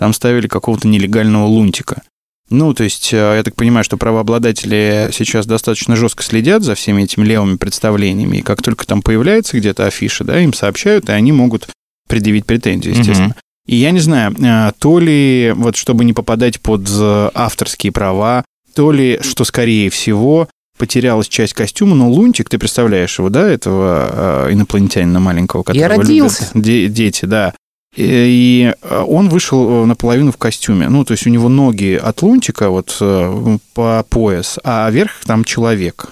Там 0.00 0.14
ставили 0.14 0.48
какого-то 0.48 0.88
нелегального 0.88 1.44
лунтика. 1.44 2.00
Ну, 2.48 2.72
то 2.72 2.84
есть, 2.84 3.12
э, 3.12 3.34
я 3.36 3.42
так 3.42 3.54
понимаю, 3.54 3.84
что 3.84 3.98
правообладатели 3.98 5.10
сейчас 5.12 5.44
достаточно 5.44 5.94
жестко 5.94 6.22
следят 6.22 6.62
за 6.62 6.74
всеми 6.74 7.02
этими 7.02 7.26
левыми 7.26 7.56
представлениями, 7.56 8.38
и 8.38 8.42
как 8.42 8.62
только 8.62 8.86
там 8.86 9.02
появляется 9.02 9.58
где-то 9.58 9.84
афиша, 9.84 10.24
да, 10.24 10.40
им 10.40 10.54
сообщают, 10.54 11.10
и 11.10 11.12
они 11.12 11.32
могут 11.32 11.68
предъявить 12.08 12.46
претензии, 12.46 12.96
естественно. 12.96 13.26
Мгм. 13.26 13.34
И 13.66 13.76
я 13.76 13.90
не 13.90 14.00
знаю, 14.00 14.34
э, 14.42 14.72
то 14.78 14.98
ли, 15.00 15.52
вот 15.54 15.76
чтобы 15.76 16.06
не 16.06 16.14
попадать 16.14 16.62
под 16.62 16.88
э, 16.90 17.30
авторские 17.34 17.92
права, 17.92 18.46
то 18.74 18.92
ли, 18.92 19.20
что 19.20 19.44
скорее 19.44 19.90
всего, 19.90 20.48
потерялась 20.78 21.28
часть 21.28 21.52
костюма, 21.52 21.94
но 21.94 22.08
Лунтик, 22.10 22.48
ты 22.48 22.56
представляешь 22.56 23.18
его, 23.18 23.28
да, 23.28 23.46
этого 23.46 24.46
э, 24.48 24.52
инопланетянина 24.54 25.20
маленького, 25.20 25.62
которого 25.62 25.92
любят 25.92 26.08
родился. 26.08 26.48
де- 26.54 26.88
дети, 26.88 27.26
да. 27.26 27.52
И, 27.96 28.04
и, 28.04 28.74
э, 28.82 29.04
он 29.06 29.28
вышел 29.28 29.82
э, 29.82 29.86
наполовину 29.86 30.32
в 30.32 30.36
костюме. 30.36 30.88
Ну, 30.88 31.04
то 31.04 31.12
есть 31.12 31.26
у 31.26 31.30
него 31.30 31.48
ноги 31.48 32.00
от 32.00 32.22
лунтика 32.22 32.70
вот 32.70 32.96
э, 33.00 33.58
по 33.74 34.04
пояс, 34.08 34.58
а 34.62 34.88
вверх 34.90 35.12
там 35.24 35.44
человек. 35.44 36.08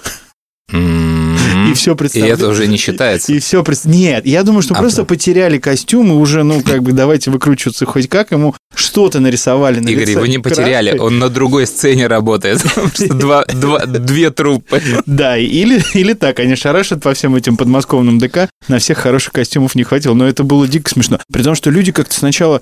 И 1.69 1.73
все 1.73 1.93
И 1.93 1.95
представляешь. 1.95 2.37
это 2.37 2.47
уже 2.49 2.67
не 2.67 2.77
считается. 2.77 3.31
И 3.33 3.39
все 3.39 3.63
Нет, 3.85 4.25
я 4.25 4.43
думаю, 4.43 4.61
что 4.61 4.73
А, 4.75 4.77
просто 4.79 5.01
да. 5.01 5.05
потеряли 5.05 5.57
костюм 5.57 6.11
и 6.11 6.15
уже, 6.15 6.43
ну, 6.43 6.61
как 6.61 6.83
бы, 6.83 6.91
давайте 6.91 7.31
выкручиваться 7.31 7.85
хоть 7.85 8.07
как. 8.09 8.31
Ему 8.31 8.55
что-то 8.73 9.19
нарисовали 9.19 9.79
на 9.79 9.89
Игорь, 9.89 10.05
лице 10.05 10.19
вы 10.19 10.27
не 10.27 10.39
потеряли, 10.39 10.89
краской. 10.91 11.07
он 11.07 11.19
на 11.19 11.29
другой 11.29 11.67
сцене 11.67 12.07
работает. 12.07 12.63
Две 13.87 14.29
труппы. 14.31 14.81
Да, 15.05 15.37
или, 15.37 15.81
так, 16.13 16.39
они 16.39 16.55
шарашат 16.55 17.01
по 17.01 17.13
всем 17.13 17.35
этим 17.35 17.57
подмосковным 17.57 18.19
ДК, 18.19 18.49
на 18.67 18.79
всех 18.79 18.97
хороших 18.97 19.33
костюмов 19.33 19.75
не 19.75 19.83
хватило, 19.83 20.13
но 20.13 20.27
это 20.27 20.43
было 20.43 20.67
дико 20.67 20.89
смешно. 20.89 21.19
При 21.31 21.43
том, 21.43 21.55
что 21.55 21.69
люди 21.69 21.91
как-то 21.91 22.15
сначала 22.15 22.61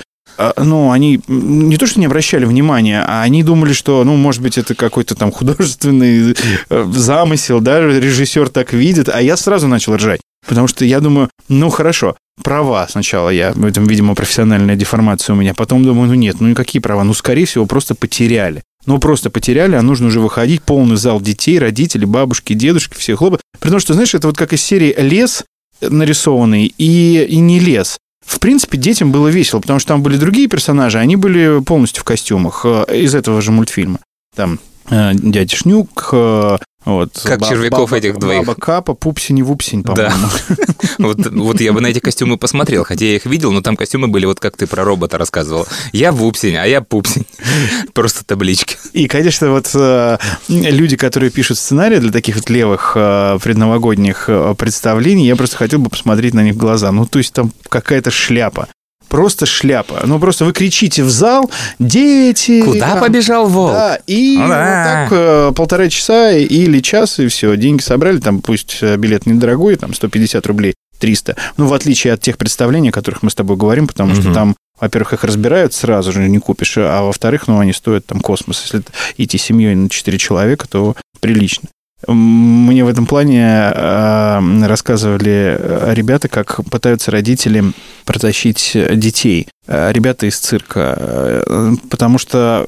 ну, 0.58 0.92
они 0.92 1.20
не 1.28 1.78
то, 1.78 1.88
что 1.88 2.00
не 2.00 2.06
обращали 2.06 2.46
внимания, 2.46 3.04
а 3.06 3.24
они 3.24 3.44
думали, 3.44 3.74
что, 3.74 4.04
ну, 4.04 4.16
может 4.16 4.42
быть, 4.42 4.58
это 4.58 4.76
какой-то 4.76 5.16
там 5.16 5.32
художественный 5.32 6.36
э, 6.70 6.92
замысел, 6.92 7.60
да, 7.60 7.80
режиссер 7.80 8.50
так 8.50 8.74
видит, 8.74 9.10
а 9.10 9.22
я 9.22 9.38
сразу 9.38 9.68
начал 9.68 9.96
ржать. 9.96 10.22
Потому 10.48 10.68
что 10.68 10.86
я 10.86 11.00
думаю, 11.00 11.30
ну, 11.50 11.70
хорошо, 11.70 12.16
права 12.44 12.88
сначала 12.90 13.30
я, 13.30 13.52
в 13.54 13.66
этом, 13.66 13.86
видимо, 13.86 14.16
профессиональная 14.16 14.76
деформация 14.76 15.34
у 15.34 15.38
меня, 15.38 15.54
потом 15.54 15.84
думаю, 15.84 16.08
ну, 16.08 16.14
нет, 16.14 16.38
ну, 16.40 16.48
никакие 16.48 16.82
права, 16.82 17.04
ну, 17.04 17.14
скорее 17.14 17.46
всего, 17.46 17.66
просто 17.66 17.96
потеряли. 17.96 18.64
Ну, 18.86 19.00
просто 19.00 19.30
потеряли, 19.30 19.76
а 19.76 19.82
нужно 19.82 20.08
уже 20.08 20.22
выходить, 20.22 20.62
полный 20.62 20.96
зал 20.96 21.20
детей, 21.20 21.60
родителей, 21.60 22.06
бабушки, 22.06 22.54
дедушки, 22.54 22.96
все 22.98 23.18
хлопы. 23.18 23.40
Потому 23.60 23.80
что, 23.82 23.94
знаешь, 23.94 24.16
это 24.16 24.28
вот 24.28 24.38
как 24.38 24.54
из 24.54 24.64
серии 24.64 24.96
«Лес» 24.98 25.44
нарисованный 25.82 26.74
и, 26.78 27.26
и 27.26 27.38
не 27.38 27.60
лес. 27.60 27.98
В 28.28 28.42
принципе, 28.42 28.78
детям 28.78 29.14
было 29.14 29.30
весело, 29.30 29.62
потому 29.62 29.80
что 29.80 29.94
там 29.94 30.04
были 30.04 30.18
другие 30.18 30.50
персонажи, 30.50 31.00
они 31.00 31.16
были 31.16 31.62
полностью 31.64 32.02
в 32.02 32.04
костюмах 32.04 32.66
э, 32.66 32.86
из 32.94 33.16
этого 33.16 33.42
же 33.42 33.54
мультфильма. 33.54 34.00
Там 34.36 34.60
э, 34.90 35.12
дядя 35.14 35.56
Шнюк, 35.56 36.10
э, 36.12 36.58
вот, 36.88 37.20
Как 37.22 37.46
червяков 37.46 37.92
этих 37.92 38.18
двоих. 38.18 38.46
Баба 38.46 38.60
Капа, 38.60 38.94
Пупсень 38.94 39.40
и 39.40 39.44
Вупсень, 39.44 39.84
Да. 39.84 39.94
по-моему. 39.94 40.28
Вот, 41.00 41.18
вот 41.28 41.62
я 41.62 41.74
бы 41.74 41.82
на 41.82 41.88
эти 41.88 42.00
костюмы 42.00 42.38
посмотрел, 42.38 42.84
хотя 42.84 43.06
я 43.06 43.16
их 43.18 43.26
видел, 43.26 43.52
но 43.52 43.62
там 43.62 43.76
костюмы 43.76 44.08
были 44.08 44.26
вот 44.26 44.40
как 44.40 44.56
ты 44.58 44.66
про 44.68 44.84
робота 44.84 45.18
рассказывал. 45.18 45.68
Я 45.92 46.12
вупсень, 46.12 46.56
а 46.56 46.66
я 46.66 46.82
пупсень. 46.82 47.28
Просто 47.94 48.26
таблички. 48.26 48.78
И, 48.94 49.08
конечно, 49.08 49.52
вот 49.52 49.70
э, 49.76 50.18
люди, 50.48 50.96
которые 50.96 51.30
пишут 51.30 51.58
сценарии 51.58 52.00
для 52.00 52.12
таких 52.12 52.36
вот 52.36 52.50
левых 52.50 52.94
э, 52.96 53.38
предновогодних 53.44 54.26
э, 54.28 54.56
представлений, 54.58 55.28
я 55.28 55.36
просто 55.36 55.58
хотел 55.58 55.80
бы 55.80 55.90
посмотреть 55.90 56.34
на 56.34 56.44
них 56.44 56.56
в 56.56 56.58
глаза. 56.58 56.92
Ну, 56.92 57.06
то 57.06 57.20
есть 57.20 57.34
там 57.34 57.52
какая-то 57.70 58.10
шляпа. 58.10 58.68
Просто 59.10 59.46
шляпа. 59.46 60.02
Ну, 60.06 60.20
просто 60.20 60.46
вы 60.46 60.54
кричите 60.54 61.04
в 61.04 61.10
зал, 61.10 61.50
дети... 61.80 62.62
Куда 62.64 62.92
там, 62.92 63.00
побежал 63.00 63.48
волк? 63.48 63.74
Да, 63.74 64.00
и 64.08 64.36
Ну 64.38 64.44
вот 64.44 64.50
так 64.50 65.08
э, 65.12 65.52
полтора 65.56 65.90
часа 65.90 66.32
или 66.32 66.80
час, 66.80 67.20
и 67.20 67.28
все, 67.28 67.56
деньги 67.56 67.82
собрали, 67.82 68.20
там 68.20 68.42
пусть 68.42 68.80
э, 68.82 68.98
билет 68.98 69.26
недорогой, 69.26 69.76
там 69.76 69.94
150 69.94 70.46
рублей, 70.48 70.74
300. 71.00 71.36
Ну, 71.58 71.68
в 71.68 71.74
отличие 71.74 72.14
от 72.14 72.22
тех 72.22 72.38
представлений, 72.38 72.90
о 72.90 72.92
которых 72.92 73.24
мы 73.24 73.30
с 73.30 73.36
тобой 73.36 73.56
говорим, 73.56 73.88
потому 73.88 74.14
что 74.14 74.26
Мгм. 74.26 74.34
там, 74.34 74.56
во-первых, 74.80 75.14
их 75.14 75.24
разбирают 75.24 75.74
сразу 75.74 76.12
же, 76.12 76.28
не 76.28 76.40
купишь, 76.40 76.78
а 76.78 77.02
во-вторых, 77.04 77.48
ну, 77.48 77.60
они 77.60 77.74
стоят 77.74 78.06
там 78.06 78.20
космос. 78.20 78.62
Если 78.64 78.84
идти 79.18 79.38
семьей 79.38 79.76
на 79.76 79.90
4 79.90 80.18
человека, 80.18 80.68
то 80.68 80.96
прилично. 81.20 81.70
Мне 82.06 82.86
в 82.86 82.88
этом 82.88 83.08
плане 83.08 83.42
э, 83.74 84.66
рассказывали 84.68 85.60
ребята, 85.96 86.28
как 86.28 86.64
пытаются 86.70 87.10
родители 87.10 87.64
протащить 88.06 88.78
детей. 88.94 89.48
Э, 89.66 89.92
Ребята 89.92 90.28
из 90.28 90.38
цирка, 90.38 90.96
э, 90.96 91.72
потому 91.90 92.20
что 92.20 92.68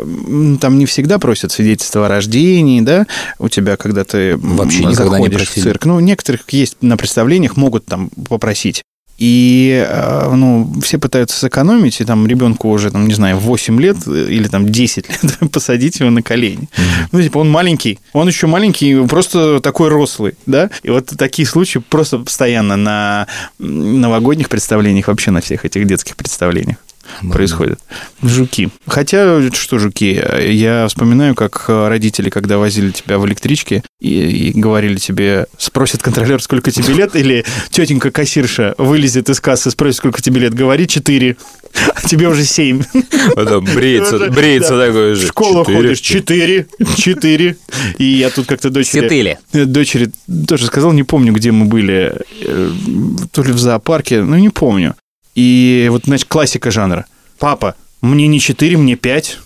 там 0.60 0.80
не 0.80 0.88
всегда 0.88 1.20
просят 1.20 1.52
свидетельство 1.52 2.08
о 2.08 2.10
рождении, 2.10 2.82
да, 2.82 3.06
у 3.38 3.50
тебя, 3.50 3.78
когда 3.78 4.04
ты 4.04 4.36
Вообще 4.36 4.86
никогда 4.86 5.04
не 5.04 5.10
заходишь 5.12 5.42
в 5.42 5.46
просили. 5.46 5.64
цирк. 5.64 5.86
Ну, 5.86 6.00
некоторых 6.00 6.50
есть 6.50 6.78
на 6.82 6.98
представлениях, 6.98 7.56
могут 7.56 7.86
там 7.86 8.10
попросить. 8.28 8.82
И, 9.20 9.86
э, 9.86 10.34
ну, 10.34 10.72
все 10.82 10.98
пытаются 10.98 11.38
сэкономить, 11.38 12.00
и 12.00 12.06
там 12.06 12.26
ребенку 12.26 12.70
уже, 12.70 12.90
там, 12.90 13.08
не 13.08 13.14
знаю, 13.14 13.38
8 13.38 13.80
лет 13.82 13.98
э, 14.08 14.28
или 14.30 14.48
там 14.48 14.68
10 14.68 15.10
лет 15.24 15.52
посадить 15.52 16.00
его 16.00 16.10
на 16.10 16.22
колени. 16.22 16.70
Ну, 17.12 17.22
типа, 17.22 17.40
он 17.40 17.50
маленький, 17.50 18.00
он 18.14 18.28
еще 18.28 18.48
маленький, 18.48 19.06
просто 19.08 19.60
такой 19.60 19.90
рослый, 19.90 20.36
да? 20.46 20.70
И 20.84 20.90
вот 20.90 21.08
такие 21.18 21.46
случаи 21.46 21.80
просто 21.80 22.20
постоянно 22.20 22.78
на 22.78 23.28
новогодних 23.60 24.48
представлениях, 24.48 25.08
вообще 25.08 25.32
на 25.32 25.42
всех 25.42 25.66
этих 25.66 25.86
детских 25.86 26.16
представлениях 26.16 26.78
происходят. 27.32 27.80
Жуки. 28.22 28.70
Хотя, 28.88 29.42
что 29.54 29.80
жуки? 29.80 30.22
Я 30.50 30.88
вспоминаю, 30.88 31.36
как 31.36 31.66
родители, 31.68 32.30
когда 32.30 32.58
возили 32.58 32.92
тебя 32.92 33.18
в 33.18 33.26
электричке 33.28 33.84
и, 34.00 34.50
и 34.50 34.60
говорили 34.60 34.98
тебе, 34.98 35.46
спросит 35.58 36.02
контролер, 36.02 36.42
сколько 36.42 36.72
тебе 36.72 36.94
лет, 36.94 37.16
или 37.16 37.46
тетенька 37.70 38.12
кассирша 38.12 38.76
вылезет 38.78 39.30
из 39.30 39.40
кассы, 39.40 39.72
спросит, 39.72 39.98
сколько 39.98 40.22
тебе 40.22 40.42
лет, 40.42 40.54
говори 40.54 40.88
4, 40.88 41.38
а 41.96 42.08
тебе 42.08 42.28
уже 42.28 42.44
7. 42.46 42.82
Потом 43.36 43.66
бреется, 43.66 44.16
Уже, 44.16 44.32
бреется 44.32 44.78
да. 44.78 44.88
такой 44.88 45.14
В 45.14 45.18
же. 45.18 45.28
школу 45.28 45.64
Четыре. 45.66 45.78
ходишь, 45.78 46.00
4, 46.00 46.68
4. 46.98 47.58
И 47.98 48.04
я 48.04 48.30
тут 48.30 48.48
как-то 48.48 48.70
дочери... 48.70 49.02
Сетыли. 49.02 49.38
Дочери 49.54 50.12
тоже 50.48 50.66
сказал, 50.66 50.92
не 50.94 51.04
помню, 51.04 51.34
где 51.34 51.52
мы 51.52 51.66
были, 51.66 52.14
э, 52.42 52.72
то 53.32 53.44
ли 53.44 53.52
в 53.52 53.60
зоопарке, 53.60 54.22
ну, 54.22 54.36
не 54.38 54.50
помню. 54.50 54.96
И 55.42 55.88
вот, 55.90 56.02
значит, 56.04 56.28
классика 56.28 56.70
жанра. 56.70 57.06
Папа, 57.40 57.76
мне 58.02 58.28
не 58.28 58.42
4, 58.42 58.76
мне 58.76 58.98
5. 58.98 59.38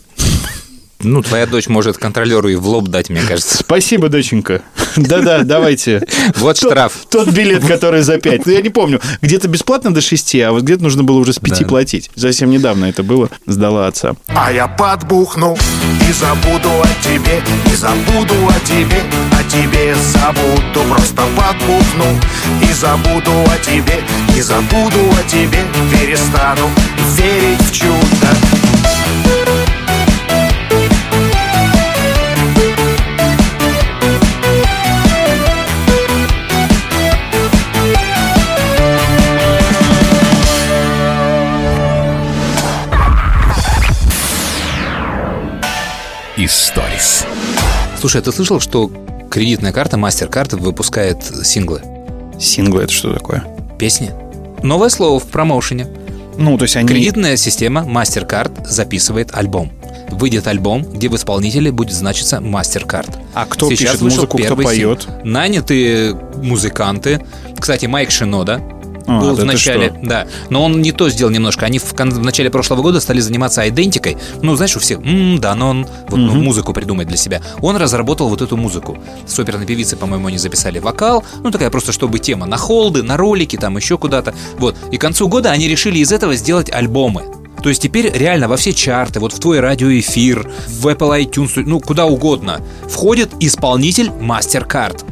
Ну, 1.02 1.22
твоя 1.22 1.46
дочь 1.46 1.68
может 1.68 1.98
контролеру 1.98 2.50
и 2.50 2.56
в 2.56 2.66
лоб 2.66 2.88
дать, 2.88 3.12
мне 3.12 3.22
кажется. 3.22 3.58
Спасибо, 3.58 4.10
доченька. 4.10 4.64
Да-да, 4.96 5.44
давайте. 5.44 6.02
Вот 6.38 6.60
Тот- 6.60 6.72
штраф. 6.72 6.94
Тот 7.12 7.28
билет, 7.30 7.64
который 7.68 8.02
за 8.02 8.18
5. 8.18 8.48
Ну, 8.48 8.52
я 8.54 8.62
не 8.62 8.70
помню. 8.70 9.02
Где-то 9.22 9.48
бесплатно 9.50 9.94
до 9.94 10.02
6, 10.02 10.34
а 10.42 10.52
вот 10.52 10.64
где-то 10.64 10.82
нужно 10.82 11.04
было 11.04 11.20
уже 11.20 11.34
с 11.34 11.40
5 11.40 11.60
Да. 11.60 11.68
платить. 11.68 12.10
Совсем 12.16 12.50
недавно 12.50 12.86
это 12.86 13.04
было. 13.04 13.30
Сдала 13.46 13.86
отца. 13.86 14.14
А 14.28 14.52
я 14.52 14.68
подбухну 14.68 15.56
и 16.10 16.14
забуду 16.14 16.70
о 16.72 16.88
тебе, 17.04 17.42
и 17.72 17.76
забуду 17.76 18.34
о 18.48 18.60
тебе, 18.66 19.02
тебе 19.54 19.94
забуду, 19.94 20.82
просто 20.90 21.22
подбухну 21.38 22.20
и 22.68 22.74
забуду 22.74 23.32
о 23.52 23.58
тебе, 23.60 24.04
и 24.36 24.42
забуду 24.42 24.98
о 25.12 25.30
тебе, 25.30 25.64
перестану 25.92 26.72
верить 27.16 27.62
в 27.62 27.72
чудо. 27.72 27.94
Историс. 46.38 47.26
Слушай, 48.00 48.20
а 48.20 48.24
ты 48.24 48.32
слышал, 48.32 48.60
что 48.60 48.90
кредитная 49.34 49.72
карта 49.72 49.98
MasterCard 49.98 50.56
выпускает 50.58 51.24
синглы? 51.44 51.82
Синглы 52.40 52.84
это 52.84 52.94
что 52.94 53.12
такое? 53.12 53.44
Песни. 53.80 54.12
Новое 54.62 54.90
слово 54.90 55.20
в 55.20 55.26
промоушене. 55.26 55.88
Ну, 56.38 56.56
то 56.56 56.66
есть 56.66 56.76
они... 56.76 56.88
Кредитная 56.88 57.36
система 57.36 57.82
MasterCard 57.82 58.68
записывает 58.68 59.34
альбом. 59.34 59.72
Выйдет 60.12 60.46
альбом, 60.46 60.84
где 60.84 61.10
в 61.10 61.16
исполнителе 61.16 61.72
будет 61.72 61.94
значиться 61.96 62.38
MasterCard. 62.38 63.10
А 63.34 63.48
кто 63.48 63.70
Сейчас 63.70 63.94
пишет 63.94 64.02
музыку, 64.02 64.38
кто 64.38 64.56
поет? 64.56 65.02
сингл. 65.02 65.20
Нанятые 65.24 66.14
музыканты. 66.36 67.20
Кстати, 67.60 67.88
Майк 67.88 68.12
Шинода 68.12 68.62
А, 69.08 69.20
был 69.20 69.36
в 69.36 69.44
начале, 69.44 69.94
да. 70.02 70.28
Но 70.50 70.64
он 70.64 70.82
не 70.82 70.92
то 70.92 71.10
сделал 71.10 71.32
немножко. 71.32 71.66
Они 71.66 71.80
в, 71.80 71.94
в 71.94 72.24
начале 72.24 72.50
прошлого 72.50 72.82
года 72.82 73.00
стали 73.00 73.20
заниматься 73.20 73.68
идентикой. 73.68 74.18
Ну, 74.42 74.56
знаешь, 74.56 74.76
у 74.76 74.80
всех, 74.80 75.00
«М, 75.00 75.40
да, 75.40 75.56
но 75.56 75.70
он 75.70 75.88
вот, 76.10 76.18
ну, 76.18 76.32
Мгм. 76.34 76.44
музыку 76.44 76.74
придумать 76.74 77.08
для 77.08 77.18
себя. 77.18 77.42
Он 77.62 77.76
разработал 77.78 78.30
вот 78.30 78.42
эту 78.42 78.58
музыку. 78.58 78.98
С 79.26 79.38
оперной 79.40 79.66
певицы, 79.66 79.96
по-моему, 79.98 80.28
они 80.28 80.38
записали 80.38 80.80
вокал. 80.80 81.24
Ну, 81.44 81.52
такая 81.52 81.70
просто, 81.70 81.92
чтобы 81.92 82.20
тема 82.20 82.46
на 82.46 82.58
холды, 82.58 83.04
на 83.04 83.18
ролики, 83.18 83.58
там 83.58 83.78
еще 83.78 83.98
куда-то. 83.98 84.34
Вот. 84.58 84.76
И 84.92 84.98
к 84.98 85.02
концу 85.02 85.28
года 85.28 85.52
они 85.52 85.68
решили 85.68 86.00
из 86.00 86.12
этого 86.12 86.36
сделать 86.36 86.72
альбомы. 86.72 87.24
То 87.62 87.70
есть 87.70 87.82
теперь 87.82 88.12
реально 88.14 88.50
во 88.50 88.58
все 88.58 88.74
чарты, 88.74 89.22
вот 89.22 89.32
в 89.32 89.40
твой 89.40 89.62
радиоэфир, 89.62 90.52
в 90.68 90.88
Apple 90.88 91.24
iTunes, 91.24 91.64
ну 91.66 91.80
куда 91.80 92.06
угодно, 92.06 92.60
входит 92.90 93.30
исполнитель 93.40 94.08
MasterCard. 94.08 95.04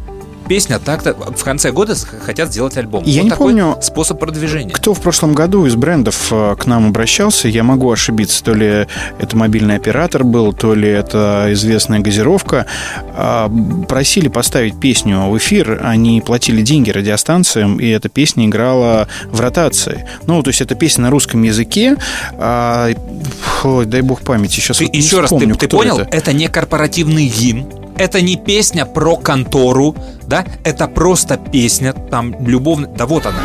Песня 0.51 0.79
так-то 0.79 1.13
в 1.13 1.45
конце 1.45 1.71
года 1.71 1.95
хотят 2.25 2.49
сделать 2.49 2.75
альбом. 2.75 3.05
Я 3.05 3.21
вот 3.21 3.29
не 3.29 3.35
помню, 3.37 3.77
способ 3.81 4.19
продвижения. 4.19 4.73
Кто 4.73 4.93
в 4.93 4.99
прошлом 4.99 5.33
году 5.33 5.65
из 5.65 5.75
брендов 5.77 6.27
э, 6.29 6.57
к 6.59 6.65
нам 6.65 6.87
обращался, 6.87 7.47
я 7.47 7.63
могу 7.63 7.89
ошибиться. 7.89 8.43
То 8.43 8.53
ли 8.53 8.85
это 9.17 9.37
мобильный 9.37 9.77
оператор 9.77 10.25
был, 10.25 10.51
то 10.51 10.73
ли 10.73 10.89
это 10.89 11.47
известная 11.51 11.99
газировка. 11.99 12.65
А, 13.15 13.49
Просили 13.87 14.27
поставить 14.27 14.77
песню 14.77 15.29
в 15.29 15.37
эфир, 15.37 15.79
они 15.85 16.19
платили 16.19 16.61
деньги 16.61 16.89
радиостанциям, 16.89 17.79
и 17.79 17.87
эта 17.87 18.09
песня 18.09 18.45
играла 18.45 19.07
в 19.31 19.39
ротации. 19.39 20.05
Ну, 20.27 20.43
то 20.43 20.49
есть 20.49 20.59
это 20.59 20.75
песня 20.75 21.03
на 21.03 21.11
русском 21.11 21.41
языке. 21.43 21.95
а, 22.33 22.89
ой, 23.63 23.85
дай 23.85 24.01
бог 24.01 24.19
памяти. 24.19 24.59
Сейчас 24.59 24.79
Ты 24.79 24.87
вот 24.87 24.95
еще 24.95 25.21
раз, 25.21 25.29
ты, 25.29 25.35
вспомню, 25.37 25.55
ты 25.55 25.67
кто 25.67 25.77
понял? 25.77 25.99
это. 25.99 26.13
Это? 26.13 26.33
не 26.33 26.49
корпоративный 26.49 27.27
гимн. 27.27 27.80
Это 28.01 28.19
не 28.19 28.35
песня 28.35 28.87
про 28.87 29.15
контору, 29.15 29.95
да? 30.23 30.43
Это 30.63 30.87
просто 30.87 31.37
песня, 31.37 31.93
там, 31.93 32.35
любовная... 32.47 32.89
Да 32.89 33.05
вот 33.05 33.27
она. 33.27 33.37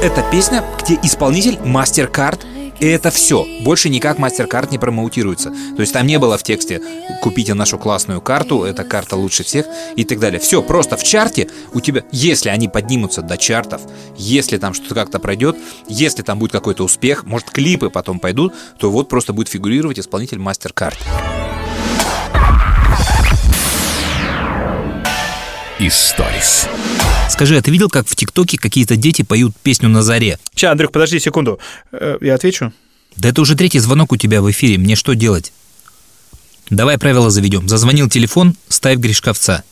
Это 0.00 0.24
песня, 0.30 0.64
где 0.80 0.94
исполнитель 1.02 1.56
MasterCard 1.56 2.44
и 2.78 2.86
это 2.86 3.10
все. 3.10 3.44
Больше 3.62 3.88
никак 3.88 4.18
MasterCard 4.18 4.70
не 4.70 4.78
промоутируется. 4.78 5.50
То 5.50 5.80
есть 5.80 5.92
там 5.92 6.06
не 6.06 6.20
было 6.20 6.38
в 6.38 6.44
тексте 6.44 6.80
«Купите 7.20 7.54
нашу 7.54 7.76
классную 7.76 8.20
карту, 8.20 8.62
эта 8.62 8.84
карта 8.84 9.16
лучше 9.16 9.42
всех» 9.42 9.66
и 9.96 10.04
так 10.04 10.20
далее. 10.20 10.38
Все, 10.38 10.62
просто 10.62 10.96
в 10.96 11.02
чарте 11.02 11.48
у 11.72 11.80
тебя, 11.80 12.04
если 12.12 12.50
они 12.50 12.68
поднимутся 12.68 13.22
до 13.22 13.36
чартов, 13.36 13.82
если 14.16 14.58
там 14.58 14.74
что-то 14.74 14.94
как-то 14.94 15.18
пройдет, 15.18 15.56
если 15.88 16.22
там 16.22 16.38
будет 16.38 16.52
какой-то 16.52 16.84
успех, 16.84 17.24
может 17.24 17.50
клипы 17.50 17.90
потом 17.90 18.20
пойдут, 18.20 18.54
то 18.78 18.92
вот 18.92 19.08
просто 19.08 19.32
будет 19.32 19.48
фигурировать 19.48 19.98
исполнитель 19.98 20.38
MasterCard. 20.38 20.94
Историс. 25.78 26.66
Скажи, 27.28 27.56
а 27.56 27.62
ты 27.62 27.70
видел, 27.70 27.88
как 27.88 28.08
в 28.08 28.16
ТикТоке 28.16 28.58
какие-то 28.58 28.96
дети 28.96 29.22
поют 29.22 29.54
песню 29.62 29.88
на 29.88 30.02
заре? 30.02 30.38
Сейчас, 30.54 30.72
Андрюх, 30.72 30.90
подожди 30.90 31.20
секунду. 31.20 31.60
Э, 31.92 32.18
Я 32.20 32.34
отвечу. 32.34 32.72
Да 33.16 33.28
это 33.28 33.40
уже 33.42 33.54
третий 33.54 33.78
звонок 33.78 34.12
у 34.12 34.16
тебя 34.16 34.42
в 34.42 34.50
эфире, 34.50 34.78
мне 34.78 34.96
что 34.96 35.14
делать? 35.14 35.52
Давай 36.70 36.98
правила 36.98 37.30
заведем. 37.30 37.68
Зазвонил 37.68 38.08
телефон, 38.08 38.56
ставь 38.68 38.98
Гришковца. 38.98 39.62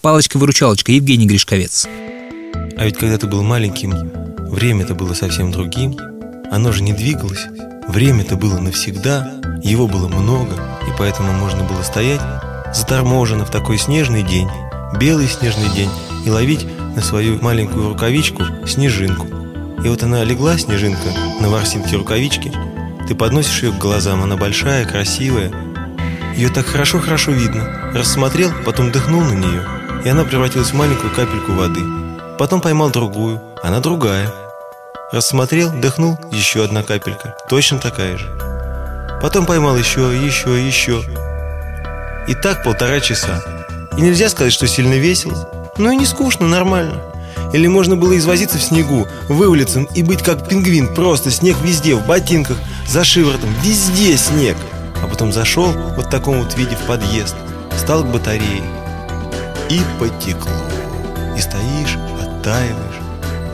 Палочка-выручалочка, 0.00 0.90
Евгений 0.92 1.26
Гришковец. 1.26 1.86
А 2.76 2.84
ведь 2.84 2.96
когда 2.98 3.18
ты 3.18 3.26
был 3.28 3.42
маленьким, 3.42 3.92
время-то 4.50 4.94
было 4.94 5.14
совсем 5.14 5.52
другим. 5.52 5.96
Оно 6.50 6.72
же 6.72 6.82
не 6.82 6.92
двигалось. 6.92 7.46
Время-то 7.86 8.36
было 8.36 8.58
навсегда, 8.58 9.40
его 9.62 9.86
было 9.86 10.08
много, 10.08 10.54
и 10.88 10.90
поэтому 10.98 11.32
можно 11.32 11.62
было 11.64 11.82
стоять 11.82 12.20
заторможенно 12.74 13.44
в 13.44 13.50
такой 13.50 13.76
снежный 13.78 14.22
день, 14.22 14.48
белый 14.98 15.28
снежный 15.28 15.68
день, 15.70 15.90
и 16.24 16.30
ловить 16.30 16.66
на 16.94 17.02
свою 17.02 17.40
маленькую 17.42 17.88
рукавичку 17.88 18.44
снежинку. 18.66 19.26
И 19.84 19.88
вот 19.88 20.02
она 20.02 20.22
легла, 20.22 20.56
снежинка, 20.58 21.08
на 21.40 21.48
ворсинке 21.48 21.96
рукавички. 21.96 22.52
Ты 23.08 23.14
подносишь 23.14 23.62
ее 23.64 23.72
к 23.72 23.78
глазам, 23.78 24.22
она 24.22 24.36
большая, 24.36 24.84
красивая. 24.84 25.52
Ее 26.36 26.48
так 26.50 26.66
хорошо-хорошо 26.66 27.32
видно. 27.32 27.92
Рассмотрел, 27.94 28.52
потом 28.64 28.92
дыхнул 28.92 29.22
на 29.22 29.32
нее, 29.32 29.66
и 30.04 30.08
она 30.08 30.24
превратилась 30.24 30.70
в 30.70 30.76
маленькую 30.76 31.12
капельку 31.12 31.52
воды. 31.52 31.80
Потом 32.38 32.60
поймал 32.60 32.90
другую, 32.90 33.42
она 33.62 33.80
другая. 33.80 34.32
Рассмотрел, 35.10 35.70
дыхнул, 35.72 36.18
еще 36.30 36.64
одна 36.64 36.82
капелька, 36.82 37.36
точно 37.48 37.78
такая 37.78 38.16
же. 38.16 38.26
Потом 39.20 39.46
поймал 39.46 39.76
еще, 39.76 40.12
еще, 40.24 40.64
еще. 40.64 41.02
И 42.28 42.34
так 42.34 42.64
полтора 42.64 43.00
часа. 43.00 43.61
И 43.96 44.00
нельзя 44.00 44.28
сказать, 44.28 44.52
что 44.52 44.66
сильно 44.66 44.94
весело, 44.94 45.72
но 45.78 45.90
и 45.90 45.96
не 45.96 46.06
скучно, 46.06 46.46
нормально. 46.48 47.00
Или 47.52 47.66
можно 47.66 47.96
было 47.96 48.16
извозиться 48.16 48.58
в 48.58 48.62
снегу, 48.62 49.06
вывалиться 49.28 49.80
и 49.94 50.02
быть 50.02 50.22
как 50.22 50.48
пингвин, 50.48 50.94
просто 50.94 51.30
снег 51.30 51.56
везде, 51.62 51.94
в 51.94 52.06
ботинках, 52.06 52.56
за 52.88 53.04
шиворотом, 53.04 53.50
везде 53.62 54.16
снег. 54.16 54.56
А 55.02 55.06
потом 55.06 55.32
зашел 55.32 55.72
вот 55.96 56.06
в 56.06 56.10
таком 56.10 56.42
вот 56.42 56.56
виде 56.56 56.76
в 56.76 56.86
подъезд, 56.86 57.36
встал 57.76 58.04
к 58.04 58.06
батарее 58.06 58.62
и 59.68 59.80
потекло. 59.98 60.52
И 61.36 61.40
стоишь, 61.40 61.98
оттаиваешь, 62.20 63.00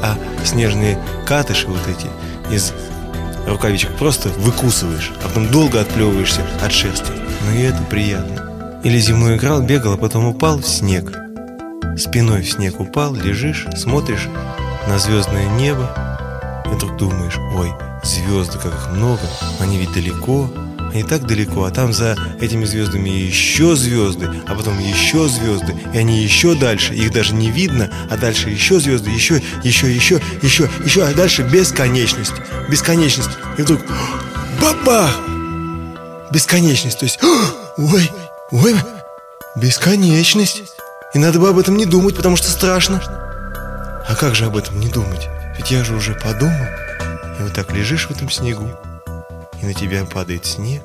а 0.03 0.17
снежные 0.45 0.99
катыши 1.27 1.67
вот 1.67 1.81
эти 1.89 2.09
из 2.55 2.73
рукавичек 3.47 3.97
просто 3.97 4.29
выкусываешь, 4.31 5.13
а 5.25 5.29
потом 5.29 5.49
долго 5.49 5.81
отплевываешься 5.81 6.43
от 6.63 6.73
шерсти. 6.73 7.13
Ну 7.47 7.59
и 7.59 7.63
это 7.63 7.83
приятно. 7.85 8.48
Или 8.85 8.99
зимой 9.01 9.37
играл, 9.37 9.61
бегал, 9.61 9.95
а 9.95 9.97
потом 9.97 10.27
упал 10.27 10.59
в 10.59 10.67
снег. 10.67 11.13
Спиной 11.97 12.43
в 12.43 12.51
снег 12.51 12.79
упал, 12.79 13.15
лежишь, 13.15 13.67
смотришь 13.77 14.29
на 14.87 14.99
звездное 14.99 15.49
небо 15.57 15.91
и 16.65 16.75
вдруг 16.75 16.97
думаешь, 16.97 17.39
ой, 17.55 17.73
звезды, 18.05 18.59
как 18.59 18.73
их 18.73 18.91
много, 18.93 19.23
они 19.59 19.79
ведь 19.79 19.93
далеко, 19.93 20.49
они 20.93 21.03
так 21.03 21.27
далеко, 21.27 21.65
а 21.65 21.71
там 21.71 21.93
за 21.93 22.17
этими 22.41 22.65
звездами 22.65 23.09
еще 23.11 23.75
звезды, 23.77 24.31
а 24.47 24.55
потом 24.55 24.79
еще 24.79 25.29
звезды, 25.29 25.75
и 25.93 25.99
они 25.99 26.23
еще 26.23 26.55
дальше, 26.55 26.95
их 26.95 27.13
даже 27.13 27.35
не 27.35 27.51
видно, 27.51 27.91
а 28.11 28.17
дальше 28.17 28.49
еще 28.49 28.81
звезды, 28.81 29.11
еще, 29.11 29.43
еще, 29.65 29.93
еще, 29.93 30.21
еще, 30.41 30.71
еще, 30.85 31.05
а 31.05 31.13
дальше 31.15 31.43
бесконечность, 31.43 32.35
бесконечность. 32.69 33.31
И 33.59 33.63
вдруг 33.63 33.81
бабах! 34.61 35.21
Бесконечность, 36.33 36.99
то 36.99 37.05
есть, 37.05 37.19
ой, 37.77 38.11
ой, 38.51 38.75
бесконечность. 39.57 40.63
И 41.15 41.19
надо 41.19 41.39
бы 41.39 41.49
об 41.49 41.59
этом 41.59 41.77
не 41.77 41.87
думать, 41.87 42.17
потому 42.17 42.37
что 42.37 42.51
страшно. 42.51 43.01
А 44.07 44.15
как 44.19 44.35
же 44.35 44.47
об 44.47 44.57
этом 44.57 44.79
не 44.81 44.89
думать? 44.89 45.29
Ведь 45.57 45.71
я 45.71 45.85
же 45.85 45.95
уже 45.95 46.15
подумал. 46.15 46.67
И 47.39 47.43
вот 47.43 47.55
так 47.55 47.73
лежишь 47.73 48.07
в 48.07 48.11
этом 48.11 48.31
снегу, 48.31 48.69
и 49.63 49.67
на 49.67 49.75
тебя 49.75 50.05
падает 50.05 50.45
снег, 50.45 50.83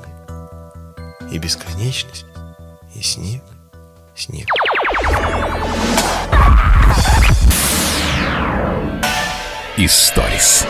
и 1.32 1.38
бесконечность, 1.38 2.26
и 2.96 3.02
снег, 3.02 3.42
снег. 4.16 4.48
Историс. 9.78 10.68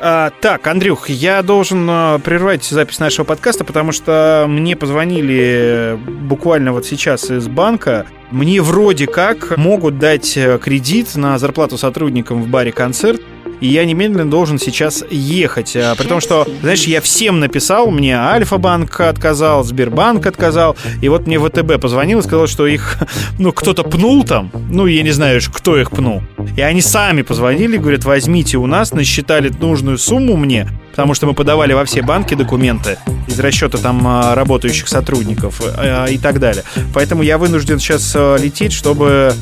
А, 0.00 0.30
так, 0.40 0.66
Андрюх, 0.66 1.08
я 1.08 1.42
должен 1.42 1.86
а, 1.90 2.18
прервать 2.20 2.64
запись 2.64 3.00
нашего 3.00 3.24
подкаста, 3.24 3.64
потому 3.64 3.90
что 3.90 4.46
мне 4.48 4.76
позвонили 4.76 5.98
буквально 6.06 6.72
вот 6.72 6.86
сейчас 6.86 7.30
из 7.30 7.48
банка. 7.48 8.06
Мне 8.30 8.62
вроде 8.62 9.06
как 9.06 9.56
могут 9.56 9.98
дать 9.98 10.36
э, 10.36 10.58
кредит 10.62 11.16
на 11.16 11.38
зарплату 11.38 11.78
сотрудникам 11.78 12.42
в 12.42 12.48
баре 12.48 12.72
«Концерт», 12.72 13.22
и 13.60 13.66
я 13.66 13.84
немедленно 13.84 14.30
должен 14.30 14.58
сейчас 14.58 15.04
ехать. 15.10 15.74
А, 15.74 15.94
при 15.96 16.06
том, 16.06 16.20
что, 16.20 16.46
знаешь, 16.60 16.84
я 16.84 17.00
всем 17.00 17.40
написал, 17.40 17.90
мне 17.90 18.16
Альфа-банк 18.16 19.00
отказал, 19.00 19.64
Сбербанк 19.64 20.26
отказал, 20.26 20.76
и 21.02 21.08
вот 21.08 21.26
мне 21.26 21.40
ВТБ 21.40 21.80
позвонил 21.80 22.20
и 22.20 22.22
сказал, 22.22 22.46
что 22.46 22.66
их, 22.66 22.98
ну, 23.38 23.52
кто-то 23.52 23.82
пнул 23.82 24.24
там, 24.24 24.50
ну, 24.70 24.86
я 24.86 25.02
не 25.02 25.10
знаю, 25.10 25.40
кто 25.52 25.76
их 25.76 25.90
пнул. 25.90 26.22
И 26.56 26.60
они 26.60 26.82
сами 26.82 27.22
позвонили, 27.22 27.76
говорят, 27.76 28.04
возьмите 28.04 28.58
у 28.58 28.66
нас, 28.66 28.92
насчитали 28.92 29.48
нужную 29.48 29.98
сумму 29.98 30.36
мне, 30.36 30.68
потому 30.90 31.14
что 31.14 31.26
мы 31.26 31.34
подавали 31.34 31.72
во 31.72 31.84
все 31.84 32.02
банки 32.02 32.34
документы 32.34 32.98
из 33.28 33.38
расчета 33.38 33.78
там 33.78 34.02
а, 34.06 34.34
работающих 34.34 34.88
сотрудников 34.88 35.60
а, 35.64 36.06
и 36.06 36.18
так 36.18 36.40
далее. 36.40 36.64
Поэтому 36.94 37.22
я 37.22 37.38
вынужден 37.38 37.78
сейчас 37.78 38.12
а, 38.16 38.36
лететь, 38.36 38.72
чтобы 38.72 39.32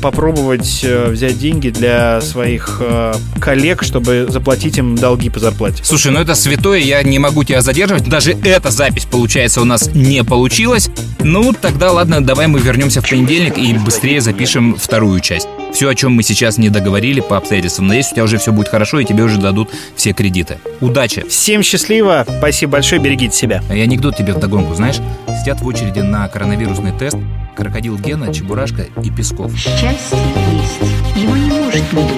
попробовать 0.00 0.84
взять 0.84 1.38
деньги 1.38 1.68
для 1.68 2.20
своих 2.20 2.80
коллег, 3.40 3.82
чтобы 3.82 4.26
заплатить 4.28 4.78
им 4.78 4.94
долги 4.94 5.28
по 5.28 5.40
зарплате. 5.40 5.82
Слушай, 5.84 6.12
ну 6.12 6.20
это 6.20 6.36
святое, 6.36 6.78
я 6.78 7.02
не 7.02 7.18
могу 7.18 7.42
тебя 7.42 7.62
задерживать. 7.62 8.08
Даже 8.08 8.32
эта 8.44 8.70
запись, 8.70 9.06
получается, 9.06 9.60
у 9.60 9.64
нас 9.64 9.90
не 9.92 10.22
получилась. 10.22 10.88
Ну, 11.18 11.52
тогда 11.52 11.90
ладно, 11.90 12.24
давай 12.24 12.46
мы 12.46 12.60
вернемся 12.60 13.02
в 13.02 13.08
понедельник 13.08 13.58
и 13.58 13.74
быстрее 13.74 14.20
запишем 14.20 14.76
вторую 14.76 15.18
часть. 15.18 15.48
Все, 15.72 15.88
о 15.88 15.94
чем 15.94 16.12
мы 16.12 16.22
сейчас 16.22 16.58
не 16.58 16.68
договорили 16.68 17.20
по 17.20 17.36
обстоятельствам. 17.36 17.86
Надеюсь, 17.88 18.10
у 18.12 18.14
тебя 18.14 18.24
уже 18.24 18.38
все 18.38 18.52
будет 18.52 18.68
хорошо, 18.68 19.00
и 19.00 19.04
тебе 19.04 19.24
уже 19.24 19.38
дадут 19.38 19.70
все 19.96 20.12
кредиты. 20.12 20.58
Удачи! 20.80 21.24
Всем 21.28 21.62
счастливо, 21.62 22.26
спасибо 22.38 22.72
большое, 22.72 23.00
берегите 23.00 23.36
себя. 23.36 23.62
И 23.72 23.80
анекдот 23.80 24.16
тебе 24.16 24.32
вдогонку, 24.32 24.74
знаешь? 24.74 24.96
Сидят 25.40 25.60
в 25.60 25.66
очереди 25.66 26.00
на 26.00 26.28
коронавирусный 26.28 26.92
тест 26.92 27.16
крокодил 27.54 27.98
Гена, 27.98 28.32
Чебурашка 28.32 28.82
и 29.02 29.10
Песков. 29.10 29.56
Счастье 29.56 30.18
есть, 30.52 31.16
его 31.16 31.36
не 31.36 31.48
может 31.48 31.92
не 31.92 32.02
быть. 32.02 32.12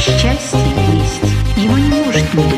Счастье 0.00 0.58
есть, 0.92 1.20
его 1.56 1.76
не 1.78 1.88
может 1.88 2.34
не 2.34 2.42
быть. 2.42 2.54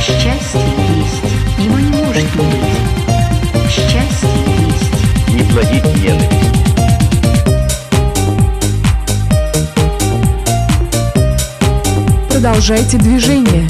Счастье 0.00 0.60
есть, 0.98 1.64
его 1.64 1.78
не 1.78 1.90
может 1.90 2.34
не 2.34 2.42
быть. 2.42 3.70
Счастье 3.70 4.30
есть. 4.68 5.34
Не 5.34 5.42
плодить 5.52 5.84
ненависть. 6.02 6.55
Продолжайте 12.46 12.96
движение. 12.98 13.66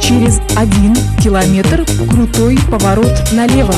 Через 0.00 0.40
один 0.56 0.94
километр 1.20 1.84
крутой 2.08 2.56
поворот 2.70 3.12
налево. 3.32 3.74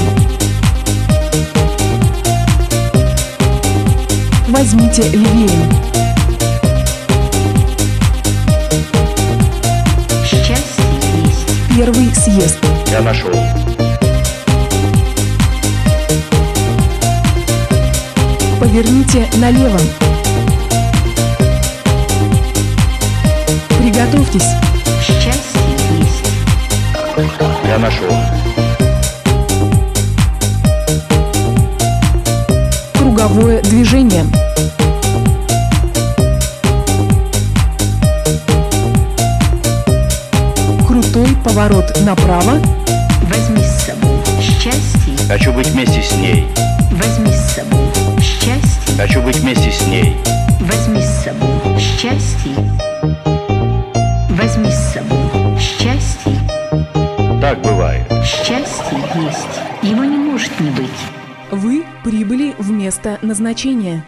Возьмите 4.49 5.05
левее. 5.05 5.49
Счастье 10.27 10.85
есть. 11.25 11.75
Первый 11.75 12.15
съезд. 12.15 12.59
Я 12.93 13.01
нашел. 13.01 13.33
Поверните 18.61 19.29
налево. 19.37 19.79
Приготовьтесь. 23.79 24.49
Счастье 25.01 25.61
есть. 25.97 26.25
Я 27.65 27.79
нашел. 27.79 28.13
Круговое 32.95 33.63
движение. 33.63 34.25
Крутой 40.87 41.29
поворот 41.45 41.97
направо. 42.05 42.61
Возьми 43.23 43.63
с 43.63 43.87
собой 43.87 44.19
счастье. 44.41 45.17
Хочу 45.29 45.53
быть 45.53 45.69
вместе 45.69 46.03
с 46.03 46.13
ней. 46.17 46.49
Возьми 46.91 47.33
с 47.33 47.55
собой 47.55 47.68
счастье. 48.41 48.97
Хочу 48.97 49.23
быть 49.23 49.37
вместе 49.37 49.71
с 49.71 49.87
ней. 49.87 50.17
Возьми 50.61 51.01
с 51.01 51.25
собой 51.25 51.79
счастье. 51.79 52.55
Возьми 54.31 54.71
с 54.71 54.93
собой 54.95 55.59
счастье. 55.59 56.33
Так 57.41 57.61
бывает. 57.63 58.07
Счастье 58.25 58.99
есть. 59.17 59.61
Его 59.83 60.05
не 60.05 60.17
может 60.17 60.59
не 60.61 60.71
быть. 60.71 60.89
Вы 61.51 61.85
прибыли 62.05 62.55
в 62.59 62.71
место 62.71 63.19
назначения. 63.23 64.05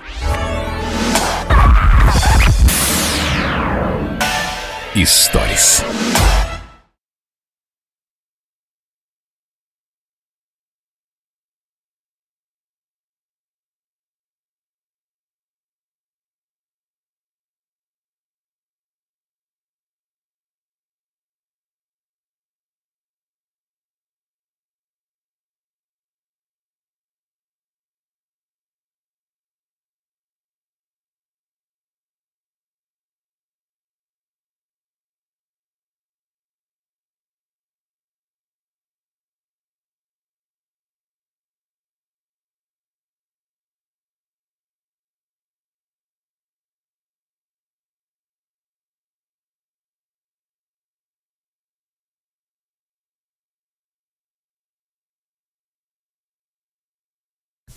Историс. 4.95 5.85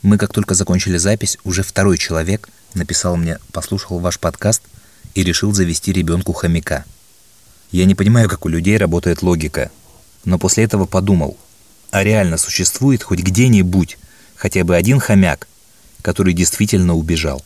Мы 0.04 0.18
как 0.18 0.34
только 0.34 0.54
закончили 0.54 0.98
запись, 0.98 1.38
уже 1.46 1.64
второй 1.64 1.98
человек 1.98 2.50
написал 2.74 3.16
мне, 3.16 3.40
послушал 3.54 4.00
ваш 4.00 4.20
подкаст 4.20 4.62
и 5.16 5.24
решил 5.24 5.54
завести 5.54 5.94
ребенку 5.94 6.34
хомяка. 6.34 6.84
Я 7.72 7.86
не 7.86 7.96
понимаю, 7.96 8.30
как 8.30 8.46
у 8.46 8.50
людей 8.50 8.78
работает 8.78 9.22
логика, 9.22 9.72
но 10.26 10.38
после 10.38 10.66
этого 10.66 10.86
подумал, 10.86 11.38
а 11.90 12.04
реально 12.04 12.38
существует 12.38 13.02
хоть 13.02 13.22
где-нибудь 13.22 13.98
хотя 14.36 14.66
бы 14.66 14.76
один 14.76 15.00
хомяк, 15.00 15.48
который 16.02 16.34
действительно 16.34 16.96
убежал. 16.96 17.42